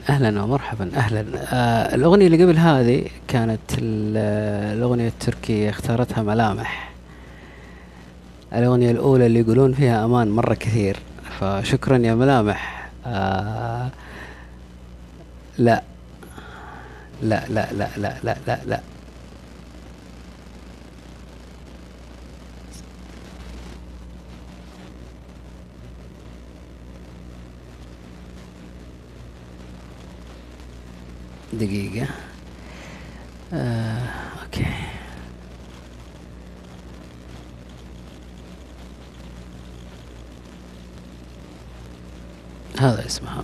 أهلا 0.10 0.28
أهلا 0.28 0.44
ومرحبا 0.44 0.92
أهلا. 0.96 1.26
آه 1.54 1.96
الأغنية 1.96 2.28
اللي 2.28 2.44
قبل 2.44 2.58
هذه 2.58 3.04
كانت 3.28 3.60
الأغنية 3.80 5.08
التركية 5.08 5.70
اختارتها 5.70 6.24
ملامح. 6.24 6.90
الأغنية 8.54 8.92
الأولى 8.92 9.26
اللي 9.26 9.40
يقولون 9.40 9.74
فيها 9.74 10.06
أمان 10.06 10.30
مرة 10.30 10.54
كثير. 10.54 10.98
فشكرا 11.40 11.98
يا 11.98 12.16
ملامح. 12.16 12.90
آه 13.06 13.90
لا. 15.58 15.84
لا 17.22 17.44
لا 17.50 17.68
لا 17.74 17.88
لا 17.98 18.14
لا 18.24 18.36
لا, 18.48 18.60
لا. 18.68 18.80
دقيقة. 31.58 32.08
آه، 33.54 34.02
okay. 34.44 34.66
هذا 42.80 43.06
اسمها 43.06 43.44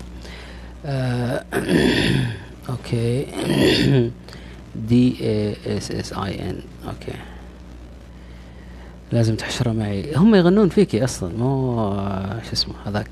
آه، 0.86 1.46
okay. 2.70 3.26
D 4.76 5.16
I 5.22 5.78
S 5.78 5.92
S 5.92 6.14
E 6.14 6.50
N 6.50 6.62
okay. 6.88 7.18
لازم 9.12 9.36
تحشره 9.36 9.72
معي. 9.72 10.16
هم 10.16 10.36
يغنون 10.36 10.70
فيكي 10.70 11.04
أصلا. 11.04 11.38
مو 11.38 11.76
شو 12.44 12.54
اسمه 12.54 12.74
هذاك. 12.86 13.10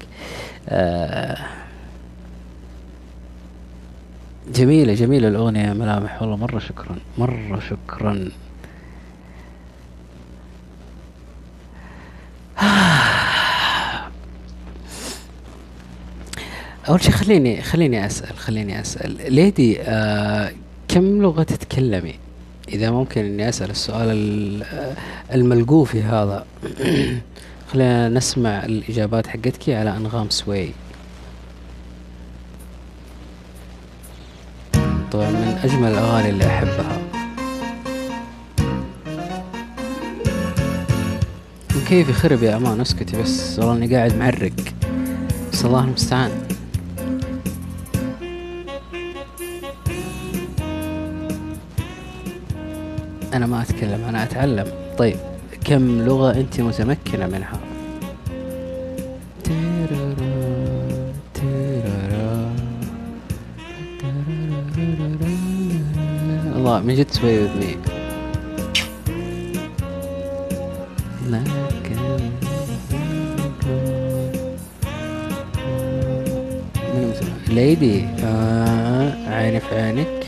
آه 0.70 1.38
جميلة 4.50 4.94
جميلة 4.94 5.28
الأغنية 5.28 5.68
يا 5.68 5.74
ملامح. 5.74 6.22
والله 6.22 6.36
مرة 6.38 6.60
شكرا 6.60 6.96
مرة 7.18 7.60
شكرا. 7.70 8.30
أول 16.90 17.02
شيء 17.04 17.12
خليني 17.12 17.62
خليني 17.62 18.06
أسأل 18.06 18.38
خليني 18.38 18.82
أسأل. 18.82 19.34
ليدي 19.34 19.82
آه 19.82 20.52
كم 20.88 21.22
لغة 21.22 21.44
تتكلمي؟ 21.44 22.16
إذا 22.70 22.92
ممكن 22.92 23.26
إني 23.26 23.50
أسأل 23.50 23.70
السؤال 23.70 24.10
ال- 24.10 24.64
آه، 24.64 24.94
الملقوفي 25.34 26.02
هذا. 26.02 26.46
خلينا 27.74 28.10
نسمع 28.10 28.66
الإجابات 28.66 29.28
حقتك 29.28 29.70
على 29.70 29.98
أنغام 29.98 30.30
سوي. 30.30 30.70
طبعا 35.11 35.30
من 35.30 35.60
أجمل 35.64 35.91
الأغاني 35.91 36.30
اللي 36.30 36.48
أحبها. 36.48 36.98
كيفي 41.88 42.14
خرب 42.14 42.44
يا 42.44 42.57
أمان؟ 42.57 42.81
أسكتي 42.81 43.22
بس 43.22 43.60
والله 43.60 43.73
إني 43.73 43.95
قاعد 43.95 44.15
معرق. 44.15 44.52
بس 45.53 45.65
الله 45.65 45.84
المستعان. 45.84 46.31
أنا 53.34 53.45
ما 53.45 53.61
أتكلم 53.61 54.03
أنا 54.10 54.23
أتعلم. 54.23 54.68
طيب 54.98 55.18
كم 55.65 56.02
لغة 56.02 56.31
أنت 56.31 56.61
متمكنة 56.61 57.27
منها؟ 57.27 57.69
الله 66.70 66.82
من 66.82 66.96
جد 66.96 67.08
وذني 67.24 67.78
ليدي 77.48 78.06
آه 78.24 79.60
في 79.60 79.76
عينك. 79.76 80.26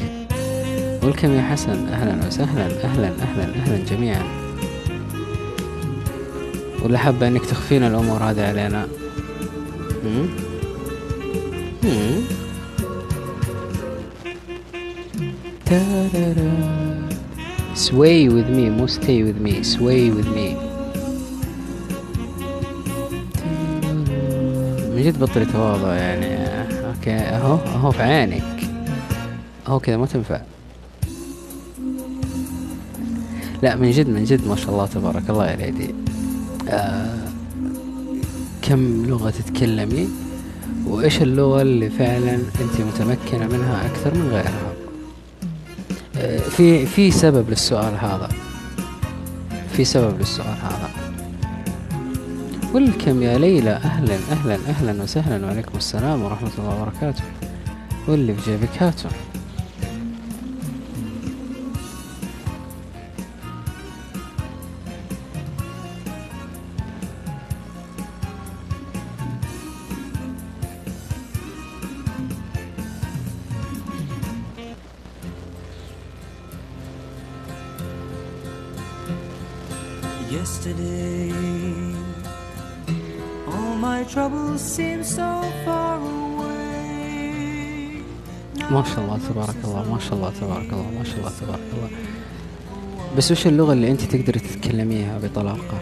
ولكم 1.04 1.32
يا 1.32 1.42
حسن. 1.42 1.88
أهلا 1.88 2.28
وسهلا 2.28 2.66
أهلا 2.84 3.08
أهلا 3.08 3.44
أهلا 3.44 3.86
جميعا. 3.86 4.24
ولا 6.84 6.98
حابة 6.98 7.28
إنك 7.28 7.46
تخفين 7.46 7.84
الأمور 7.84 8.24
هذه 8.24 8.48
علينا؟ 8.48 8.88
مم؟ 10.04 10.30
مم؟ 11.84 12.41
Sway 17.76 18.30
with 18.30 18.50
me 18.58 18.70
مو 18.70 18.88
stay 18.88 19.24
with 19.24 19.40
me 19.46 19.64
sway 19.64 20.12
with 20.18 20.30
me. 20.38 20.48
من 24.96 25.02
جد 25.06 25.20
بطل 25.20 25.52
تواضع 25.52 25.94
يعني. 25.94 26.48
أوكي 26.88 27.12
أهو 27.12 27.56
أهو 27.56 27.92
في 27.92 28.02
عينك. 28.02 28.44
أهو 29.68 29.80
كذا 29.80 29.98
ما 29.98 30.06
تنفع. 30.06 30.42
لا 33.64 33.76
من 33.76 33.92
جد 33.92 34.10
من 34.10 34.24
جد 34.24 34.48
ما 34.48 34.56
شاء 34.56 34.70
الله 34.70 34.86
تبارك 34.86 35.30
الله 35.30 35.52
يا 35.52 35.56
ليدي 35.56 35.96
آه 36.70 37.16
كم 38.62 39.06
لغة 39.06 39.30
تتكلمي؟ 39.30 40.08
وإيش 40.88 41.22
اللغة 41.22 41.62
اللي 41.62 41.90
فعلا 41.90 42.34
أنت 42.34 42.82
متمكنة 42.82 43.48
منها 43.48 43.86
أكثر 43.86 44.14
من 44.16 44.30
غيرها؟ 44.32 44.71
في 46.58 46.86
في 46.86 47.12
سبب 47.12 47.50
للسؤال 47.50 47.94
هذا. 47.98 48.30
في 49.74 49.86
سبب 49.86 50.20
للسؤال 50.20 50.58
هذا. 50.64 50.90
ولكم 52.74 53.24
يا 53.24 53.38
ليلى 53.38 53.72
أهلا 53.72 54.18
أهلا 54.32 54.58
أهلا 54.70 55.04
وسهلا 55.04 55.46
وعليكم 55.46 55.78
السلام 55.78 56.24
ورحمة 56.24 56.52
الله 56.58 56.82
وبركاته. 56.82 57.24
واللي 58.08 58.34
في 58.34 58.52
جيبك 58.52 58.84
هاته 58.84 59.10
ما 88.82 88.88
شاء 88.88 89.06
الله 89.06 89.20
تبارك 89.30 89.56
الله 89.64 89.94
ما 89.94 90.00
شاء 90.00 90.14
الله 90.14 90.32
تبارك 90.42 90.74
الله 90.74 90.90
ما 91.00 91.04
شاء 91.04 91.18
الله 91.18 91.32
تبارك 91.42 91.68
الله. 91.74 91.90
بس 93.18 93.32
وش 93.32 93.48
اللغة 93.48 93.74
اللي 93.74 93.92
أنت 93.92 94.02
تقدري 94.02 94.40
تتكلميها 94.40 95.20
بطلاقة؟ 95.24 95.78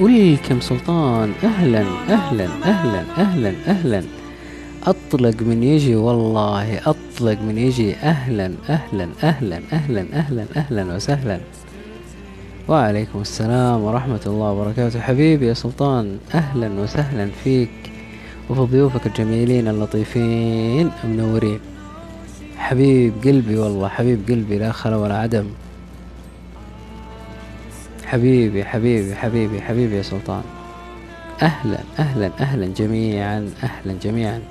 ولكم 0.00 0.60
سلطان. 0.60 1.32
أهلا 1.44 1.82
أهلا 2.08 2.48
أهلا 2.64 3.00
أهلا 3.18 3.52
أهلا. 3.66 4.02
أطلق 4.86 5.42
من 5.42 5.62
يجي 5.62 5.96
والله 5.96 6.78
أطلق 6.78 7.38
من 7.42 7.58
يجي. 7.58 7.94
أهلا 7.96 8.54
أهلا 8.68 9.08
أهلا 9.22 9.60
أهلا 9.72 10.06
أهلا 10.12 10.46
أهلا 10.56 10.94
وسهلا. 10.94 11.40
وعليكم 12.68 13.20
السلام 13.20 13.80
ورحمة 13.80 14.20
الله 14.26 14.50
وبركاته. 14.50 15.00
حبيبي 15.00 15.46
يا 15.46 15.54
سلطان 15.54 16.18
أهلا 16.34 16.68
وسهلا 16.80 17.28
فيك. 17.44 17.93
وفي 18.50 18.60
ضيوفك 18.60 19.06
الجميلين 19.06 19.68
اللطيفين 19.68 20.90
منورين. 21.04 21.60
حبيب 22.56 23.12
قلبي 23.24 23.56
والله 23.58 23.88
حبيب 23.88 24.28
قلبي 24.28 24.58
لا 24.58 24.72
خلا 24.72 24.96
ولا 24.96 25.18
عدم. 25.18 25.46
حبيبي 28.04 28.64
حبيبي 28.64 29.14
حبيبي 29.14 29.60
حبيبي 29.60 29.96
يا 29.96 30.02
سلطان. 30.02 30.42
أهلا 31.42 31.78
أهلا 31.98 32.30
أهلا 32.40 32.66
جميعا 32.66 33.50
أهلا 33.62 33.98
جميعا. 34.02 34.42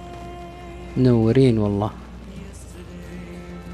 منورين 0.97 1.57
والله. 1.57 1.91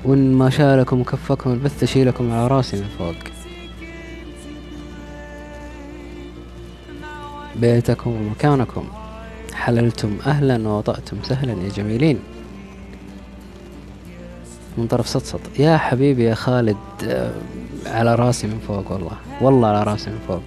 وإن 0.06 0.34
ما 0.34 0.50
شالكم 0.50 1.02
وكفكم 1.02 1.52
البث 1.52 1.84
أشيلكم 1.84 2.32
على 2.32 2.48
رأسي 2.48 2.78
من 2.78 2.88
فوق. 2.98 3.16
بيتكم 7.56 8.12
ومكانكم. 8.12 8.88
حللتم 9.60 10.18
أهلا 10.28 10.68
ووطأتم 10.68 11.18
سهلا 11.24 11.64
يا 11.64 11.70
جميلين. 11.70 12.20
من 14.78 14.88
طرف 14.88 15.08
سطسط 15.08 15.40
يا 15.60 15.78
حبيبي 15.78 16.24
يا 16.24 16.36
خالد 16.36 16.78
آه، 17.04 17.32
على 17.86 18.16
راسي 18.16 18.48
من 18.48 18.60
فوق 18.68 18.92
والله. 18.92 19.18
والله 19.42 19.68
على 19.68 19.84
راسي 19.84 20.10
من 20.10 20.20
فوق. 20.28 20.42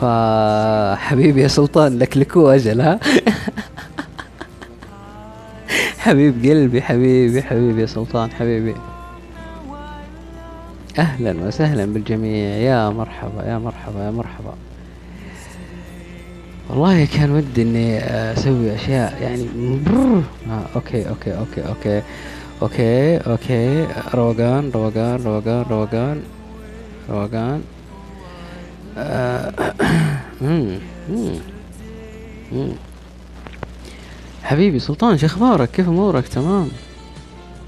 فحبيبي 0.00 1.42
يا 1.42 1.48
سلطان 1.48 1.98
لك 1.98 2.16
لكو 2.16 2.48
أجل 2.48 2.80
ها؟ 2.80 3.00
حبيب 5.98 6.44
قلبي 6.44 6.82
حبيبي 6.82 7.42
حبيبي 7.42 7.80
يا 7.80 7.86
سلطان 7.86 8.30
حبيبي. 8.30 8.74
أهلا 10.98 11.46
وسهلا 11.46 11.84
بالجميع. 11.84 12.56
يا 12.56 12.90
مرحبا 12.90 13.44
يا 13.44 13.58
مرحبا 13.58 14.04
يا 14.04 14.10
مرحبا. 14.10 14.54
والله 16.72 17.04
كان 17.04 17.30
ودي 17.30 17.62
إني 17.62 17.98
أسوي 17.98 18.74
أشياء 18.74 19.22
يعني 19.22 19.46
برر. 19.86 20.22
آه 20.50 20.62
okay 20.74 21.08
okay 21.08 21.38
okay 21.38 21.68
okay. 21.68 22.02
okay 22.62 23.16
okay. 23.16 23.86
روقان 24.14 24.70
روقان 24.74 25.22
روقان 25.22 25.64
روقان 25.70 26.22
روقان 27.10 27.62
آه،. 28.98 29.52
حبيبي 34.42 34.78
سلطان 34.78 35.18
شو 35.18 35.26
أخبارك؟ 35.26 35.70
كيف 35.70 35.88
أمورك؟ 35.88 36.28
تمام. 36.28 36.68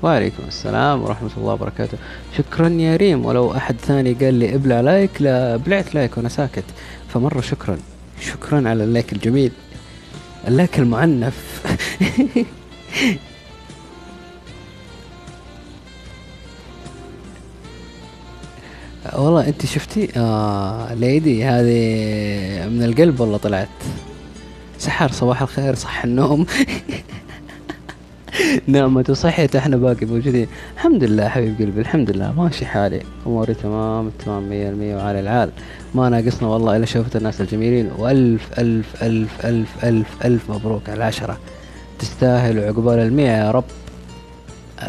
وعليكم 0.03 0.43
السلام 0.49 1.03
ورحمة 1.03 1.31
الله 1.37 1.53
وبركاته. 1.53 1.99
شكرا 2.39 2.69
يا 2.69 2.97
ريم 2.97 3.27
ولو 3.27 3.57
أحد 3.57 3.77
ثاني 3.77 4.13
قال 4.13 4.35
لي 4.35 4.55
ابلع 4.55 4.81
like 4.81 5.23
لا 5.23 5.57
بلعت 5.57 5.95
like 5.95 6.17
وأنا 6.17 6.29
ساكت. 6.29 6.65
فمرة 7.09 7.41
شكرا. 7.41 7.79
شكرا 8.21 8.69
على 8.69 8.85
ال 8.85 8.90
like 8.90 9.13
الجميل. 9.13 9.53
ال 10.49 10.55
like 10.55 10.79
المعنف. 10.79 11.63
والله 19.13 19.49
أنت 19.49 19.67
شفتي؟ 19.67 20.09
آه 20.17 20.95
ليدي 20.95 21.45
هذه 21.45 22.69
من 22.69 22.83
القلب 22.83 23.21
والله 23.21 23.37
طلعت؟ 23.37 23.69
سحر 24.79 25.13
صباح 25.13 25.43
الخير 25.43 25.75
صح 25.75 26.05
النوم. 26.05 26.47
نعمة 28.67 29.05
وصحيت 29.09 29.57
إحنا 29.57 29.77
باقي 29.77 30.07
موجودين. 30.07 30.47
الحمد 30.75 31.05
لله 31.05 31.29
حبيب 31.29 31.59
قلبي 31.59 31.81
الحمد 31.81 32.11
لله. 32.11 32.33
ماشي 32.33 32.67
حالي. 32.67 33.03
أموري 33.27 33.55
تمام 33.55 34.11
تمام 34.25 34.49
مية 34.49 34.69
المية 34.69 34.97
وعلى 34.97 35.21
العال. 35.21 35.51
ما 35.95 36.09
ناقصنا 36.09 36.49
والله 36.49 36.77
إلا 36.77 36.87
شوفت 36.87 37.17
الناس 37.17 37.41
الجميلين. 37.41 37.91
وألف 37.99 38.59
ألف 38.59 39.03
ألف 39.03 39.47
ألف 39.47 39.85
ألف 39.85 40.09
ألف 40.25 40.51
مبروك 40.51 40.89
على 40.89 40.97
العشرة. 40.97 41.39
تستاهل 41.99 42.59
وعقبال 42.59 42.99
المية 42.99 43.31
يا 43.31 43.51
رب. 43.51 43.65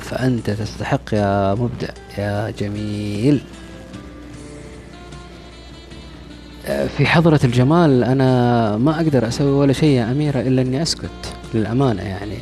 فأنت 0.02 0.50
تستحق 0.50 1.14
يا 1.14 1.54
مبدع 1.54 1.88
يا 2.18 2.50
جميل. 2.60 3.42
في 6.98 7.06
حضرة 7.06 7.40
الجمال 7.44 8.04
أنا 8.04 8.78
ما 8.78 8.96
أقدر 8.96 9.28
أسوي 9.28 9.52
ولا 9.52 9.74
شيء 9.74 9.90
يا 9.90 10.12
أميرة 10.12 10.42
إلا 10.42 10.62
أني 10.62 10.82
أسكت. 10.82 11.10
للأمانة 11.54 12.02
يعني. 12.02 12.38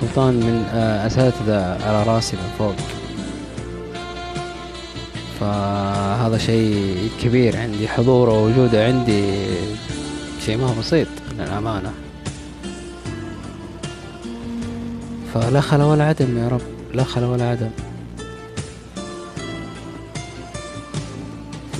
سلطان 0.00 0.34
من 0.34 0.66
آه، 0.72 1.06
أساتذة 1.06 1.86
على 1.86 2.02
راسي 2.02 2.36
من 2.36 2.50
فوق. 2.58 2.74
فهذا 5.40 6.38
شيء 6.38 7.10
كبير 7.22 7.56
عندي 7.56 7.88
حضوره 7.88 8.32
ووجوده 8.32 8.86
عندي 8.86 9.24
شيء 10.46 10.56
ما 10.56 10.66
هو 10.66 10.74
بسيط 10.80 11.08
للأمانة. 11.38 11.92
فلا 15.34 15.60
خلا 15.60 15.84
ولا 15.84 16.04
عدم 16.04 16.38
يا 16.38 16.48
رب 16.48 16.94
لا 16.94 17.04
خلا 17.04 17.26
ولا 17.26 17.50
عدم. 17.50 17.70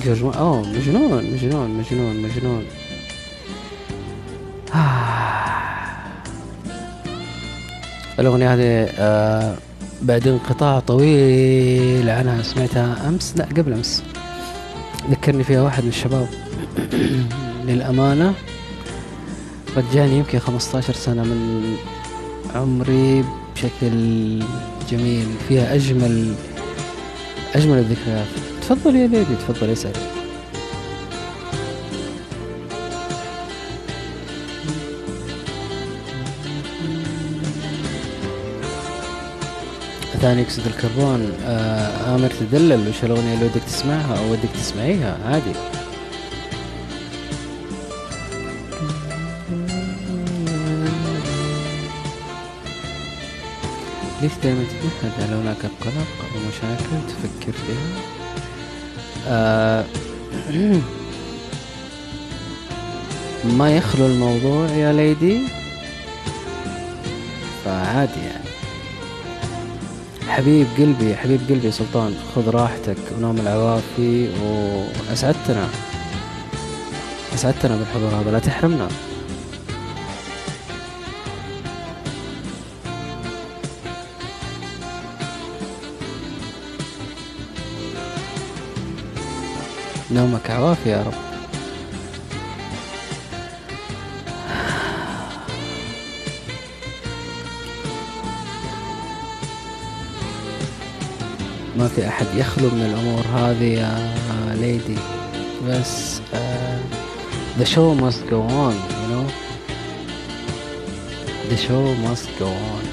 جورج. 0.05 0.35
أوه 0.35 0.61
مجنون 0.61 1.33
مجنون 1.33 1.69
مجنون 1.69 2.21
مجنون. 2.21 2.63
الأغنية 8.19 8.53
هذه 8.53 8.89
آه 8.99 9.55
بعد 10.01 10.27
انقطاع 10.27 10.79
طويل 10.79 12.09
عنها 12.09 12.43
سمعتها 12.43 13.09
أمس 13.09 13.33
لا 13.37 13.45
قبل 13.45 13.73
أمس. 13.73 14.03
ذكرني 15.09 15.43
فيها 15.43 15.61
واحد 15.61 15.83
من 15.83 15.89
الشباب. 15.89 16.27
للأمانة 17.67 18.33
رجعني 19.77 20.17
يمكن 20.17 20.39
15 20.39 20.93
سنة 20.93 21.23
من 21.23 21.75
عمري 22.55 23.25
بشكل 23.55 24.39
جميل 24.91 25.27
فيها 25.47 25.75
أجمل 25.75 26.33
أجمل 27.55 27.77
الذكريات. 27.77 28.27
تفضل 28.61 28.95
يا 28.95 29.07
ليدي 29.07 29.35
تفضل 29.35 29.69
اسأل. 29.69 30.14
ثاني 40.25 40.41
اكسيد 40.41 40.67
الكربون 40.67 41.33
آه 41.45 42.15
آمر 42.15 42.29
تدلل 42.29 42.87
وش 42.89 43.03
الأغنية 43.03 43.33
اللي 43.33 43.45
ودك 43.45 43.61
تسمعها 43.67 44.19
أو 44.19 44.31
ودك 44.31 44.49
تسمعيها؟ 44.53 45.17
عادي. 45.25 45.51
ليش 54.21 54.31
دائما 54.43 54.63
تتمهد 54.63 55.13
على 55.21 55.35
هناك 55.35 55.65
القلق 55.65 56.07
أو 56.21 56.39
مشاكل 56.49 57.07
تفكر 57.07 57.51
فيها. 57.51 58.01
آه 59.27 59.85
ما 63.57 63.77
يخلو 63.77 64.05
الموضوع 64.05 64.69
يا 64.69 64.93
ليدي. 64.93 65.39
فعادي 67.65 68.19
يعني. 68.19 68.44
حبيب 70.35 70.67
قلبي 70.77 71.15
حبيب 71.15 71.39
قلبي 71.49 71.71
سلطان 71.71 72.15
خذ 72.35 72.49
راحتك 72.49 72.97
ونوم 73.17 73.37
العوافي 73.37 74.29
وأسعدتنا. 74.43 75.67
أسعدتنا 77.33 77.77
بالحضور 77.77 78.09
هذا 78.09 78.31
لا 78.31 78.39
تحرمنا. 78.39 78.87
نومك 90.11 90.51
عوافي 90.51 90.89
يا 90.89 91.03
رب. 91.03 91.34
ما 101.85 101.91
في 101.95 102.07
أحد 102.07 102.25
يخلو 102.35 102.69
من 102.69 102.81
الأمور 102.81 103.25
هذه 103.35 103.63
يا 103.63 104.13
ليدي 104.55 104.97
بس 105.67 106.17
uh, 106.17 107.61
the 107.61 107.65
show 107.65 107.93
must 108.03 108.21
go 108.29 108.41
on 108.41 108.73
you 108.73 109.07
know? 109.11 109.25
The 111.49 111.57
show 111.57 111.83
must 112.07 112.27
go 112.39 112.47
on. 112.47 112.83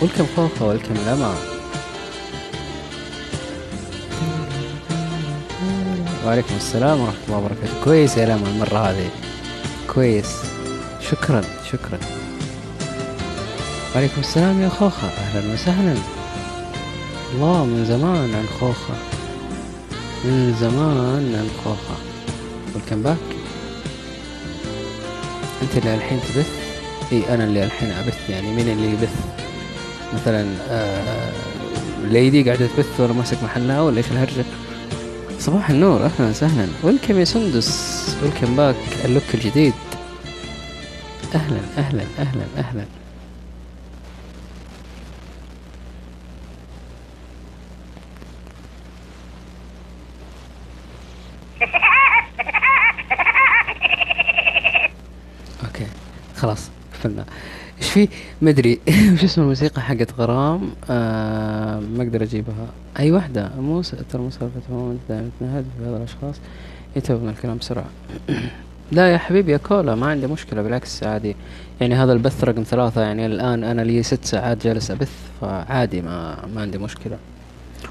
Welcome 0.00 0.26
خوخة 0.36 0.78
welcome 0.78 1.08
لما 1.08 1.34
وعليكم 6.26 6.56
السلام 6.56 7.00
ورحمة 7.00 7.18
الله 7.26 7.38
وبركاته. 7.38 7.84
كويس 7.84 8.16
يا 8.16 8.26
لما 8.26 8.48
المرة 8.48 8.78
هذه. 8.78 9.10
كويس. 9.94 10.36
شكرا 11.00 11.42
شكرا. 11.72 11.98
وعليكم 13.94 14.20
السلام 14.20 14.60
يا 14.60 14.68
خوخة. 14.68 15.08
أهلا 15.08 15.54
وسهلا. 15.54 16.17
الله 17.34 17.64
من 17.64 17.84
زمان 17.84 18.34
عن 18.34 18.46
خوخة. 18.60 18.94
من 20.24 20.54
زمان 20.60 21.34
عن 21.34 21.48
خوخة. 21.64 21.96
Welcome 22.74 23.06
back. 23.06 23.34
أنت 25.62 25.76
اللي 25.76 25.94
الحين 25.94 26.20
تبث؟ 26.20 26.50
إي 27.12 27.34
أنا 27.34 27.44
اللي 27.44 27.64
الحين 27.64 27.90
أبث. 27.90 28.30
يعني 28.30 28.52
مين 28.52 28.68
اللي 28.68 28.92
يبث؟ 28.92 29.16
مثلا 30.14 30.46
آه 30.68 31.32
ليدي 32.04 32.42
قاعدة 32.42 32.66
تبث 32.66 33.00
وأنا 33.00 33.12
ماسك 33.12 33.42
محلها 33.42 33.80
ولا 33.80 33.96
إيش 33.96 34.06
الهرجة 34.10 34.44
صباح 35.38 35.70
النور. 35.70 36.04
أهلا 36.04 36.28
وسهلا. 36.30 36.66
welcome 36.82 37.18
يا 37.18 37.24
سندس. 37.24 38.16
welcome 38.22 38.56
back 38.56 38.76
ال 39.04 39.10
look 39.10 39.34
الجديد. 39.34 39.74
أهلا 41.34 41.60
أهلا 41.78 42.02
أهلا 42.18 42.44
أهلا 42.58 42.84
okay 55.64 55.86
خلاص 56.36 56.70
قفلنا 56.94 57.24
إيش 57.78 57.86
في 57.98 58.08
مدري 58.42 58.80
وش 59.12 59.24
اسم 59.24 59.42
الموسيقى 59.42 59.82
حقت 59.82 60.12
غرام؟ 60.18 60.70
آه 60.90 61.80
ما 61.80 62.02
أقدر 62.02 62.22
أجيبها. 62.22 62.66
أي 62.98 63.12
واحدة 63.12 63.50
مو 63.60 63.82
ترى 63.82 64.22
مو 64.22 64.30
سالفة 64.30 64.60
تنهد 65.40 65.64
في 65.78 65.84
هذا 65.84 65.96
الأشخاص. 65.96 66.34
يتوبون 66.96 67.28
الكلام 67.28 67.58
بسرعة. 67.58 67.84
لا 68.92 69.12
يا 69.12 69.18
حبيبي 69.18 69.52
يا 69.52 69.56
كولا 69.56 69.94
ما 69.94 70.06
عندي 70.06 70.26
مشكلة 70.26 70.62
بالعكس 70.62 71.02
عادي. 71.02 71.36
يعني 71.80 71.94
هذا 71.94 72.12
البث 72.12 72.44
رقم 72.44 72.62
ثلاثة 72.62 73.00
يعني 73.00 73.26
الآن 73.26 73.64
أنا 73.64 73.82
لي 73.82 74.02
ست 74.02 74.24
ساعات 74.24 74.66
جالس 74.66 74.90
أبث 74.90 75.12
فعادي 75.40 76.02
ما 76.02 76.46
ما 76.54 76.60
عندي 76.60 76.78
مشكلة. 76.78 77.18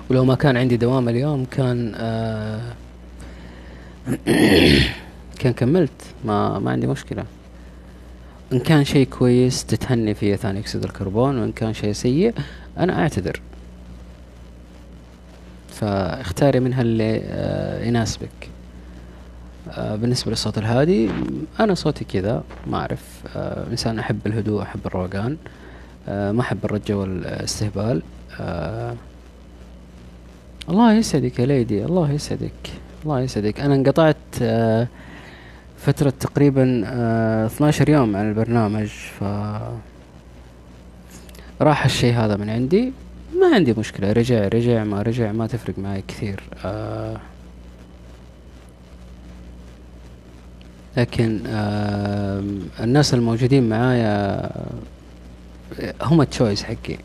ولو 0.09 0.25
ما 0.25 0.35
كان 0.35 0.57
عندي 0.57 0.77
دوام 0.77 1.09
اليوم 1.09 1.45
كان 1.45 1.93
آه 1.95 2.61
كان 5.39 5.53
كملت 5.53 6.01
ما 6.25 6.59
ما 6.59 6.71
عندي 6.71 6.88
مشكلة. 6.88 7.23
إن 8.53 8.60
كان 8.60 8.84
شيء 8.84 9.07
كويس 9.07 9.65
تتهني 9.65 10.14
فيه 10.14 10.36
ثاني 10.36 10.60
أكسيد 10.60 10.84
الكربون 10.84 11.38
وإن 11.38 11.52
كان 11.52 11.74
شيء 11.74 11.91
سيء 11.91 12.34
أنا 12.78 13.02
أعتذر. 13.02 13.41
فاختاري 15.69 16.60
منها 16.60 16.82
اللي 16.82 17.22
آه 17.24 17.86
يناسبك. 17.86 18.49
آه 19.69 19.95
بالنسبة 19.95 20.32
للصوت 20.32 20.57
الهادي 20.57 21.10
أنا 21.60 21.74
صوتي 21.74 22.06
كذا 22.06 22.44
ما 22.68 22.78
أعرف. 22.78 23.03
آه 23.36 23.68
إنسان 23.72 23.99
أحب 23.99 24.19
الهدوء 24.26 24.61
أحب 24.61 24.80
الروقان. 24.86 25.38
آه 26.10 26.32
ما 26.32 26.41
أحب 26.41 26.65
الرجة 26.65 26.98
والاستهبال. 26.98 28.02
آه 28.40 28.95
الله 30.69 30.94
يسعدك 30.94 31.40
يا 31.40 31.45
ليدي 31.45 31.86
الله 31.86 32.11
يسعدك 32.11 32.52
الله 33.06 33.19
يسعدك. 33.22 33.60
أنا 33.60 33.76
انقطعت 33.76 34.15
آه 34.41 34.88
فترة 35.77 36.09
تقريبا 36.09 36.83
آه 36.85 37.45
12 37.45 37.89
يوم 37.89 38.15
عن 38.15 38.29
البرنامج 38.29 38.87
ف 38.87 39.23
راح 41.61 41.85
الشيء 41.85 42.13
هذا 42.13 42.35
من 42.35 42.49
عندي. 42.49 42.91
ما 43.39 43.55
عندي 43.55 43.73
مشكلة 43.73 44.11
رجع 44.11 44.47
رجع 44.47 44.83
ما 44.83 45.01
رجع 45.01 45.31
ما 45.31 45.47
تفرق 45.47 45.79
معي 45.79 46.03
كثير. 46.07 46.43
آه 46.65 47.17
لكن 50.97 51.41
آه 51.47 52.43
الناس 52.79 53.13
الموجودين 53.13 53.69
معايا 53.69 54.49
هم 56.01 56.21
التشويس 56.21 56.63
حقي. 56.63 56.97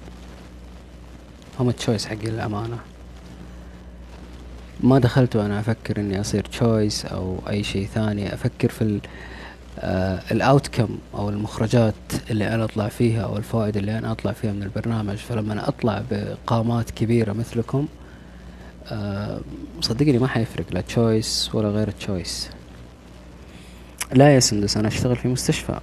هم 1.60 1.68
التشويس 1.68 2.06
حقي 2.06 2.26
للأمانة. 2.26 2.78
ما 4.82 4.98
دخلت 4.98 5.36
وأنا 5.36 5.60
أفكر 5.60 6.00
إني 6.00 6.20
أصير 6.20 6.44
choice 6.44 7.06
أو 7.06 7.38
أي 7.48 7.62
شيء 7.62 7.86
ثاني 7.94 8.34
أفكر 8.34 8.68
في 8.68 8.82
ال 8.82 9.00
ال 10.30 10.39
outcome 10.39 10.98
أو 11.14 11.28
المخرجات 11.28 11.94
اللي 12.30 12.54
أنا 12.54 12.64
أطلع 12.64 12.88
فيها 12.88 13.22
أو 13.22 13.36
الفوائد 13.36 13.76
اللي 13.76 13.98
أنا 13.98 14.12
أطلع 14.12 14.32
فيها 14.32 14.52
من 14.52 14.62
البرنامج. 14.62 15.16
فلما 15.16 15.52
أنا 15.52 15.68
أطلع 15.68 16.02
بقامات 16.10 16.90
كبيرة 16.90 17.32
مثلكم 17.32 17.86
آه، 18.92 19.40
صدقني 19.80 20.18
ما 20.18 20.28
حيفرق 20.28 20.64
لا 20.70 20.80
تشويس 20.80 21.50
ولا 21.54 21.68
غير 21.68 21.90
تشويس 21.90 22.50
لا 24.12 24.34
يا 24.34 24.40
سندس 24.40 24.76
أنا 24.76 24.88
أشتغل 24.88 25.16
في 25.16 25.28
مستشفى. 25.28 25.78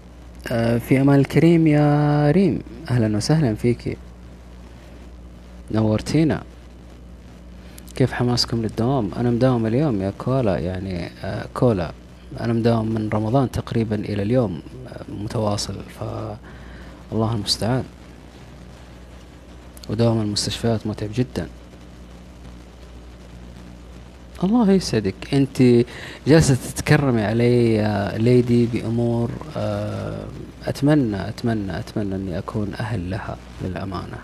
آه، 0.51 0.77
في 0.77 1.01
أمان 1.01 1.19
الكريم 1.19 1.67
يا 1.67 2.31
ريم. 2.31 2.59
أهلا 2.91 3.17
وسهلا 3.17 3.55
فيكي 3.55 3.97
نورتينا. 5.71 6.43
كيف 7.95 8.11
حماسكم 8.11 8.61
للدوام؟ 8.61 9.11
أنا 9.17 9.29
مداوم 9.29 9.65
اليوم 9.65 10.01
يا 10.01 10.13
كولا 10.17 10.57
يعني 10.57 11.09
آه، 11.23 11.45
كولا. 11.53 11.91
أنا 12.39 12.53
مداوم 12.53 12.87
من 12.87 13.09
رمضان 13.13 13.51
تقريبا 13.51 13.95
إلى 13.95 14.23
اليوم 14.23 14.61
آه، 14.87 15.11
متواصل. 15.23 15.75
ف 15.99 16.03
الله 17.11 17.33
المستعان. 17.35 17.83
ودوام 19.89 20.21
المستشفيات 20.21 20.87
متعب 20.87 21.09
جدا. 21.13 21.47
الله 24.43 24.71
يسعدك. 24.71 25.33
أنت 25.33 25.85
جالسة 26.27 26.55
تتكرمي 26.55 27.21
علي 27.25 27.73
يا 27.73 28.17
ليدي 28.17 28.65
بأمور 28.65 29.29
آه، 29.57 30.25
أتمنى 30.65 31.29
أتمنى 31.29 31.79
أتمنى 31.79 32.15
أني 32.15 32.37
أكون 32.37 32.73
أهل 32.79 33.09
لها 33.09 33.37
للأمانة. 33.61 34.17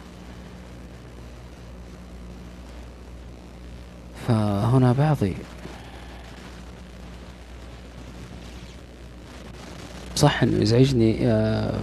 فهنا 4.28 4.92
بعضي. 4.92 5.36
صح 10.16 10.44
إنه 10.44 10.62
يزعجني 10.62 11.18
آه، 11.28 11.74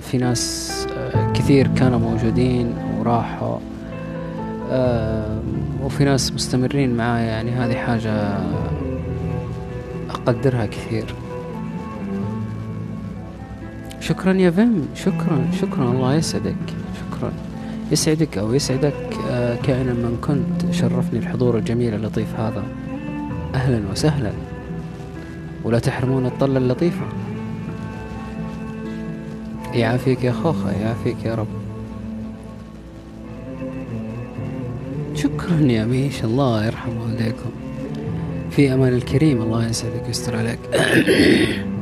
في 0.00 0.18
ناس 0.18 0.70
آه، 0.96 1.32
كثير 1.32 1.66
كانوا 1.66 1.98
موجودين 1.98 2.74
وراحوا 2.98 3.58
آه، 4.70 5.40
وفي 5.82 6.04
ناس 6.04 6.32
مستمرين 6.32 6.96
معايا 6.96 7.26
يعني 7.26 7.50
هذه 7.50 7.74
حاجة 7.76 8.38
أقدرها 10.10 10.66
كثير. 10.66 11.14
شكرا 14.00 14.32
يا 14.32 14.50
فيم 14.50 14.88
شكرا 14.94 15.50
شكرا 15.60 15.84
الله 15.84 16.14
يسعدك. 16.14 16.85
يسعدك 17.92 18.38
أو 18.38 18.54
يسعدك 18.54 18.94
آه، 19.30 19.56
كائنا 19.56 19.92
من 19.92 20.18
كنت 20.22 20.72
شرفني 20.72 21.18
الحضور 21.18 21.58
الجميل 21.58 21.94
اللطيف 21.94 22.40
هذا. 22.40 22.64
أهلا 23.54 23.82
وسهلا. 23.90 24.32
ولا 25.64 25.78
تحرمون 25.78 26.26
الطلة 26.26 26.58
اللطيفة 26.58 27.06
يعافيك 29.74 30.24
يا 30.24 30.32
خوخة 30.32 30.72
يعافيك 30.72 31.16
يا 31.24 31.34
رب. 31.34 31.46
شكرا 35.14 35.60
يا 35.60 35.84
ميش 35.84 36.24
الله 36.24 36.66
يرحم 36.66 36.96
والديكم 36.96 37.50
في 38.50 38.74
أمان 38.74 38.92
الكريم 38.92 39.42
الله 39.42 39.68
يسعدك 39.68 40.02
ويستر 40.06 40.36
عليك. 40.36 40.58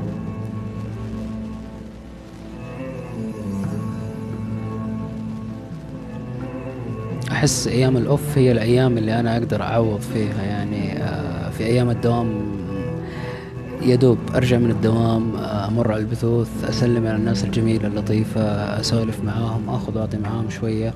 أحس 7.44 7.68
أيام 7.68 7.96
الأوف 7.96 8.38
هي 8.38 8.52
الأيام 8.52 8.98
اللي 8.98 9.20
أنا 9.20 9.36
أقدر 9.36 9.62
أعوض 9.62 10.00
فيها 10.00 10.42
يعني 10.42 11.02
آه، 11.02 11.50
في 11.50 11.64
أيام 11.64 11.90
الدوام 11.90 12.28
يا 13.82 13.96
دوب 13.96 14.18
أرجع 14.34 14.58
من 14.58 14.70
الدوام 14.70 15.36
آه، 15.36 15.68
أمر 15.68 15.92
على 15.92 16.00
البثوث 16.00 16.48
أسلم 16.68 17.06
على 17.06 17.16
الناس 17.16 17.44
الجميلة 17.44 17.86
اللطيفة 17.86 18.40
أسولف 18.80 19.24
معاهم 19.24 19.70
آخذ 19.70 19.98
وأعطي 19.98 20.16
معاهم 20.16 20.50
شوية 20.50 20.94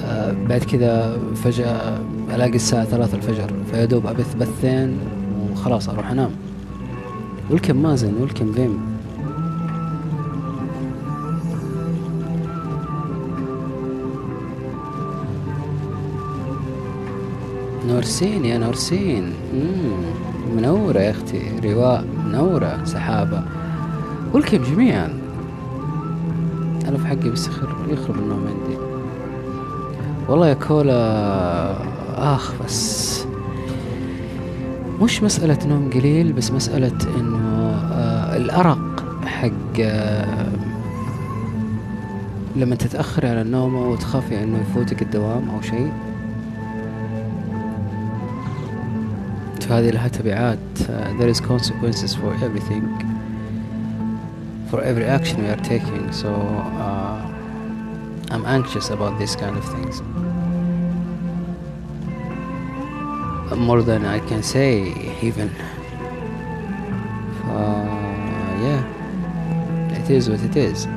آه، 0.00 0.32
بعد 0.48 0.64
كذا 0.64 1.18
فجأة 1.44 2.00
ألاقي 2.34 2.56
الساعة 2.56 2.84
ثلاثة 2.84 3.16
الفجر 3.16 3.50
فيا 3.72 3.84
دوب 3.84 4.06
أبث 4.06 4.34
بثين 4.34 4.98
وخلاص 5.52 5.88
أروح 5.88 6.10
أنام. 6.10 6.30
ولكم 7.50 7.76
مازن 7.76 8.14
ولكم 8.20 8.52
فيم 8.52 8.89
نورسين 17.90 18.44
يا 18.44 18.58
نورسين. 18.58 19.32
منورة 20.56 20.98
يا 20.98 21.10
أختي. 21.10 21.42
رواء 21.64 22.04
منورة 22.26 22.84
سحابة. 22.84 23.42
ولكم 24.32 24.56
جميعا. 24.56 25.08
أنا 26.88 26.98
في 26.98 27.06
حقي 27.06 27.30
بس 27.30 27.48
يخرب 27.48 27.88
يخرب 27.88 28.18
النوم 28.18 28.46
عندي. 28.46 28.78
والله 30.28 30.48
يا 30.48 30.54
كولا 30.54 31.76
آخ 32.34 32.52
بس. 32.64 33.24
مش 35.02 35.22
مسألة 35.22 35.58
نوم 35.66 35.90
قليل 35.94 36.32
بس 36.32 36.52
مسألة 36.52 36.98
إنه 37.16 37.38
آه 37.92 38.36
الأرق 38.36 39.04
حق 39.26 39.80
آه 39.80 40.48
لما 42.56 42.74
تتأخري 42.74 43.28
على 43.28 43.42
النوم 43.42 43.74
وتخافي 43.74 44.42
إنه 44.42 44.58
يفوتك 44.58 45.02
الدوام 45.02 45.50
أو 45.50 45.60
شيء. 45.60 45.92
فهذه 49.69 49.89
لها 49.89 50.07
تبعات 50.07 50.57
uh, 50.79 51.19
there 51.19 51.27
is 51.27 51.39
consequences 51.41 52.15
for 52.15 52.33
everything 52.45 52.83
for 54.69 54.81
every 54.81 55.05
action 55.05 55.43
we 55.43 55.49
are 55.49 55.63
taking 55.63 56.11
so 56.11 56.29
uh, 56.85 57.21
I'm 58.31 58.45
anxious 58.45 58.89
about 58.89 59.17
these 59.19 59.35
kind 59.35 59.57
of 59.57 59.65
things 59.65 60.01
more 63.55 63.81
than 63.81 64.05
I 64.05 64.19
can 64.19 64.43
say 64.43 64.93
even 65.21 65.49
uh, 67.45 68.57
yeah 68.67 68.81
it 69.99 70.09
is 70.09 70.29
what 70.29 70.41
it 70.41 70.55
is 70.55 70.87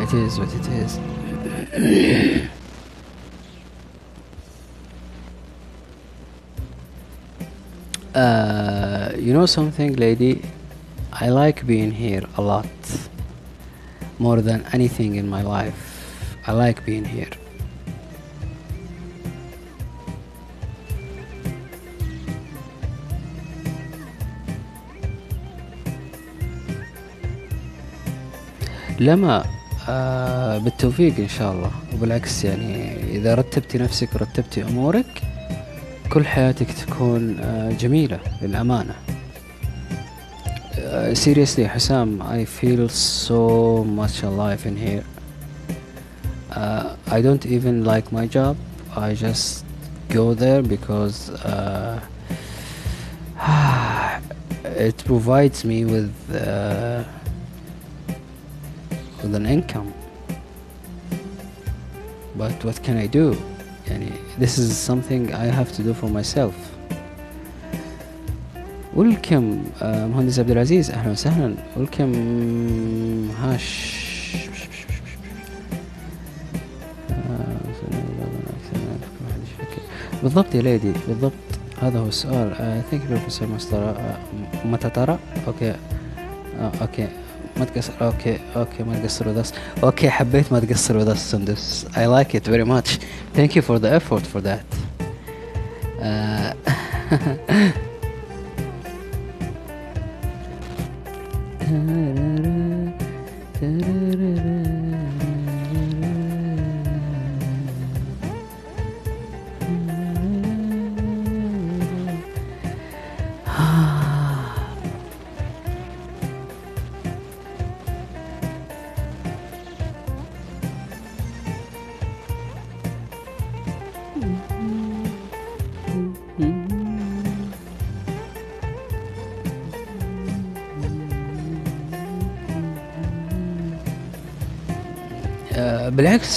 it 0.00 0.14
is 0.14 0.38
what 0.38 0.52
it 0.54 0.66
is 0.82 2.50
Uh, 8.15 9.11
you 9.17 9.33
know 9.33 9.45
something, 9.45 9.93
lady? 9.97 10.41
I 11.11 11.27
like 11.27 11.67
being 11.67 11.91
here 11.91 12.23
a 12.37 12.41
lot. 12.41 12.65
More 14.19 14.39
than 14.39 14.63
anything 14.71 15.15
in 15.15 15.27
my 15.27 15.41
life. 15.41 15.79
I 16.47 16.53
like 16.53 16.85
being 16.85 17.03
here. 17.03 17.35
لما 28.99 29.45
آه 29.89 30.57
بالتوفيق 30.57 31.17
ان 31.19 31.27
شاء 31.27 31.51
الله 31.53 31.71
وبالعكس 31.93 32.45
يعني 32.45 32.95
اذا 33.15 33.35
رتبتي 33.35 33.77
نفسك 33.77 34.09
ورتبتي 34.15 34.63
امورك 34.63 35.21
كل 36.14 36.24
حياتك 36.26 36.72
تكون 36.72 37.38
آه، 37.40 37.72
جميلة 37.72 38.20
للأمانة 38.42 38.94
Uh, 40.80 41.14
seriously 41.14 41.60
حسام 41.66 42.22
I 42.22 42.44
feel 42.44 42.88
so 42.88 43.84
much 43.84 44.22
alive 44.24 44.66
in 44.66 44.76
here 44.76 45.04
uh, 46.56 46.96
I 47.16 47.20
don't 47.20 47.46
even 47.46 47.84
like 47.84 48.10
my 48.10 48.26
job 48.26 48.56
I 48.96 49.14
just 49.14 49.64
go 50.08 50.34
there 50.34 50.62
because 50.62 51.30
uh, 51.44 52.00
it 54.88 54.96
provides 55.04 55.64
me 55.64 55.84
with 55.84 56.12
uh, 56.34 57.04
with 59.22 59.34
an 59.34 59.46
income 59.46 59.92
but 62.36 62.54
what 62.64 62.82
can 62.82 62.96
I 62.96 63.06
do 63.06 63.26
يعني 63.87 64.09
this 64.39 64.57
is 64.57 64.91
something 64.91 65.33
I 65.33 65.47
have 65.59 65.71
to 65.77 65.81
do 65.81 65.93
for 66.01 66.09
myself. 66.09 66.53
welcome 68.95 69.63
مهندس 69.81 70.39
عبد 70.39 70.51
العزيز 70.51 70.91
أهلا 70.91 71.11
وسهلا 71.11 71.55
welcome 71.77 72.11
هاش 73.41 73.95
بالضبط 80.23 80.55
يا 80.55 80.61
lady 80.61 80.91
بالضبط. 81.07 81.31
هذا 81.81 81.99
هو 81.99 82.07
السؤال. 82.07 82.55
thank 82.91 83.03
you 83.03 83.09
professor 83.09 83.47
متى 84.65 84.89
ترى؟ 84.89 85.19
okay 85.47 85.75
okay 86.81 87.07
uh, 87.07 87.24
ما 87.56 87.64
تقصر 87.64 87.92
اوكي 88.00 88.38
اوكي 88.56 88.82
ما 88.82 88.98
تقصر 88.98 89.34
with 89.34 89.46
us 89.46 89.54
اوكي 89.84 90.10
حبيت 90.10 90.52
ما 90.52 90.60
تقصر 90.60 91.04
with 91.04 91.08
us 91.08 91.18
سندس 91.18 91.86
I 91.94 91.98
like 91.98 92.34
it 92.34 92.48
very 92.50 92.64
much 92.64 92.98
thank 93.36 93.50
you 93.56 93.62
for 93.62 93.78
the 93.78 94.00
effort 94.00 94.22
for 94.34 94.40
that 94.40 94.64
آه، 96.02 96.54
آه، 103.62 104.03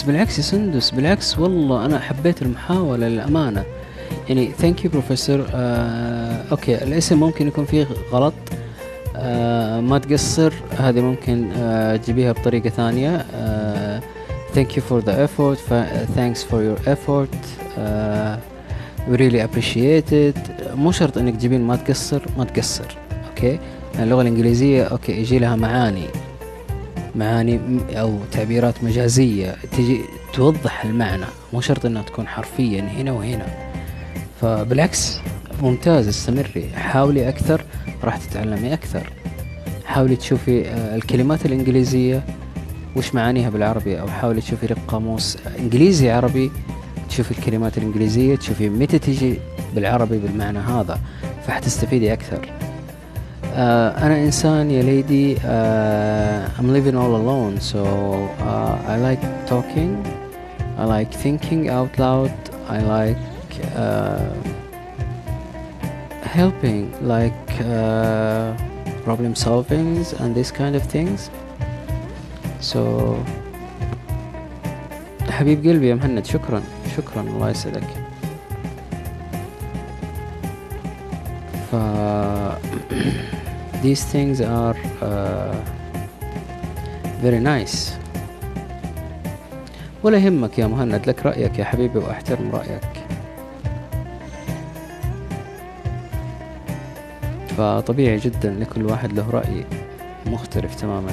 بالعكس 0.09 0.39
يا 0.39 0.43
سندس 0.43 0.91
بالعكس 0.91 1.39
والله 1.39 1.87
أنا 1.87 1.99
حبيت 1.99 2.43
المحاولة 2.43 3.09
للأمانة. 3.09 3.65
يعني 4.29 4.51
thank 4.59 4.85
you 4.85 4.91
professor 4.91 5.47
okay 6.53 6.75
الاسم 6.85 7.21
ممكن 7.21 7.47
يكون 7.49 7.65
فيه 7.65 7.87
غلط. 8.13 8.35
آه 9.17 9.81
ما 9.81 9.99
تقصر 9.99 10.53
هذه 10.79 11.01
ممكن 11.01 11.49
آه 11.57 11.97
تجيبيها 11.97 12.33
بطريقة 12.33 12.69
ثانية. 12.71 13.27
آه 13.35 14.01
thank 14.55 14.69
you 14.77 14.81
for 14.91 15.05
the 15.05 15.13
effort 15.27 15.59
ف- 15.71 16.17
thanks 16.17 16.39
for 16.51 16.57
your 16.57 16.89
effort. 16.89 17.37
آه 17.79 18.39
we 19.11 19.17
really 19.17 19.43
appreciate 19.49 20.15
مو 20.77 20.93
شرط 20.93 21.19
إنك 21.19 21.37
تجيبين 21.37 21.61
ما 21.61 21.77
تقصر 21.77 22.23
ما 22.39 22.45
تقصر 22.45 22.85
okay؟ 23.29 23.59
اللغة 23.99 24.23
الإنجليزية 24.23 24.85
okay 24.85 25.13
يجي 25.13 25.39
لها 25.39 25.57
معاني. 25.57 26.05
معاني 27.17 27.61
أو 27.93 28.19
تعبيرات 28.33 28.85
مجازية 28.85 29.57
تجي 29.73 30.01
توضح 30.33 30.85
المعنى 30.85 31.25
مو 31.53 31.61
شرط 31.61 31.87
إنها 31.87 32.03
تكون 32.03 32.29
حرفيا 32.29 32.81
هنا 32.81 33.13
وهنا. 33.13 33.47
فبالعكس 34.41 35.21
ممتاز 35.63 36.09
استمري. 36.09 36.71
حاولي 36.75 37.29
أكثر 37.29 37.65
راح 38.05 38.17
تتعلمي 38.17 38.73
أكثر. 38.75 39.13
حاولي 39.85 40.17
تشوفي 40.17 40.69
آه، 40.69 40.97
الكلمات 40.97 41.47
الإنجليزية 41.47 42.25
وش 42.97 43.15
معانيها 43.15 43.51
بالعربي؟ 43.51 44.01
أو 44.01 44.09
حاولي 44.09 44.41
تشوفي 44.41 44.67
لك 44.67 44.79
قاموس 44.89 45.39
إنجليزي 45.59 46.11
عربي 46.11 46.51
تشوفي 47.09 47.31
الكلمات 47.31 47.79
الإنجليزية 47.79 48.37
تشوفي 48.37 48.69
متى 48.69 48.99
تيجي 48.99 49.39
بالعربي 49.75 50.19
بالمعنى 50.19 50.59
هذا. 50.59 51.01
فحتستفيدي 51.47 52.13
أكثر. 52.13 52.68
آه 53.58 53.90
انا 54.06 54.18
انسان 54.24 54.72
يا 54.72 54.82
ليدي 54.84 55.38
آه 55.46 56.48
I'm 56.60 56.70
living 56.78 56.96
all 56.96 57.14
alone 57.22 57.56
so 57.72 57.82
uh, 58.50 58.94
I 58.94 58.96
like 59.08 59.24
talking 59.52 59.94
I 60.82 60.86
like 60.96 61.12
thinking 61.26 61.70
out 61.78 61.94
loud 62.00 62.34
I 62.78 62.80
like 62.98 63.26
uh, 63.84 64.34
helping 66.40 66.84
like 67.16 67.50
uh, 67.62 68.48
problem 69.06 69.34
solvings 69.46 70.08
and 70.22 70.30
this 70.40 70.50
kind 70.52 70.76
of 70.80 70.84
things 70.96 71.20
so 72.72 72.82
حبيب 75.30 75.68
قلبي 75.68 75.88
يا 75.90 75.96
مهند 75.96 76.26
شكرا 76.26 76.62
شكرا 76.98 77.22
الله 77.22 77.50
يسعدك 77.50 77.90
ف 81.72 81.76
these 83.83 84.03
things 84.13 84.41
are 84.41 84.77
uh, 85.01 85.55
very 87.23 87.41
nice. 87.41 87.95
ولا 90.03 90.19
يهمك 90.19 90.59
يا 90.59 90.67
مهند 90.67 91.09
لك 91.09 91.27
رأيك 91.27 91.59
يا 91.59 91.65
حبيبي 91.65 91.99
وأحترم 91.99 92.51
رأيك. 92.51 92.89
فطبيعي 97.57 98.17
جدا 98.17 98.51
لكل 98.51 98.87
واحد 98.87 99.13
له 99.13 99.31
رأي 99.31 99.65
مختلف 100.27 100.75
تماما. 100.75 101.13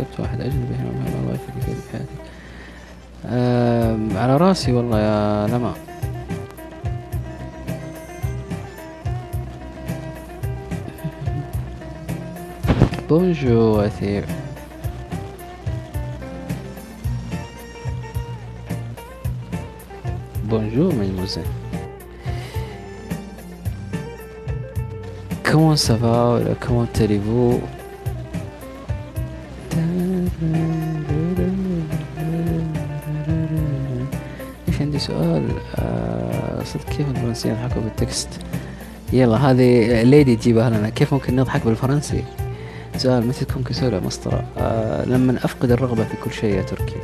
حسبت 0.00 0.20
واحد 0.20 0.40
اجنبي 0.40 0.74
هنا 0.74 0.90
وهنا 0.90 1.20
الله 1.20 1.34
يفيدك 1.34 1.62
في 1.62 1.92
حياتك 1.92 2.20
على 4.16 4.36
رأسي 4.36 4.72
والله 4.72 4.98
يا 4.98 5.46
لما 5.46 5.74
بونجور 13.08 13.86
اثير 13.86 14.24
بونجور 20.44 20.92
mademoiselle. 20.92 21.44
Comment 25.44 25.76
ça 25.76 25.94
va? 25.94 26.38
Comment 26.60 26.88
allez-vous? 27.00 27.60
الفرنسيين 37.30 37.54
يضحكوا 37.54 37.82
بالتكست. 37.82 38.28
يلا 39.12 39.36
هذه 39.36 40.02
ليدي 40.02 40.36
تجيبها 40.36 40.70
لنا. 40.70 40.88
كيف 40.88 41.14
ممكن 41.14 41.36
نضحك 41.36 41.66
بالفرنسي؟ 41.66 42.24
سؤال 42.96 43.26
متى 43.26 43.44
تكون 43.44 43.62
كسولة 43.62 44.00
مسطرة؟ 44.00 44.44
آه 44.58 45.04
لما 45.04 45.36
أفقد 45.44 45.70
الرغبة 45.70 46.04
في 46.04 46.16
كل 46.24 46.32
شيء 46.32 46.54
يا 46.54 46.62
تركي. 46.62 46.96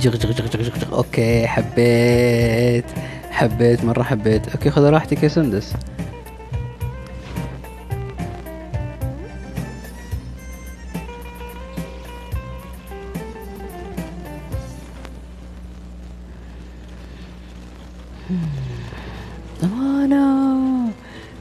جغ 0.00 0.16
جغ 0.16 0.30
جغ 0.32 0.46
جغ 0.46 0.62
جغ 0.62 0.78
جغ. 0.78 0.96
okay 0.96 1.46
حبيت 1.46 2.84
حبيت 3.30 3.84
مرة 3.84 4.02
حبيت. 4.02 4.48
okay 4.48 4.70
خذ 4.70 4.82
راحتك 4.82 5.22
يا 5.22 5.28
سندس. 5.28 5.72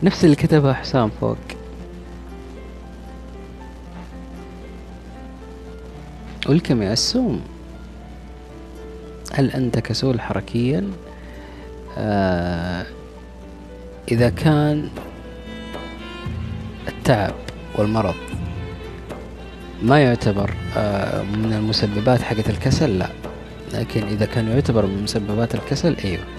نفس 0.10 0.26
اللي 0.26 0.36
كتبها 0.36 0.74
حسام 0.74 1.10
فوق. 1.22 1.38
ولكم 6.48 6.82
يا 6.82 6.94
السوم 6.94 7.42
هل 9.34 9.52
أنت 9.52 9.80
كسول 9.80 10.22
حركيا؟ 10.22 10.92
آه 11.98 12.86
إذا 14.12 14.30
كان 14.30 14.90
التعب 16.88 17.34
والمرض 17.76 18.16
ما 19.82 20.04
يعتبر 20.04 20.54
آه 20.78 21.22
من 21.22 21.54
المسببات 21.54 22.22
حقت 22.22 22.50
الكسل 22.50 23.00
لا. 23.00 23.10
لكن 23.74 24.08
إذا 24.08 24.26
كان 24.26 24.48
يعتبر 24.48 24.86
من 24.86 25.04
مسببات 25.04 25.56
الكسل 25.56 25.96
أيوه. 26.06 26.39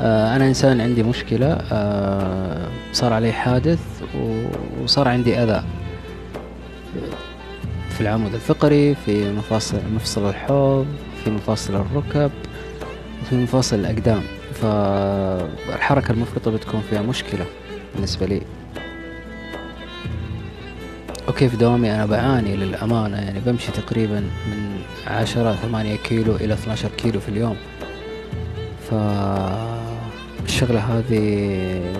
آه 0.00 0.36
أنا 0.36 0.46
إنسان 0.46 0.80
عندي 0.80 1.02
مشكلة 1.02 1.58
آه 1.72 2.68
صار 2.92 3.12
علي 3.12 3.32
حادث 3.32 3.80
وصار 4.82 5.08
عندي 5.08 5.38
أذى 5.38 5.64
في 7.90 8.00
العمود 8.00 8.34
الفقري 8.34 8.94
في 8.94 9.32
مفاصل 9.32 9.80
مفصل 9.94 10.28
الحوض 10.28 10.86
في 11.24 11.30
مفاصل 11.30 11.74
الركب 11.74 12.30
وفي 13.22 13.36
مفاصل 13.36 13.76
الأقدام. 13.76 14.22
فالحركة 14.54 16.12
المفرطة 16.12 16.50
بتكون 16.50 16.82
فيها 16.90 17.02
مشكلة 17.02 17.44
بالنسبة 17.94 18.26
لي. 18.26 18.42
أوكي 21.28 21.48
في 21.48 21.56
دوامي؟ 21.56 21.94
أنا 21.94 22.06
بعاني 22.06 22.56
للأمانة 22.56 23.16
يعني 23.16 23.40
بمشي 23.46 23.72
تقريبا 23.72 24.20
من 24.20 24.78
عشرة 25.06 25.52
ثمانية 25.52 25.96
كيلو 25.96 26.36
إلى 26.36 26.54
12 26.54 26.88
كيلو 26.88 27.20
في 27.20 27.28
اليوم. 27.28 27.56
ف 28.90 28.94
الشغلة 30.48 30.80
هذه 30.80 31.94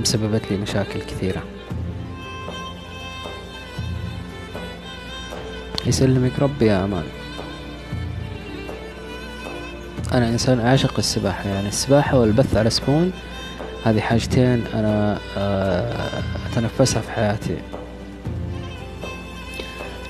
مسببت 0.00 0.42
لي 0.50 0.56
مشاكل 0.56 1.00
كثيرة. 1.00 1.42
يسلمك 5.86 6.32
ربي 6.38 6.66
يا 6.66 6.84
أمان. 6.84 7.04
أنا 10.14 10.28
إنسان 10.28 10.60
اعشق 10.60 10.94
السباحة 10.98 11.48
يعني 11.48 11.68
السباحة 11.68 12.18
والبث 12.18 12.56
على 12.56 12.70
سبون 12.70 13.12
هذه 13.84 14.00
حاجتين 14.00 14.64
أنا 14.74 15.18
آه، 15.36 16.22
أتنفسها 16.52 17.02
في 17.02 17.10
حياتي. 17.10 17.56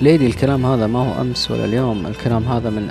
ليدي 0.01 0.27
الكلام 0.27 0.65
هذا 0.65 0.87
ما 0.87 0.99
هو 0.99 1.21
أمس 1.21 1.51
ولا 1.51 1.65
اليوم 1.65 2.07
الكلام 2.07 2.43
هذا 2.43 2.69
من 2.69 2.89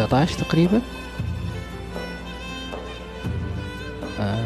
1419 0.00 0.44
تقريبا. 0.44 0.80
آه، 4.20 4.44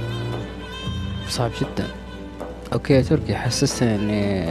صعب 1.28 1.50
جدا. 1.60 1.86
أوكي 2.72 2.94
يا 2.94 3.00
تركي 3.02 3.34
حسستني 3.34 3.94
إني 3.94 4.46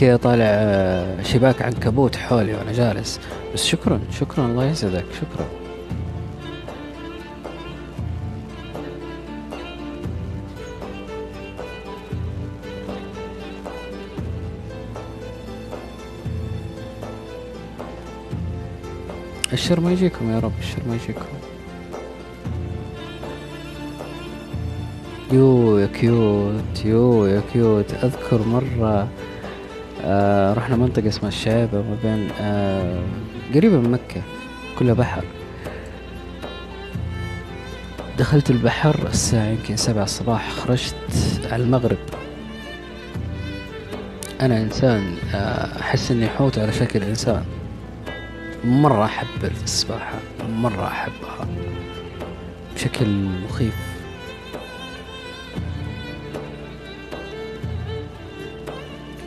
كذا 0.00 0.16
طالع 0.16 0.44
آه، 0.44 1.22
شباك 1.22 1.62
عنكبوت 1.62 2.16
حولي 2.16 2.54
وأنا 2.54 2.72
جالس. 2.72 3.20
بس 3.54 3.64
شكرا 3.64 4.00
شكرا 4.20 4.46
الله 4.46 4.64
يسعدك 4.64 5.04
شكرا. 5.20 5.46
الشر 19.68 19.80
ما 19.80 19.92
يجيكم 19.92 20.30
يا 20.30 20.38
رب 20.38 20.52
الشر 20.60 20.82
ما 20.88 20.94
يجيكم. 20.94 21.24
يو 25.32 25.78
يا 25.78 25.86
cute 25.86 26.84
يو 26.84 27.26
يا 27.26 27.42
cute. 27.52 27.94
أذكر 27.94 28.42
مرة 28.42 29.08
آه 30.04 30.54
رحنا 30.54 30.76
منطقة 30.76 31.08
اسمها 31.08 31.28
الشعيبة 31.28 31.78
ما 31.78 31.96
بين 32.02 32.28
آه 32.40 33.02
قريبة 33.54 33.76
من 33.76 33.90
مكة 33.90 34.22
كلها 34.78 34.94
بحر. 34.94 35.24
دخلت 38.18 38.50
البحر 38.50 39.08
الساعة 39.10 39.46
يمكن 39.46 39.76
سبعة 39.76 40.04
الصباح 40.04 40.50
خرجت 40.50 40.94
على 41.52 41.62
المغرب. 41.62 41.98
أنا 44.40 44.62
إنسان 44.62 45.14
آه، 45.34 45.80
أحس 45.80 46.10
إني 46.10 46.28
حوت 46.28 46.58
على 46.58 46.72
شكل 46.72 47.02
إنسان. 47.02 47.44
مرة 48.68 49.04
أحب 49.04 49.44
السباحة 49.64 50.18
مرة 50.48 50.86
أحبها. 50.86 51.48
بشكل 52.74 53.06
مخيف. 53.48 53.74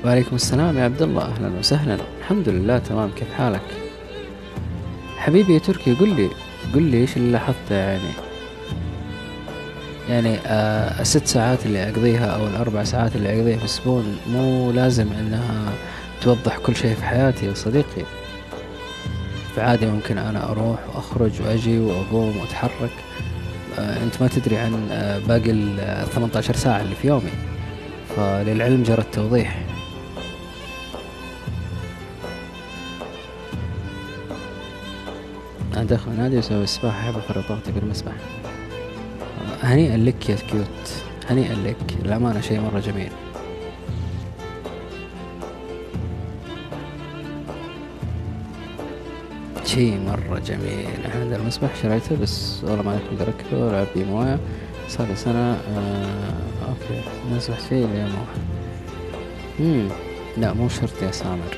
وعليكم 0.05 0.35
السلام 0.35 0.77
يا 0.77 0.83
عبد 0.83 1.01
الله. 1.01 1.21
أهلا 1.21 1.59
وسهلا. 1.59 1.97
الحمد 2.19 2.49
لله 2.49 2.77
تمام. 2.77 3.11
كيف 3.15 3.33
حالك؟ 3.33 3.61
حبيبي 5.17 5.53
يا 5.53 5.59
تركي 5.59 5.93
قل 5.93 6.09
لي 6.15 6.29
قل 6.73 6.83
لي 6.83 6.97
إيش 6.97 7.17
اللي 7.17 7.31
لاحظته 7.31 7.75
يعني؟ 7.75 8.09
يعني 10.09 10.37
آه 10.45 11.01
الست 11.01 11.27
ساعات 11.27 11.65
اللي 11.65 11.89
أقضيها 11.89 12.25
أو 12.25 12.47
الأربع 12.47 12.83
ساعات 12.83 13.15
اللي 13.15 13.29
أقضيها 13.39 13.57
في 13.57 13.65
السبون 13.65 14.17
مو 14.29 14.71
لازم 14.71 15.07
إنها 15.19 15.73
توضح 16.21 16.57
كل 16.57 16.75
شيء 16.75 16.95
في 16.95 17.03
حياتي 17.05 17.45
يا 17.45 17.53
صديقي. 17.53 18.05
فعادي 19.55 19.85
ممكن 19.85 20.17
أنا 20.17 20.51
أروح 20.51 20.79
وأخرج 20.95 21.41
وأجي 21.41 21.79
وأقوم 21.79 22.37
وأتحرك. 22.37 22.91
آه 23.79 24.03
أنت 24.03 24.21
ما 24.21 24.27
تدري 24.27 24.57
عن 24.57 24.87
آه 24.91 25.19
باقي 25.19 25.51
ال 25.51 26.05
18 26.13 26.55
ساعة 26.55 26.81
اللي 26.81 26.95
في 26.95 27.07
يومي. 27.07 27.31
فللعلم 28.17 28.83
جرى 28.83 29.01
التوضيح. 29.01 29.63
أنا 35.73 35.83
داخل 35.83 36.11
نادي 36.11 36.35
وأسوي 36.35 36.63
السباحة 36.63 36.99
أحب 36.99 37.17
أفرغ 37.17 37.41
طاقتي 37.47 37.71
بالمسبح 37.71 38.11
آه، 39.41 39.65
هنيئا 39.65 39.97
لك 39.97 40.29
يا 40.29 40.35
كيوت 40.35 40.67
هنيئا 41.29 41.53
لك. 41.55 41.93
الأمانة 42.05 42.41
شيء 42.41 42.59
مرة 42.61 42.79
جميل. 42.79 43.11
شيء 49.73 49.99
مرة 49.99 50.39
جميل. 50.39 50.87
عندنا 51.15 51.35
المسبح 51.35 51.75
شريته 51.83 52.15
بس 52.15 52.63
والله 52.63 52.81
ما 52.83 52.99
كنت 53.09 53.21
اركبه 53.21 53.65
والعب 53.65 53.87
بيه 53.95 54.03
موية. 54.03 54.39
صار 54.87 55.07
لي 55.07 55.15
سنة 55.15 55.51
آه 55.51 56.33
أوكي 56.69 57.01
ما 57.31 57.39
سبحت 57.39 57.61
فيه 57.61 57.85
إلى 57.85 57.99
يوم 57.99 58.09
واحد 58.09 58.41
مم. 59.59 59.87
لا 60.37 60.53
مو 60.53 60.69
شرط 60.69 61.01
يا 61.01 61.11
سامر. 61.11 61.57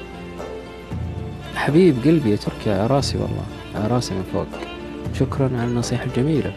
حبيب 1.55 1.95
قلبي 2.05 2.31
يا 2.31 2.35
تركي 2.35 2.71
على 2.71 2.87
راسي 2.87 3.17
والله 3.17 3.45
على 3.75 3.87
راسي 3.87 4.13
من 4.13 4.23
فوق. 4.33 4.47
شكرا 5.13 5.45
على 5.45 5.67
النصيحة 5.67 6.05
الجميلة. 6.05 6.53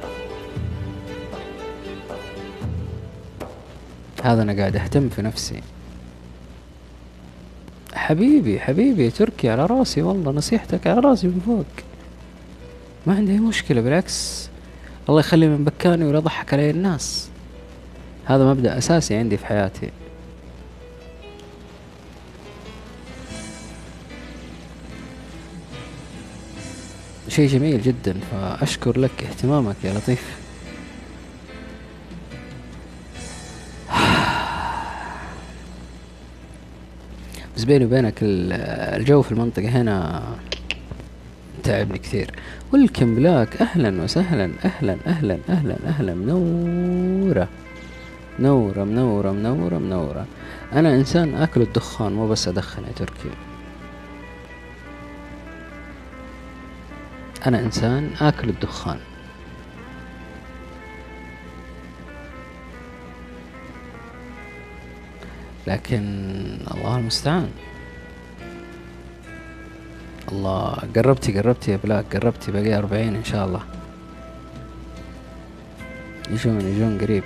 هذا 4.22 4.42
أنا 4.42 4.52
قاعد 4.52 4.76
أهتم 4.76 5.08
في 5.08 5.22
نفسي. 5.22 5.62
حبيبي 8.06 8.60
حبيبي 8.60 9.04
يا 9.04 9.10
تركي 9.10 9.48
على 9.48 9.66
راسي 9.66 10.02
والله 10.02 10.32
نصيحتك 10.32 10.86
على 10.86 11.00
راسي 11.00 11.26
من 11.26 11.40
فوق. 11.46 11.84
ما 13.06 13.14
عندي 13.14 13.32
أي 13.32 13.38
مشكلة 13.38 13.80
بالعكس. 13.80 14.48
الله 15.08 15.20
يخلي 15.20 15.48
من 15.48 15.64
بكاني 15.64 16.04
ولا 16.04 16.20
ضحك 16.20 16.54
علي 16.54 16.70
الناس. 16.70 17.28
هذا 18.24 18.44
مبدأ 18.44 18.78
أساسي 18.78 19.14
عندي 19.16 19.36
في 19.36 19.46
حياتي. 19.46 19.90
شيء 27.28 27.48
جميل 27.48 27.82
جدا 27.82 28.14
فأشكر 28.30 28.98
لك 28.98 29.24
اهتمامك 29.30 29.76
يا 29.84 29.92
لطيف. 29.92 30.45
بس 37.56 37.64
بيني 37.64 37.84
وبينك 37.84 38.14
ال- 38.22 38.52
الجو 39.00 39.22
في 39.22 39.32
المنطقة 39.32 39.68
هنا 39.68 40.22
تعبني 41.64 41.98
كثير. 41.98 42.30
ولكم 42.72 43.14
بلاك 43.14 43.62
أهلا 43.62 44.02
وسهلا 44.02 44.50
أهلا 44.64 44.96
أهلا 45.06 45.38
أهلا 45.48 45.76
أهلا 45.86 46.14
منورة. 46.14 47.48
منورة 48.38 48.84
منورة 48.84 49.30
منورة 49.32 49.78
منورة. 49.78 50.26
أنا 50.72 50.94
إنسان 50.94 51.34
آكل 51.34 51.62
الدخان 51.62 52.12
مو 52.12 52.28
بس 52.28 52.48
أدخن 52.48 52.82
يا 52.82 52.92
تركي. 52.96 53.30
أنا 57.46 57.60
إنسان 57.60 58.10
آكل 58.20 58.48
الدخان. 58.48 58.98
لكن 65.66 66.02
الله 66.74 66.98
المستعان. 66.98 67.50
الله 70.32 70.76
قربتي 70.96 71.38
قربتي 71.38 71.70
يا 71.70 71.78
بلاك 71.84 72.16
قربتي 72.16 72.52
باقي 72.52 72.74
أربعين 72.78 73.16
إن 73.16 73.24
شاء 73.24 73.46
الله. 73.46 73.60
يجون 76.30 76.60
يجون 76.60 76.98
قريب. 77.00 77.22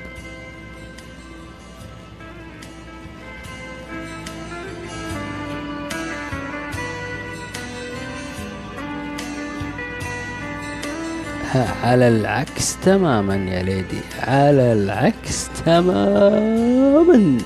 على 11.82 12.08
العكس 12.08 12.76
تماما 12.80 13.34
يا 13.34 13.62
ليدي 13.62 14.00
على 14.22 14.72
العكس 14.72 15.48
تماما. 15.66 17.38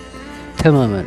تماما. 0.65 1.05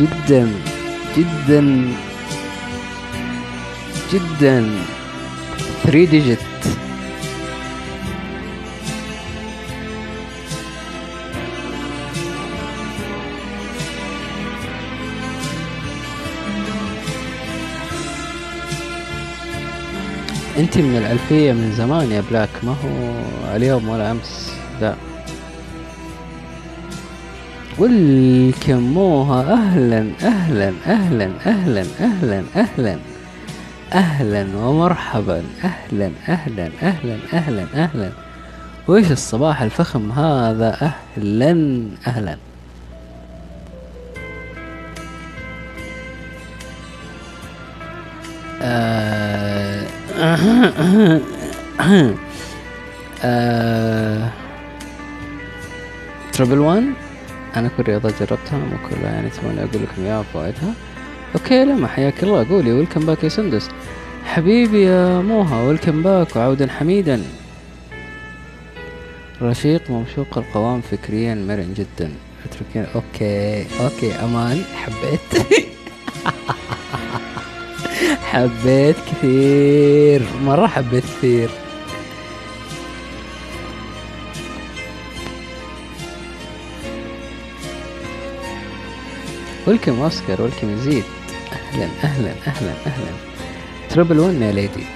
جدا 0.00 0.48
جدا 1.16 1.60
جدا. 4.12 4.70
3 5.84 6.04
ديجيت 6.04 6.38
انت 20.58 20.78
من 20.78 20.96
الألفية 20.96 21.52
من 21.52 21.72
زمان 21.72 22.10
يا 22.12 22.22
بلاك 22.30 22.48
ما 22.62 22.72
هو 22.72 23.56
اليوم 23.56 23.88
ولا 23.88 24.10
أمس 24.10 24.52
لا. 24.80 24.94
والكموها 27.78 29.52
أهلا 29.52 30.10
أهلا 30.22 30.72
أهلا 30.86 31.30
أهلا 31.46 31.84
أهلا 32.00 32.44
أهلا 32.56 32.98
أهلا 33.92 34.46
ومرحبا 34.56 35.42
أهلا 35.64 36.10
أهلا 36.28 36.70
أهلا 36.82 37.18
أهلا 37.32 37.66
أهلا. 37.74 38.10
وإيش 38.88 39.12
الصباح 39.12 39.62
الفخم 39.62 40.12
هذا؟ 40.12 40.92
أهلا 41.18 41.82
أهلا. 42.06 42.36
تربل 56.32 56.58
1 56.58 56.84
أنا 57.56 57.70
كل 57.76 57.82
رياضة 57.82 58.08
جربتها 58.20 58.58
مو 58.58 58.76
كلها 58.90 59.12
يعني 59.12 59.30
تبغوني 59.30 59.60
أقول 59.60 59.82
لكم 59.82 60.04
إياها 60.04 60.22
فوائدها. 60.22 60.74
okay 61.34 61.64
لما 61.64 61.88
حياك 61.88 62.22
الله 62.22 62.48
قولي 62.48 62.72
welcome 62.72 63.06
back 63.06 63.24
يا 63.24 63.28
سندس. 63.28 63.68
حبيبي 64.24 64.82
يا 64.82 65.20
موها 65.20 65.62
welcome 65.62 66.02
back 66.02 66.36
وعودا 66.36 66.66
حميدا. 66.68 67.22
رشيق 69.42 69.90
ممشوق 69.90 70.38
القوام 70.38 70.80
فكريا 70.80 71.34
مرن 71.34 71.74
جدا. 71.76 72.12
أتركين. 72.44 72.86
okay 72.94 73.66
okay 73.80 74.12
أمان. 74.12 74.62
حبيت. 74.74 75.46
حبيت 78.36 78.96
كثير 78.96 80.22
مرة 80.44 80.66
حبيت 80.66 81.04
كثير. 81.04 81.50
welcome 89.66 90.00
اوسكار 90.02 90.42
welcome 90.42 90.74
يزيد 90.74 91.04
أهلا 91.52 91.88
أهلا 92.04 92.30
أهلا 92.46 92.72
أهلا. 92.86 93.10
triple 93.90 94.18
one 94.18 94.42
يا 94.42 94.52
lady 94.52 94.86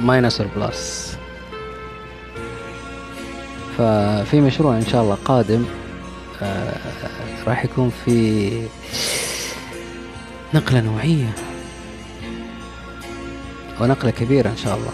minus 0.00 0.42
plus 0.56 1.16
ففي 3.78 4.40
مشروع 4.40 4.76
إن 4.76 4.86
شاء 4.86 5.02
الله 5.02 5.14
قادم 5.24 5.64
آه 6.42 6.76
راح 7.46 7.64
يكون 7.64 7.92
في 8.04 8.50
نقلة 10.54 10.80
نوعية. 10.80 11.34
ونقلة 13.80 14.10
كبيرة 14.10 14.50
إن 14.50 14.56
شاء 14.56 14.76
الله. 14.76 14.92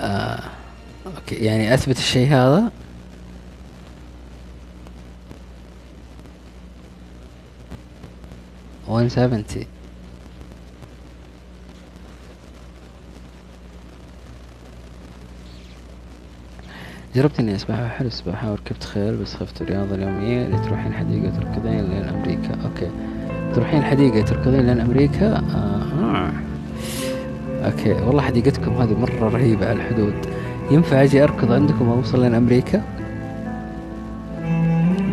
آه. 0.00 0.42
okay. 1.06 1.34
يعني 1.34 1.74
أثبت 1.74 1.98
الشيء 1.98 2.28
هذا. 2.28 2.70
one 8.88 9.08
seventy 9.08 9.66
جربت 17.14 17.40
إني 17.40 17.54
اسبح 17.54 17.74
حلو 17.74 18.08
السباحة 18.08 18.52
وركبت 18.52 18.84
خيل 18.84 19.16
بس 19.16 19.34
خفت 19.34 19.62
الرياضة 19.62 19.94
اليومية 19.94 20.46
اللي 20.46 20.58
تروحين 20.58 20.92
حديقة 20.92 21.30
تركضين 21.30 21.84
لين 21.90 22.04
أمريكا. 22.04 22.54
okay. 22.64 22.90
تروحين 23.54 23.82
حديقة 23.82 24.22
تركضين 24.22 24.60
لين 24.60 24.80
أمريكا. 24.80 25.36
آه. 25.36 26.32
okay. 27.64 27.92
والله 27.92 28.22
حديقتكم 28.22 28.72
هذه 28.72 28.98
مرة 28.98 29.28
رهيبة 29.28 29.68
على 29.68 29.76
الحدود. 29.76 30.14
ينفع 30.70 31.02
أجي 31.02 31.24
أركض 31.24 31.52
عندكم 31.52 31.88
وأوصل 31.88 32.22
لين 32.22 32.34
أمريكا؟ 32.34 32.82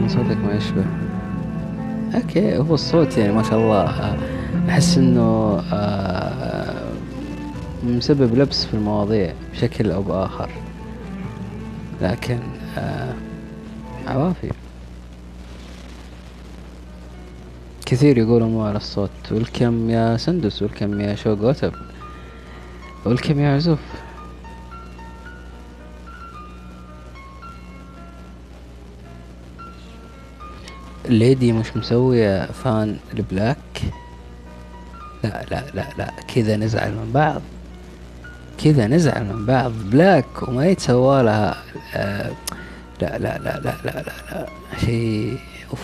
من 0.01 0.05
صوتك 0.07 0.37
ما 0.37 0.53
يشبه. 0.53 0.85
okay. 2.15 2.57
هو 2.57 2.73
الصوت 2.73 3.17
يعني 3.17 3.33
ما 3.33 3.43
شاء 3.43 3.59
الله. 3.59 3.83
آه، 3.83 4.17
أحس 4.69 4.97
إنه 4.97 5.61
آه، 5.73 6.89
مسبب 7.83 8.35
لبس 8.35 8.65
في 8.65 8.73
المواضيع 8.73 9.33
بشكل 9.53 9.91
أو 9.91 10.01
بآخر. 10.01 10.49
لكن 12.01 12.39
آه 12.77 13.13
عوافي. 14.07 14.51
كثير 17.85 18.17
يقولوا 18.17 18.47
مو 18.47 18.65
على 18.65 18.77
الصوت. 18.77 19.09
والكم 19.31 19.89
يا 19.89 20.17
سندس 20.17 20.61
والكم 20.61 21.01
يا 21.01 21.15
شو 21.15 21.35
قوتب 21.35 21.73
والكم 23.05 23.39
يا 23.39 23.55
عزوف. 23.55 23.79
ليدي 31.09 31.51
مش 31.51 31.77
مسوية 31.77 32.45
فان 32.45 32.97
البلاك؟ 33.13 33.81
لا 35.23 35.45
لا 35.51 35.63
لا 35.73 35.89
لا 35.97 36.13
كذا 36.35 36.55
نزعل 36.57 36.91
من 36.91 37.11
بعض. 37.13 37.41
كذا 38.63 38.87
نزعل 38.87 39.23
من 39.23 39.45
بعض. 39.45 39.71
بلاك 39.71 40.47
وما 40.47 40.67
يتسوى 40.67 41.23
لها 41.23 41.63
آه 41.95 42.31
لا 43.01 43.17
لا 43.17 43.37
لا 43.37 43.59
لا 43.59 43.75
لا 43.85 43.91
لا, 43.91 44.13
لا. 44.31 44.45
شيء 44.79 45.39
أوف. 45.71 45.79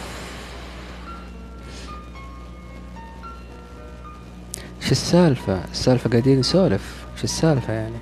شو 4.81 4.91
السالفة؟ 4.91 5.61
السالفة 5.71 6.09
قاعدين 6.09 6.39
نسولف. 6.39 7.05
شو 7.17 7.23
السالفة 7.23 7.73
يعني؟ 7.73 7.97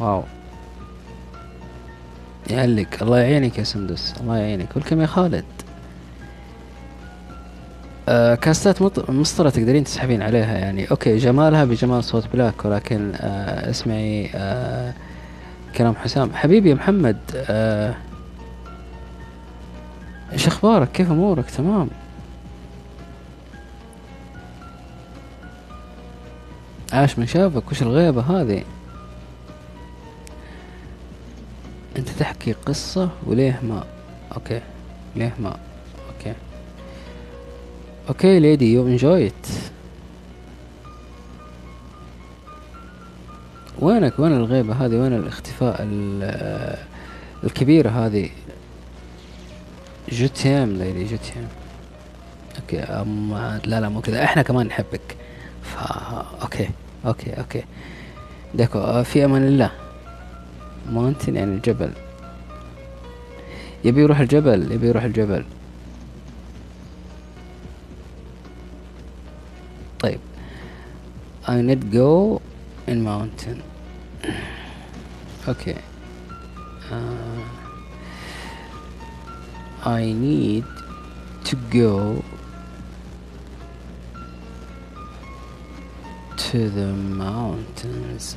wow. 0.00 0.24
يعلق. 2.50 2.88
الله 3.02 3.18
يعينك 3.18 3.58
يا 3.58 3.64
سندس. 3.64 4.14
الله 4.20 4.36
يعينك. 4.36 4.76
welcome 4.76 5.00
يا 5.00 5.06
خالد. 5.06 5.44
آه 8.08 8.34
كاستات 8.34 8.82
مسطرة 9.10 9.50
تقدرين 9.50 9.84
تسحبين 9.84 10.22
عليها 10.22 10.58
يعني. 10.58 10.90
okay 10.90 11.16
جمالها 11.16 11.64
بجمال 11.64 12.04
صوت 12.04 12.24
بلاك 12.32 12.64
ولكن 12.64 13.12
آه 13.14 13.70
اسمعي 13.70 14.30
آه 14.34 14.94
كلام 15.76 15.94
حسام. 15.94 16.30
حبيبي 16.34 16.70
يا 16.70 16.74
محمد 16.74 17.16
آه 17.36 17.94
إيش 20.32 20.46
أخبارك؟ 20.46 20.92
كيف 20.92 21.10
أمورك؟ 21.10 21.50
تمام. 21.50 21.88
عاش 26.92 27.18
من 27.18 27.26
شافك 27.26 27.70
وش 27.70 27.82
الغيبة 27.82 28.20
هذه؟ 28.20 28.62
أنت 31.96 32.08
تحكي 32.08 32.52
قصة 32.52 33.08
وليه 33.26 33.60
ما؟ 33.62 33.84
okay 34.36 34.60
ليه 35.16 35.34
ما؟ 35.40 35.56
okay 38.08 38.40
lady 38.40 38.72
you 38.72 38.86
enjoy 38.86 39.29
it 39.29 39.46
وينك؟ 43.78 44.18
وين 44.18 44.32
الغيبة 44.32 44.74
هذه؟ 44.74 44.94
وين 44.96 45.12
الاختفاء 45.12 45.76
ال- 45.82 46.76
الكبيرة 47.44 47.90
هذه؟ 47.90 48.30
je 50.12 50.28
t'aime 50.28 50.76
lady 50.76 51.04
je 51.04 51.15
t'aime 51.15 51.48
okay 52.60 52.80
أم 52.80 53.34
لا 53.64 53.80
لا 53.80 53.88
مو 53.88 54.00
كذا. 54.00 54.24
إحنا 54.24 54.42
كمان 54.42 54.66
نحبك. 54.66 55.16
فا 55.62 56.24
okay 56.42 56.68
okay 57.06 57.32
okay 57.38 57.62
d'accord 58.54 58.78
آه، 58.78 59.02
في 59.02 59.24
أمان 59.24 59.46
الله. 59.46 59.70
mountain 60.90 61.36
يعني 61.36 61.54
الجبل. 61.54 61.90
يبي 63.84 64.02
يروح 64.02 64.20
الجبل 64.20 64.72
يبي 64.72 64.88
يروح 64.88 65.04
الجبل. 65.04 65.44
طيب 69.99 70.19
I 71.47 71.61
need 71.61 71.91
go 71.93 72.39
in 72.87 73.03
mountain 73.03 73.59
اوكي 75.47 75.75
آه. 76.91 77.43
I 79.85 80.03
need 80.13 80.63
to 81.49 81.55
go 81.71 82.23
to 86.37 86.57
the 86.77 86.89
mountains 87.23 88.35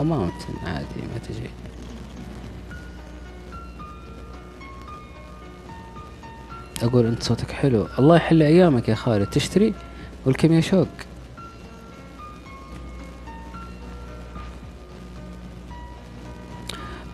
أو 0.00 0.04
mountain 0.04 0.64
عادي 0.66 1.02
ما 1.12 1.18
تجي 1.28 1.50
أقول 6.83 7.05
أنت 7.05 7.23
صوتك 7.23 7.51
حلو. 7.51 7.87
الله 7.99 8.15
يحل 8.15 8.41
أيامك 8.41 8.89
يا 8.89 8.95
خالد. 8.95 9.27
تشتري؟ 9.27 9.73
والكم 10.25 10.53
يا 10.53 10.61
شوق. 10.61 10.87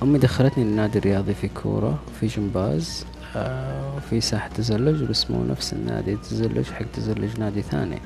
أمي 0.03 0.19
دخلتني 0.19 0.63
النادي 0.63 0.99
الرياضي 0.99 1.33
في 1.33 1.47
كورة 1.47 1.99
وفي 2.07 2.27
جمباز 2.27 3.05
آه 3.35 3.95
وفي 3.97 4.21
ساحة 4.21 4.47
تزلج 4.47 5.03
بس 5.03 5.31
مو 5.31 5.43
نفس 5.43 5.73
النادي. 5.73 6.15
تزلج 6.15 6.65
حق 6.71 6.85
تزلج 6.93 7.39
نادي 7.39 7.61
ثاني. 7.61 8.01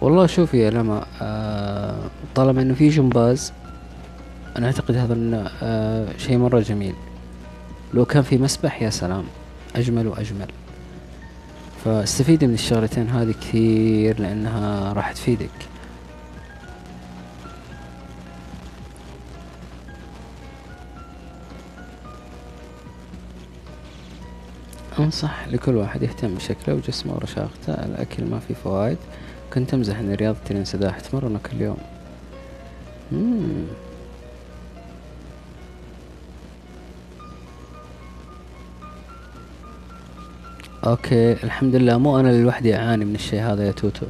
والله 0.00 0.26
شوفي 0.26 0.58
يا 0.58 0.70
لما 0.70 1.06
آه 1.22 2.10
طالما 2.34 2.62
إنه 2.62 2.74
في 2.74 2.88
جمباز 2.88 3.52
أنا 4.56 4.66
أعتقد 4.66 4.96
هذا 4.96 5.50
آه 5.62 6.08
شيء 6.18 6.38
مرة 6.38 6.60
جميل. 6.60 6.94
لو 7.94 8.04
كان 8.04 8.22
في 8.22 8.38
مسبح 8.38 8.82
يا 8.82 8.90
سلام. 8.90 9.24
أجمل 9.76 10.06
وأجمل. 10.06 10.46
فاستفيدي 11.84 12.46
من 12.46 12.54
الشغلتين 12.54 13.08
هذه 13.08 13.32
كثير 13.40 14.20
لأنها 14.20 14.92
راح 14.92 15.12
تفيدك. 15.12 15.50
أنصح 24.98 25.48
لكل 25.48 25.76
واحد 25.76 26.02
يهتم 26.02 26.34
بشكله 26.34 26.74
وجسمه 26.74 27.14
ورشاقته 27.14 27.72
الأكل 27.72 28.24
ما 28.24 28.38
فيه 28.38 28.54
فوائد. 28.54 28.98
كنت 29.54 29.74
أمزح 29.74 29.98
أن 29.98 30.14
رياضة 30.14 30.38
الانسداح 30.50 31.00
تمرنه 31.00 31.38
كل 31.38 31.60
يوم 31.60 31.76
مم. 33.12 33.64
okay 40.86 41.32
الحمد 41.32 41.74
لله 41.74 41.98
مو 41.98 42.20
أنا 42.20 42.42
لوحدي 42.42 42.76
أعاني 42.76 43.04
من 43.04 43.14
الشيء 43.14 43.40
هذا 43.40 43.66
يا 43.66 43.72
توتو. 43.72 44.06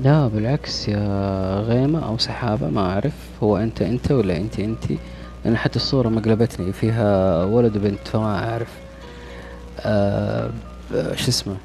لا 0.00 0.28
بالعكس 0.28 0.88
يا 0.88 1.60
غيمة 1.60 2.06
أو 2.06 2.18
سحابة 2.18 2.68
ما 2.68 2.80
أعرف. 2.80 3.12
هو 3.42 3.56
أنت 3.56 3.82
أنت 3.82 4.12
ولا 4.12 4.36
أنت 4.36 4.60
أنت؟ 4.60 4.84
لأن 5.44 5.56
حتى 5.56 5.76
الصورة 5.76 6.08
مقلبتني 6.08 6.72
فيها 6.72 7.44
ولد 7.44 7.76
وبنت 7.76 8.08
فما 8.08 8.50
أعرف. 8.50 8.72
آه 9.80 10.50
شو 11.14 11.28
اسمه؟ 11.28 11.56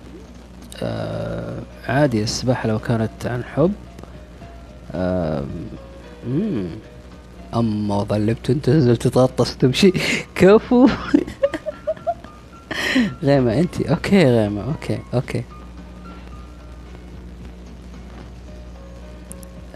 آه 0.83 1.59
عادي 1.87 2.23
السباحة 2.23 2.69
لو 2.69 2.79
كانت 2.79 3.25
عن 3.25 3.43
حب. 3.43 3.71
آه. 4.95 5.43
أما 7.55 8.03
طلبت 8.03 8.49
أنت 8.49 8.69
نزلت 8.69 9.07
تغطس 9.07 9.57
تمشي 9.57 9.91
كفو. 10.35 10.89
غيمة 13.23 13.59
أنت 13.59 13.81
okay 13.81 14.23
غيمة. 14.25 14.61
okay 14.63 14.99
okay. 15.13 15.43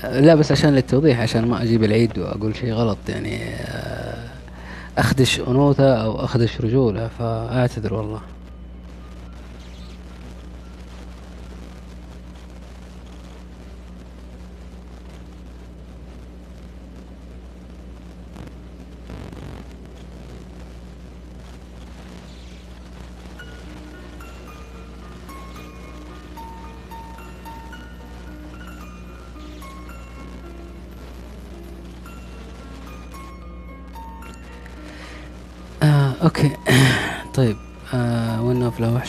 لا 0.04 0.36
بس 0.36 0.52
عشان 0.52 0.76
للتوضيح 0.76 1.20
عشان 1.20 1.48
ما 1.48 1.64
أجيب 1.64 1.84
العيد 1.84 2.18
وأقول 2.20 2.56
شيء 2.56 2.74
غلط 2.74 2.98
يعني 3.10 3.44
آه، 3.44 4.30
أخدش 4.98 5.40
أنوثة 5.40 5.96
أو 6.04 6.26
أخدش 6.26 6.62
رجولة 6.62 7.10
فأعتذر 7.20 7.94
والله. 7.94 8.22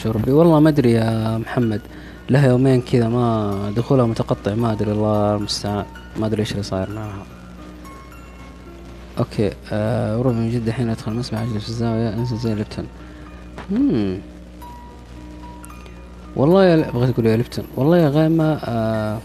وحش 0.01 0.07
ربي 0.07 0.33
والله 0.33 0.61
ما 0.61 0.69
أدري 0.69 0.93
يا 0.93 1.39
محمد 1.39 1.81
لها 2.31 2.49
يومين 2.49 2.81
كذا 2.81 3.09
ما 3.09 3.73
دخولها 3.77 4.07
متقطع 4.07 4.55
ما 4.55 4.73
أدري 4.73 4.93
الله 4.93 5.37
المستعان. 5.37 5.85
ما 6.17 6.27
أدري 6.27 6.41
إيش 6.41 6.53
اللي 6.53 6.63
صاير 6.63 6.91
معها 6.91 7.25
أوكي 9.19 9.53
آه 9.73 10.19
وربع 10.19 10.33
من 10.33 10.51
جدة 10.51 10.73
حين 10.73 10.89
أدخل 10.89 11.13
المسبح 11.13 11.39
أجلس 11.39 11.63
في 11.63 11.69
الزاوية 11.69 12.09
أنزل 12.15 12.37
زي 12.37 12.55
ليبتون. 12.55 12.87
مم. 13.71 14.19
والله 16.37 16.65
يا 16.65 16.91
بغيت 16.91 17.11
أقول 17.11 17.27
يا 17.27 17.37
ليبتون. 17.37 17.65
والله 17.77 17.99
يا 17.99 18.09
غيمة 18.09 18.59
آه 18.65 19.19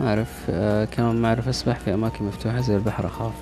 ما 0.00 0.08
أعرف 0.08 0.46
آه 0.50 0.84
كمان 0.84 1.16
ما 1.16 1.28
أعرف 1.28 1.48
أسبح 1.48 1.78
في 1.78 1.94
أماكن 1.94 2.24
مفتوحة 2.24 2.60
زي 2.60 2.76
البحر 2.76 3.06
أخاف. 3.06 3.32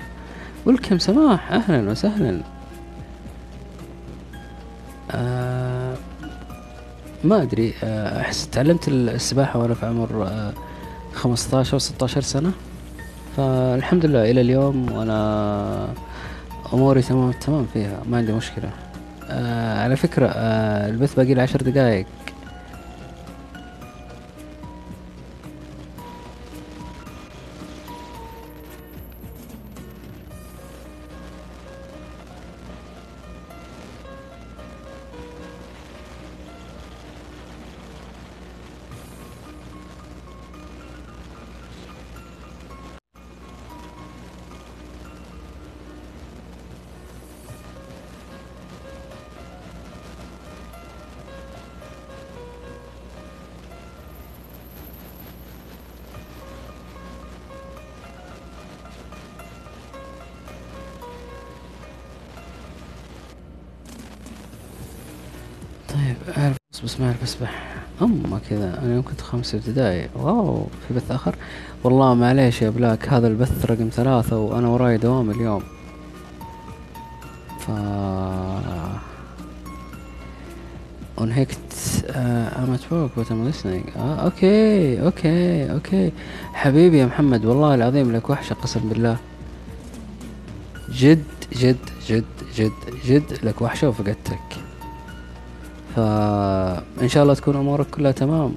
ولكم 0.65 0.99
سماح. 0.99 1.51
أهلا 1.51 1.91
وسهلا. 1.91 2.41
آه 5.11 5.52
ما 7.23 7.41
أدري 7.41 7.73
آه 7.83 8.21
أحس 8.21 8.47
تعلمت 8.49 8.87
السباحة 8.87 9.59
وأنا 9.59 9.73
في 9.73 9.85
عمر 9.85 10.23
آه 10.27 10.53
15 11.13 11.77
16 11.77 12.21
سنة. 12.21 12.51
فالحمد 13.37 14.05
لله 14.05 14.31
إلى 14.31 14.41
اليوم 14.41 14.91
وأنا 14.91 15.87
أموري 16.73 17.01
تمام 17.01 17.31
تمام 17.31 17.65
فيها 17.73 17.99
ما 18.09 18.17
عندي 18.17 18.31
مشكلة. 18.31 18.69
آه 19.29 19.83
على 19.83 19.95
فكرة 19.95 20.27
آه 20.27 20.89
البث 20.89 21.15
باقي 21.15 21.33
له 21.33 21.41
عشر 21.41 21.61
دقايق. 21.61 22.05
كذا. 68.49 68.79
أنا 68.83 68.93
يوم 68.93 69.03
كنت 69.03 69.21
خمسة 69.21 69.57
ابتدائي. 69.57 70.09
wow 70.15 70.67
في 70.87 70.93
بث 70.93 71.11
آخر. 71.11 71.35
والله 71.83 72.13
معليش 72.13 72.61
يا 72.61 72.69
Black 72.69 73.09
هذا 73.09 73.27
البث 73.27 73.65
رقم 73.65 73.89
ثلاثة 73.93 74.37
وأنا 74.37 74.67
وراي 74.67 74.97
دوام 74.97 75.31
اليوم. 75.31 75.63
ف 77.59 77.71
unhooked 81.17 81.73
uh, 82.09 82.59
I'm 82.59 82.73
at 82.73 82.85
work 82.91 83.11
but 83.15 83.29
listening 83.29 83.97
okay 83.97 85.01
okay 85.01 85.71
okay. 85.71 86.11
حبيبي 86.53 86.97
يا 86.97 87.05
محمد 87.05 87.45
والله 87.45 87.75
العظيم 87.75 88.11
لك 88.11 88.29
وحشة 88.29 88.53
قسم 88.53 88.89
بالله. 88.89 89.17
جد 90.89 91.23
جد 91.55 91.77
جد 92.07 92.25
جد 92.55 92.71
جد 93.05 93.39
لك 93.43 93.61
وحشة 93.61 93.89
وفقدتك. 93.89 94.62
فإن 95.95 97.07
شاء 97.07 97.23
الله 97.23 97.33
تكون 97.33 97.55
أمورك 97.55 97.89
كلها 97.89 98.11
تمام. 98.11 98.53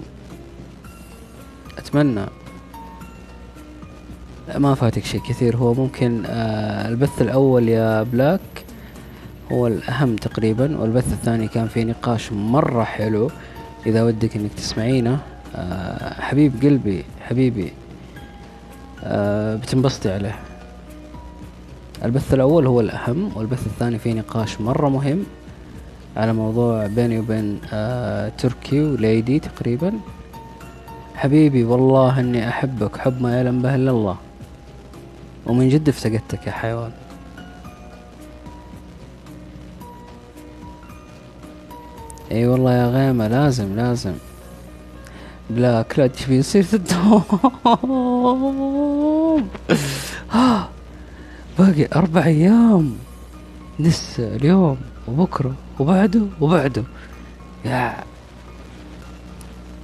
أتمنى. 1.79 2.27
ما 4.57 4.75
فاتك 4.75 5.05
شيء 5.05 5.21
كثير. 5.21 5.57
هو 5.57 5.75
ممكن 5.75 6.23
آه 6.27 6.89
البث 6.89 7.23
الأول 7.23 7.69
يا 7.69 8.03
بلاك 8.03 8.41
هو 9.53 9.67
الأهم 9.67 10.17
تقريبا 10.17 10.79
والبث 10.79 11.13
الثاني 11.13 11.49
كان 11.49 11.69
فيه 11.69 11.85
نقاش 11.85 12.33
مرة 12.33 12.85
حلو. 12.85 13.31
إذا 13.87 14.03
ودك 14.05 14.37
إنك 14.37 14.51
تسمعينه 14.57 15.19
آه 15.57 16.21
حبيب 16.21 16.53
قلبي 16.63 17.05
حبيبي 17.21 17.73
آه 19.05 19.57
بتنبسطي 19.57 20.11
عليه. 20.11 20.39
البث 22.05 22.35
الأول 22.35 22.67
هو 22.67 22.81
الأهم 22.81 23.31
والبث 23.37 23.67
الثاني 23.67 23.99
فيه 23.99 24.13
نقاش 24.13 24.61
مرة 24.61 24.89
مهم. 24.89 25.25
على 26.17 26.33
موضوع 26.33 26.87
بيني 26.87 27.19
وبين 27.19 27.61
آه 27.73 28.29
تركي 28.39 28.83
وليدي 28.83 29.39
تقريبا. 29.39 29.93
حبيبي 31.15 31.65
والله 31.65 32.21
إني 32.21 32.49
أحبك 32.49 32.97
حب 32.97 33.23
ما 33.23 33.37
يعلم 33.37 33.63
به 33.63 33.75
إلا 33.75 33.91
الله. 33.91 34.17
ومن 35.47 35.69
جد 35.69 35.89
افتقدتك 35.89 36.47
يا 36.47 36.53
حيوان. 36.53 36.93
إي 42.33 42.47
والله 42.47 42.73
يا 42.73 42.87
غيمة 42.87 43.29
لازم 43.29 43.77
لازم. 43.77 44.15
بلاك 45.51 45.99
لا 45.99 46.07
تبي 46.07 46.37
يصير 46.37 46.67
الدوام؟ 46.73 47.23
باقي 51.59 51.89
أربع 51.97 52.25
أيام. 52.25 52.97
لسه 53.79 54.37
اليوم. 54.37 54.96
وبكرة 55.09 55.55
وبعده 55.79 56.23
وبعده. 56.41 56.85
يا 57.65 58.05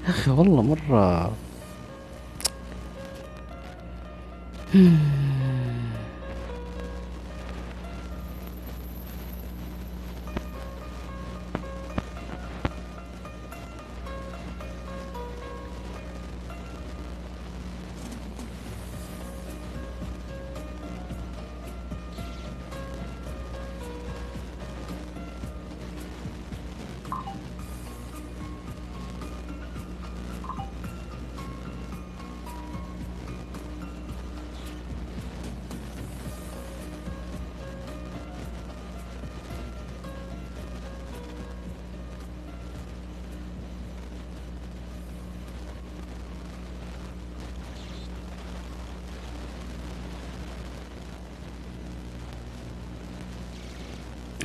أخي 0.08 0.30
والله 0.30 0.62
مرة. 0.62 1.32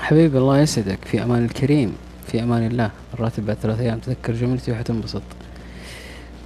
حبيبي 0.07 0.37
الله 0.37 0.59
يسعدك 0.59 0.99
في 1.05 1.23
أمان 1.23 1.45
الكريم 1.45 1.95
في 2.27 2.43
أمان 2.43 2.67
الله. 2.67 2.91
الراتب 3.13 3.45
بعد 3.45 3.57
ثلاث 3.57 3.79
أيام 3.79 3.99
تذكر 3.99 4.33
جملتي 4.33 4.71
وحتنبسط 4.71 5.21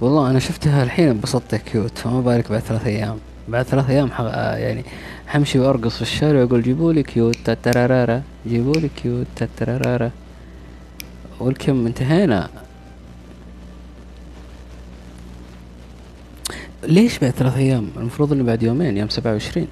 والله 0.00 0.30
أنا 0.30 0.38
شفتها 0.38 0.82
الحين 0.82 1.08
انبسطت 1.08 1.54
كيوت 1.54 1.98
فما 1.98 2.20
بالك 2.20 2.50
بعد 2.50 2.60
ثلاث 2.60 2.86
أيام. 2.86 3.18
بعد 3.48 3.64
ثلاث 3.64 3.90
أيام 3.90 4.10
ح... 4.10 4.20
آه 4.20 4.56
يعني 4.56 4.84
حمشي 5.26 5.58
وأرقص 5.58 5.96
في 5.96 6.02
الشارع 6.02 6.42
وأقول 6.42 6.62
جيبوا 6.62 6.92
لي 6.92 7.02
كيوت 7.02 7.36
تترارارا 7.44 8.22
جيبوا 8.46 8.74
لي 8.74 8.88
كيوت 9.02 9.26
تترارارا 9.36 10.10
والكم 11.40 11.86
انتهينا. 11.86 12.48
ليش 16.82 17.18
بعد 17.18 17.30
ثلاث 17.30 17.56
أيام؟ 17.56 17.88
المفروض 17.96 18.32
إنه 18.32 18.44
بعد 18.44 18.62
يومين 18.62 18.96
يوم 18.96 19.08
سبعة 19.08 19.32
وعشرين. 19.32 19.68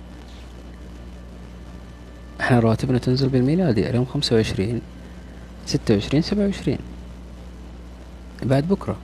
إحنا 2.51 2.61
رواتبنا 2.61 2.99
تنزل 2.99 3.29
بالميلادي 3.29 3.91
اليوم 3.91 4.05
خمسة 4.05 4.37
وعشرين 4.37 4.81
ستة 5.67 5.95
وعشرين 5.95 6.23
سبعة 6.23 6.45
وعشرين. 6.45 6.79
بعد 8.43 8.69
بكرة. 8.69 8.97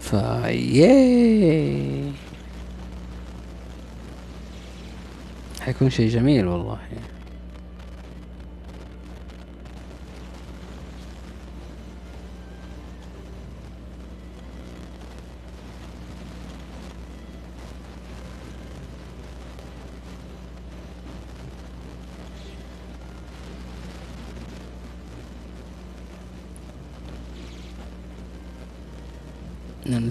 فا 0.00 0.46
حيكون 5.60 5.90
شي 5.90 6.08
جميل 6.08 6.46
والله. 6.46 6.78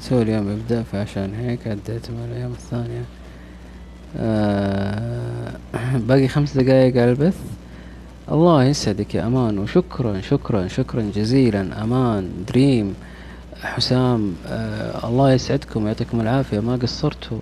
نسوي 0.02 0.22
اليوم 0.22 0.50
ابدأ 0.50 0.84
فعشان 0.84 1.36
هيك 1.36 1.68
عديت 1.68 2.12
من 2.12 2.28
الأيام 2.32 2.52
الثانية. 2.52 3.04
آه 4.18 5.52
باقي 6.08 6.28
خمس 6.28 6.58
دقايق 6.58 7.02
على 7.02 7.12
البث. 7.12 7.38
الله 8.32 8.64
يسعدك 8.64 9.16
يا 9.16 9.28
أمان 9.28 9.60
وشكرا 9.60 10.22
شكرا 10.22 10.68
شكرا 10.68 11.12
جزيلا. 11.16 11.84
أمان 11.84 12.32
دريم 12.48 12.96
حسام 13.62 14.36
آه 14.48 15.08
الله 15.10 15.32
يسعدكم 15.34 15.84
ويعطيكم 15.84 16.22
العافية. 16.22 16.60
ما 16.60 16.76
قصرتوا؟ 16.76 17.40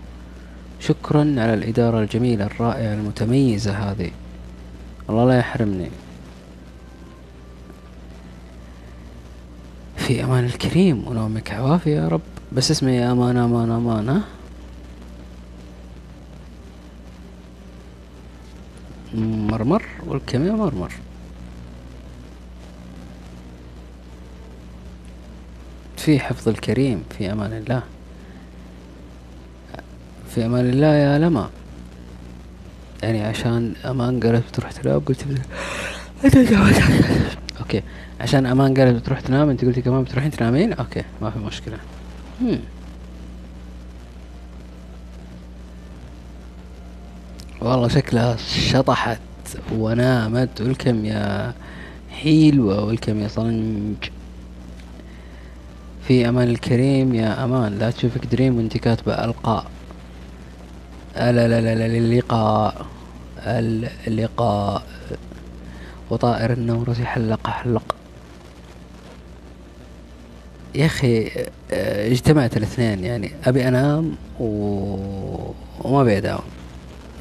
شكرا 0.79 1.21
على 1.21 1.53
الإدارة 1.53 1.99
الجميلة 1.99 2.45
الرائعة 2.45 2.93
المتميزة 2.93 3.71
هذه. 3.71 4.11
الله 5.09 5.25
لا 5.27 5.37
يحرمني. 5.37 5.89
في 9.97 10.23
أمان 10.23 10.45
الكريم 10.45 11.07
ونومك 11.07 11.51
عوافي 11.51 11.89
يا 11.91 12.07
رب. 12.07 12.21
بس 12.53 12.71
اسمي 12.71 12.91
يا 12.95 13.11
أمان 13.11 13.37
أمان 13.37 13.71
أمان 13.71 14.09
ها؟ 14.09 14.21
مرمر 19.15 19.83
والكمية 20.07 20.51
مرمر. 20.51 20.91
في 25.97 26.19
حفظ 26.19 26.47
الكريم 26.49 27.03
في 27.17 27.31
أمان 27.31 27.53
الله. 27.53 27.81
في 30.35 30.45
أمان 30.45 30.69
الله 30.69 30.87
يا 30.87 31.19
لما. 31.19 31.49
يعني 33.03 33.21
عشان 33.23 33.73
أمان 33.85 34.19
قالت 34.19 34.47
بتروح 34.49 34.71
تنام 34.71 34.99
قلت 34.99 35.25
أوكي. 37.59 37.83
عشان 38.21 38.45
أمان 38.45 38.73
قالت 38.73 39.01
بتروح 39.01 39.19
تنام 39.19 39.49
أنت 39.49 39.65
قلتي 39.65 39.81
كمان 39.81 40.03
بتروحين 40.03 40.31
تنامين؟ 40.31 40.73
أوكي 40.73 41.03
ما 41.21 41.29
في 41.29 41.39
مشكلة. 41.39 41.77
والله 47.61 47.87
شكلها 47.87 48.35
شطحت 48.71 49.19
ونامت. 49.71 50.61
والكم 50.61 51.05
يا 51.05 51.53
حلوة 52.11 52.83
والكم 52.85 53.19
يا 53.19 53.27
صنج. 53.27 53.95
في 56.07 56.29
أمان 56.29 56.47
الكريم 56.47 57.15
يا 57.15 57.43
أمان. 57.43 57.77
لا 57.77 57.91
تشوفك 57.91 58.25
دريم 58.25 58.57
وأنت 58.57 58.77
كاتبة 58.77 59.13
ألقاء. 59.13 59.65
لا 61.15 61.31
لا 61.31 61.61
لا 61.61 61.75
لا 61.75 61.85
اللقاء 61.85 62.85
اللقاء. 64.07 64.83
وطائر 66.09 66.53
النورس 66.53 67.01
حلق 67.01 67.47
حلق 67.47 67.95
يا 70.75 70.85
أخي 70.85 71.31
اجتمعت 71.71 72.57
الاثنين 72.57 73.03
يعني 73.03 73.31
أبي 73.45 73.67
أنام 73.67 74.15
و... 74.39 74.45
وما 75.81 76.01
أبي 76.01 76.17
أداوم. 76.17 76.41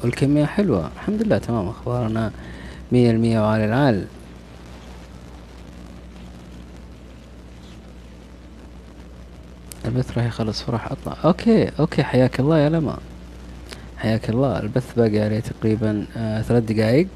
welcome 0.03 0.40
يا 0.40 0.45
حلوة 0.45 0.89
الحمد 0.95 1.23
لله 1.23 1.37
تمام 1.37 1.67
أخبارنا 1.67 2.31
مية 2.91 3.11
المية 3.11 3.39
وعلى 3.39 3.65
العال. 3.65 4.05
البث 9.85 10.17
راح 10.17 10.25
يخلص 10.25 10.61
فرح 10.61 10.91
أطلع. 10.91 11.17
okay 11.25 11.69
okay 11.79 12.03
حياك 12.03 12.39
الله 12.39 12.57
يا 12.57 12.69
لما. 12.69 12.97
حياك 13.97 14.29
الله. 14.29 14.59
البث 14.59 14.93
باقي 14.97 15.19
عليه 15.19 15.39
تقريبا 15.39 16.05
آه 16.17 16.41
ثلاث 16.41 16.63
دقايق. 16.63 17.07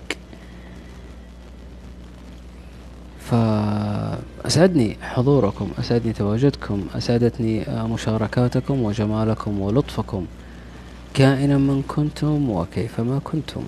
فأسعدني 4.53 4.97
حضوركم 5.01 5.67
أسعدني 5.79 6.13
تواجدكم 6.13 6.85
أسعدتني 6.95 7.69
آه، 7.69 7.87
مشاركاتكم 7.87 8.83
وجمالكم 8.83 9.61
ولطفكم. 9.61 10.25
كائنا 11.13 11.57
من 11.57 11.81
كنتم 11.87 12.49
وكيفما 12.49 13.19
كنتم. 13.23 13.63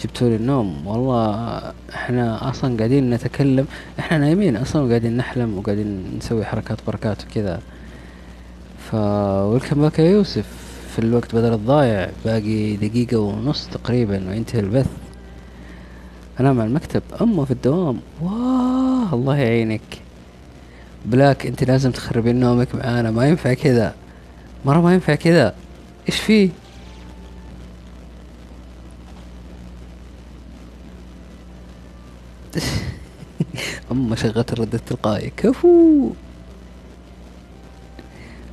جبتوا 0.00 0.28
لي 0.28 0.36
النوم. 0.36 0.86
والله 0.86 1.58
إحنا 1.94 2.50
أصلا 2.50 2.76
قاعدين 2.76 3.10
نتكلم 3.10 3.66
إحنا 3.98 4.18
نايمين 4.18 4.56
أصلا 4.56 4.82
وقاعدين 4.82 5.16
نحلم 5.16 5.58
وقاعدين 5.58 6.18
نسوي 6.18 6.44
حركات 6.44 6.78
بركات 6.86 7.24
وكذا. 7.24 7.60
ف 8.90 8.94
welcome 8.94 9.80
back 9.80 9.98
يا 9.98 10.10
يوسف. 10.10 10.46
في 10.92 10.98
الوقت 10.98 11.34
بدل 11.34 11.52
الضايع 11.52 12.10
باقي 12.24 12.76
دقيقة 12.76 13.18
ونص 13.18 13.66
تقريبا 13.66 14.28
وينتهي 14.28 14.60
البث. 14.60 14.90
انام 16.40 16.60
على 16.60 16.68
المكتب 16.68 17.02
اما 17.20 17.44
في 17.44 17.50
الدوام. 17.50 17.96
واه 18.22 18.69
الله 19.12 19.36
يعينك 19.36 19.80
Black 21.04 21.46
انت 21.46 21.64
لازم 21.64 21.90
تخربين 21.90 22.40
نومك 22.40 22.74
معانا. 22.74 23.10
ما 23.10 23.28
ينفع 23.28 23.54
كذا. 23.54 23.94
مرة 24.64 24.80
ما 24.80 24.94
ينفع 24.94 25.14
كذا. 25.14 25.54
إيش 26.08 26.20
فيه؟ 26.20 26.50
اما 33.92 34.16
شغلت 34.16 34.52
الرد 34.52 34.74
التلقائي. 34.74 35.32
كفو. 35.36 36.10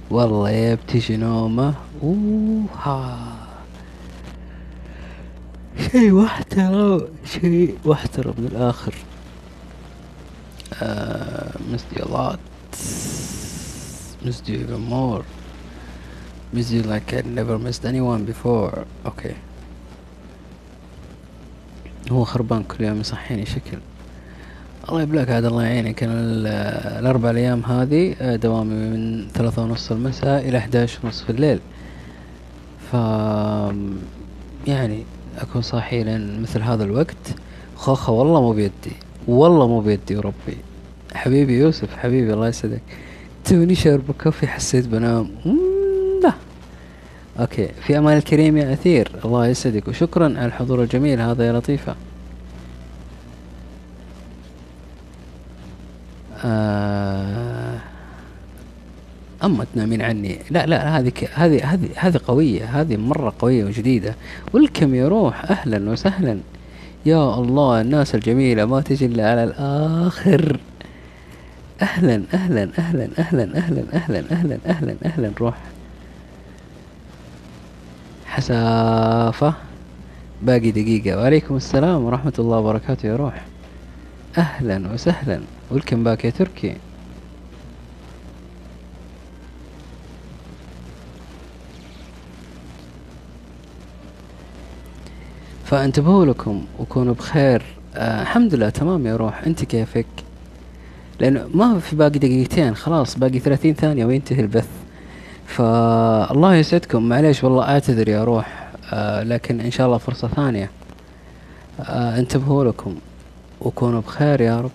والله 0.10 0.50
يا 0.50 0.76
بتجي 0.76 1.18
نومة. 1.18 1.74
اوه 2.04 2.64
ها 2.84 3.38
شيء 5.92 6.12
محترم 6.12 7.02
شيء 7.26 7.78
محترم 7.86 8.34
من 8.38 8.56
missed 10.72 11.90
you 11.96 12.04
a 12.04 12.10
lot 12.18 12.40
missed 14.26 14.48
you 14.50 14.56
even 14.66 14.82
more 14.90 15.24
missed 16.54 16.72
you 16.72 16.82
like 16.84 17.14
I 17.14 17.22
never 17.40 17.58
missed 17.60 17.86
anyone 17.86 18.24
before. 18.32 18.86
أوكي 19.06 19.36
هو 22.12 22.24
خربان 22.24 22.64
كل 22.64 22.84
يوم 22.84 23.00
يصحيني 23.00 23.46
شكل. 23.46 23.78
والله 24.90 25.02
يا 25.02 25.06
Black 25.06 25.30
عاد 25.30 25.46
الله 25.46 25.64
يعينك. 25.64 26.04
أنا 26.04 26.14
ال- 26.14 26.48
الأربع 27.00 27.30
أيام 27.30 27.64
هذه 27.66 28.16
آه، 28.22 28.36
دوامي 28.36 28.74
من 28.76 29.28
ثلاثة 29.34 29.62
ونص 29.64 29.92
المساء 29.92 30.50
إلى 30.50 30.58
11 30.58 31.00
ونص 31.04 31.22
في 31.22 31.30
الليل. 31.30 31.60
ف 32.92 32.94
يعني 34.68 35.04
أكون 35.38 35.62
صاحي 35.62 36.04
لين 36.04 36.42
مثل 36.42 36.62
هذا 36.62 36.84
الوقت. 36.84 37.36
خوخة 37.76 38.14
والله 38.14 38.42
مو 38.42 38.52
بيدي. 38.52 38.96
والله 39.28 39.68
مو 39.68 39.80
بيدي 39.80 40.18
وربي 40.18 40.58
حبيبي 41.14 41.60
يوسف 41.60 41.96
حبيبي 41.98 42.34
الله 42.34 42.48
يسعدك. 42.48 42.82
توني 43.46 43.76
شارب 43.76 44.12
coffee 44.24 44.48
حسيت 44.48 44.88
بنام. 44.88 45.30
لا. 46.24 46.34
أوكي 47.40 47.68
في 47.68 47.98
أمان 47.98 48.18
الكريم 48.18 48.58
يا 48.58 48.74
أثير. 48.74 49.12
الله 49.26 49.48
يسعدك 49.48 49.88
وشكرا 49.88 50.26
على 50.26 50.46
الحضور 50.46 50.84
الجميل. 50.84 51.22
هذا 51.22 51.48
يا 51.48 51.54
لطيفة. 51.54 51.96
آه 56.46 57.80
أما 59.44 59.66
تنامين 59.74 60.02
عني. 60.02 60.40
لا 60.50 60.66
لا 60.66 61.00
هذه 61.00 61.12
هذه 61.34 61.74
هذه 61.74 61.90
هذه 61.96 62.20
قوية 62.28 62.82
هذه 62.82 62.98
مرة 62.98 63.34
قوية 63.40 63.66
وجديدة. 63.66 64.16
والكم 64.54 64.96
يروح 64.96 65.52
أهلا 65.52 65.90
وسهلا. 65.90 66.40
يا 67.08 67.34
الله 67.40 67.82
الناس 67.82 68.16
الجميلة 68.16 68.66
ما 68.66 68.82
تجي 68.82 69.06
إلا 69.06 69.32
على 69.32 69.44
الآخر. 69.44 70.60
أهلا 71.82 72.24
أهلا 72.34 72.70
أهلا 72.80 73.10
أهلا 73.20 73.44
أهلا 73.58 73.84
أهلا 73.94 74.24
أهلا 74.32 74.58
أهلا 74.66 74.96
أهلا. 75.06 75.32
روح. 75.42 75.58
حسافة. 78.26 79.54
باقي 80.42 80.72
دقيقة. 80.72 81.18
وعليكم 81.18 81.56
السلام 81.56 82.04
ورحمة 82.04 82.34
الله 82.40 82.58
وبركاته. 82.58 83.08
يا 83.08 83.16
روح. 83.16 83.46
أهلا 84.38 84.94
وسهلا. 84.94 85.40
ولكم 85.72 86.04
باك 86.04 86.26
يا 86.26 86.30
تركي. 86.30 86.76
فانتبهوا 95.68 96.26
لكم 96.26 96.66
وكونوا 96.80 97.14
بخير. 97.14 97.64
آه 97.96 98.22
الحمد 98.22 98.56
لله 98.56 98.70
تمام 98.70 99.08
يا 99.08 99.16
روح. 99.16 99.44
انت 99.44 99.66
كيفك؟ 99.66 100.06
لأنه 101.20 101.48
ما 101.54 101.80
في 101.80 101.96
باقي 101.96 102.20
دقيقتين 102.20 102.76
خلاص 102.76 103.18
باقي 103.18 103.40
ثلاثين 103.40 103.74
ثانية 103.74 104.06
وينتهي 104.06 104.40
البث. 104.40 104.68
فالله 105.46 106.56
يسعدكم. 106.56 107.10
معليش 107.10 107.44
والله 107.44 107.64
أعتذر 107.64 108.10
يا 108.10 108.24
روح 108.24 108.70
آه 108.94 109.24
لكن 109.24 109.62
إن 109.62 109.72
شاء 109.72 109.88
الله 109.88 109.98
فرصة 109.98 110.28
ثانية. 110.28 110.70
آه 111.80 112.20
انتبهوا 112.20 112.64
لكم 112.66 112.96
وكونوا 113.62 114.02
بخير 114.02 114.42
يا 114.42 114.62
رب. 114.62 114.72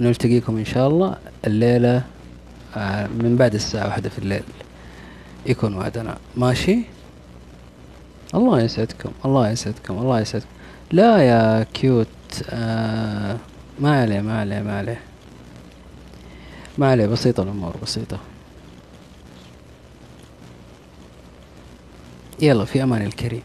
ونلتقيكم 0.00 0.56
إن 0.56 0.64
شاء 0.64 0.88
الله 0.88 1.16
الليلة 1.46 2.02
آه 2.76 3.06
من 3.06 3.36
بعد 3.36 3.54
الساعة 3.54 3.86
واحدة 3.86 4.08
في 4.08 4.18
الليل. 4.18 4.42
يكون 5.46 5.74
وعدنا. 5.76 6.16
ماشي؟ 6.36 6.78
الله 8.34 8.60
يسعدكم 8.60 9.10
الله 9.24 9.50
يسعدكم 9.50 9.98
الله 9.98 10.20
يسعدكم. 10.20 10.48
لا 10.92 11.18
يا 11.18 11.66
كيوت 11.74 12.06
آه 12.50 13.36
ما 13.78 14.00
عليه 14.00 14.20
ما 14.20 14.40
عليه 14.40 14.60
ما 14.60 14.78
عليه. 14.78 15.00
ما 16.78 16.90
عليه 16.90 17.06
بسيطة 17.06 17.42
الأمور 17.42 17.74
بسيطة. 17.82 18.18
يلا 22.42 22.64
في 22.64 22.82
أمان 22.82 23.02
الكريم. 23.02 23.42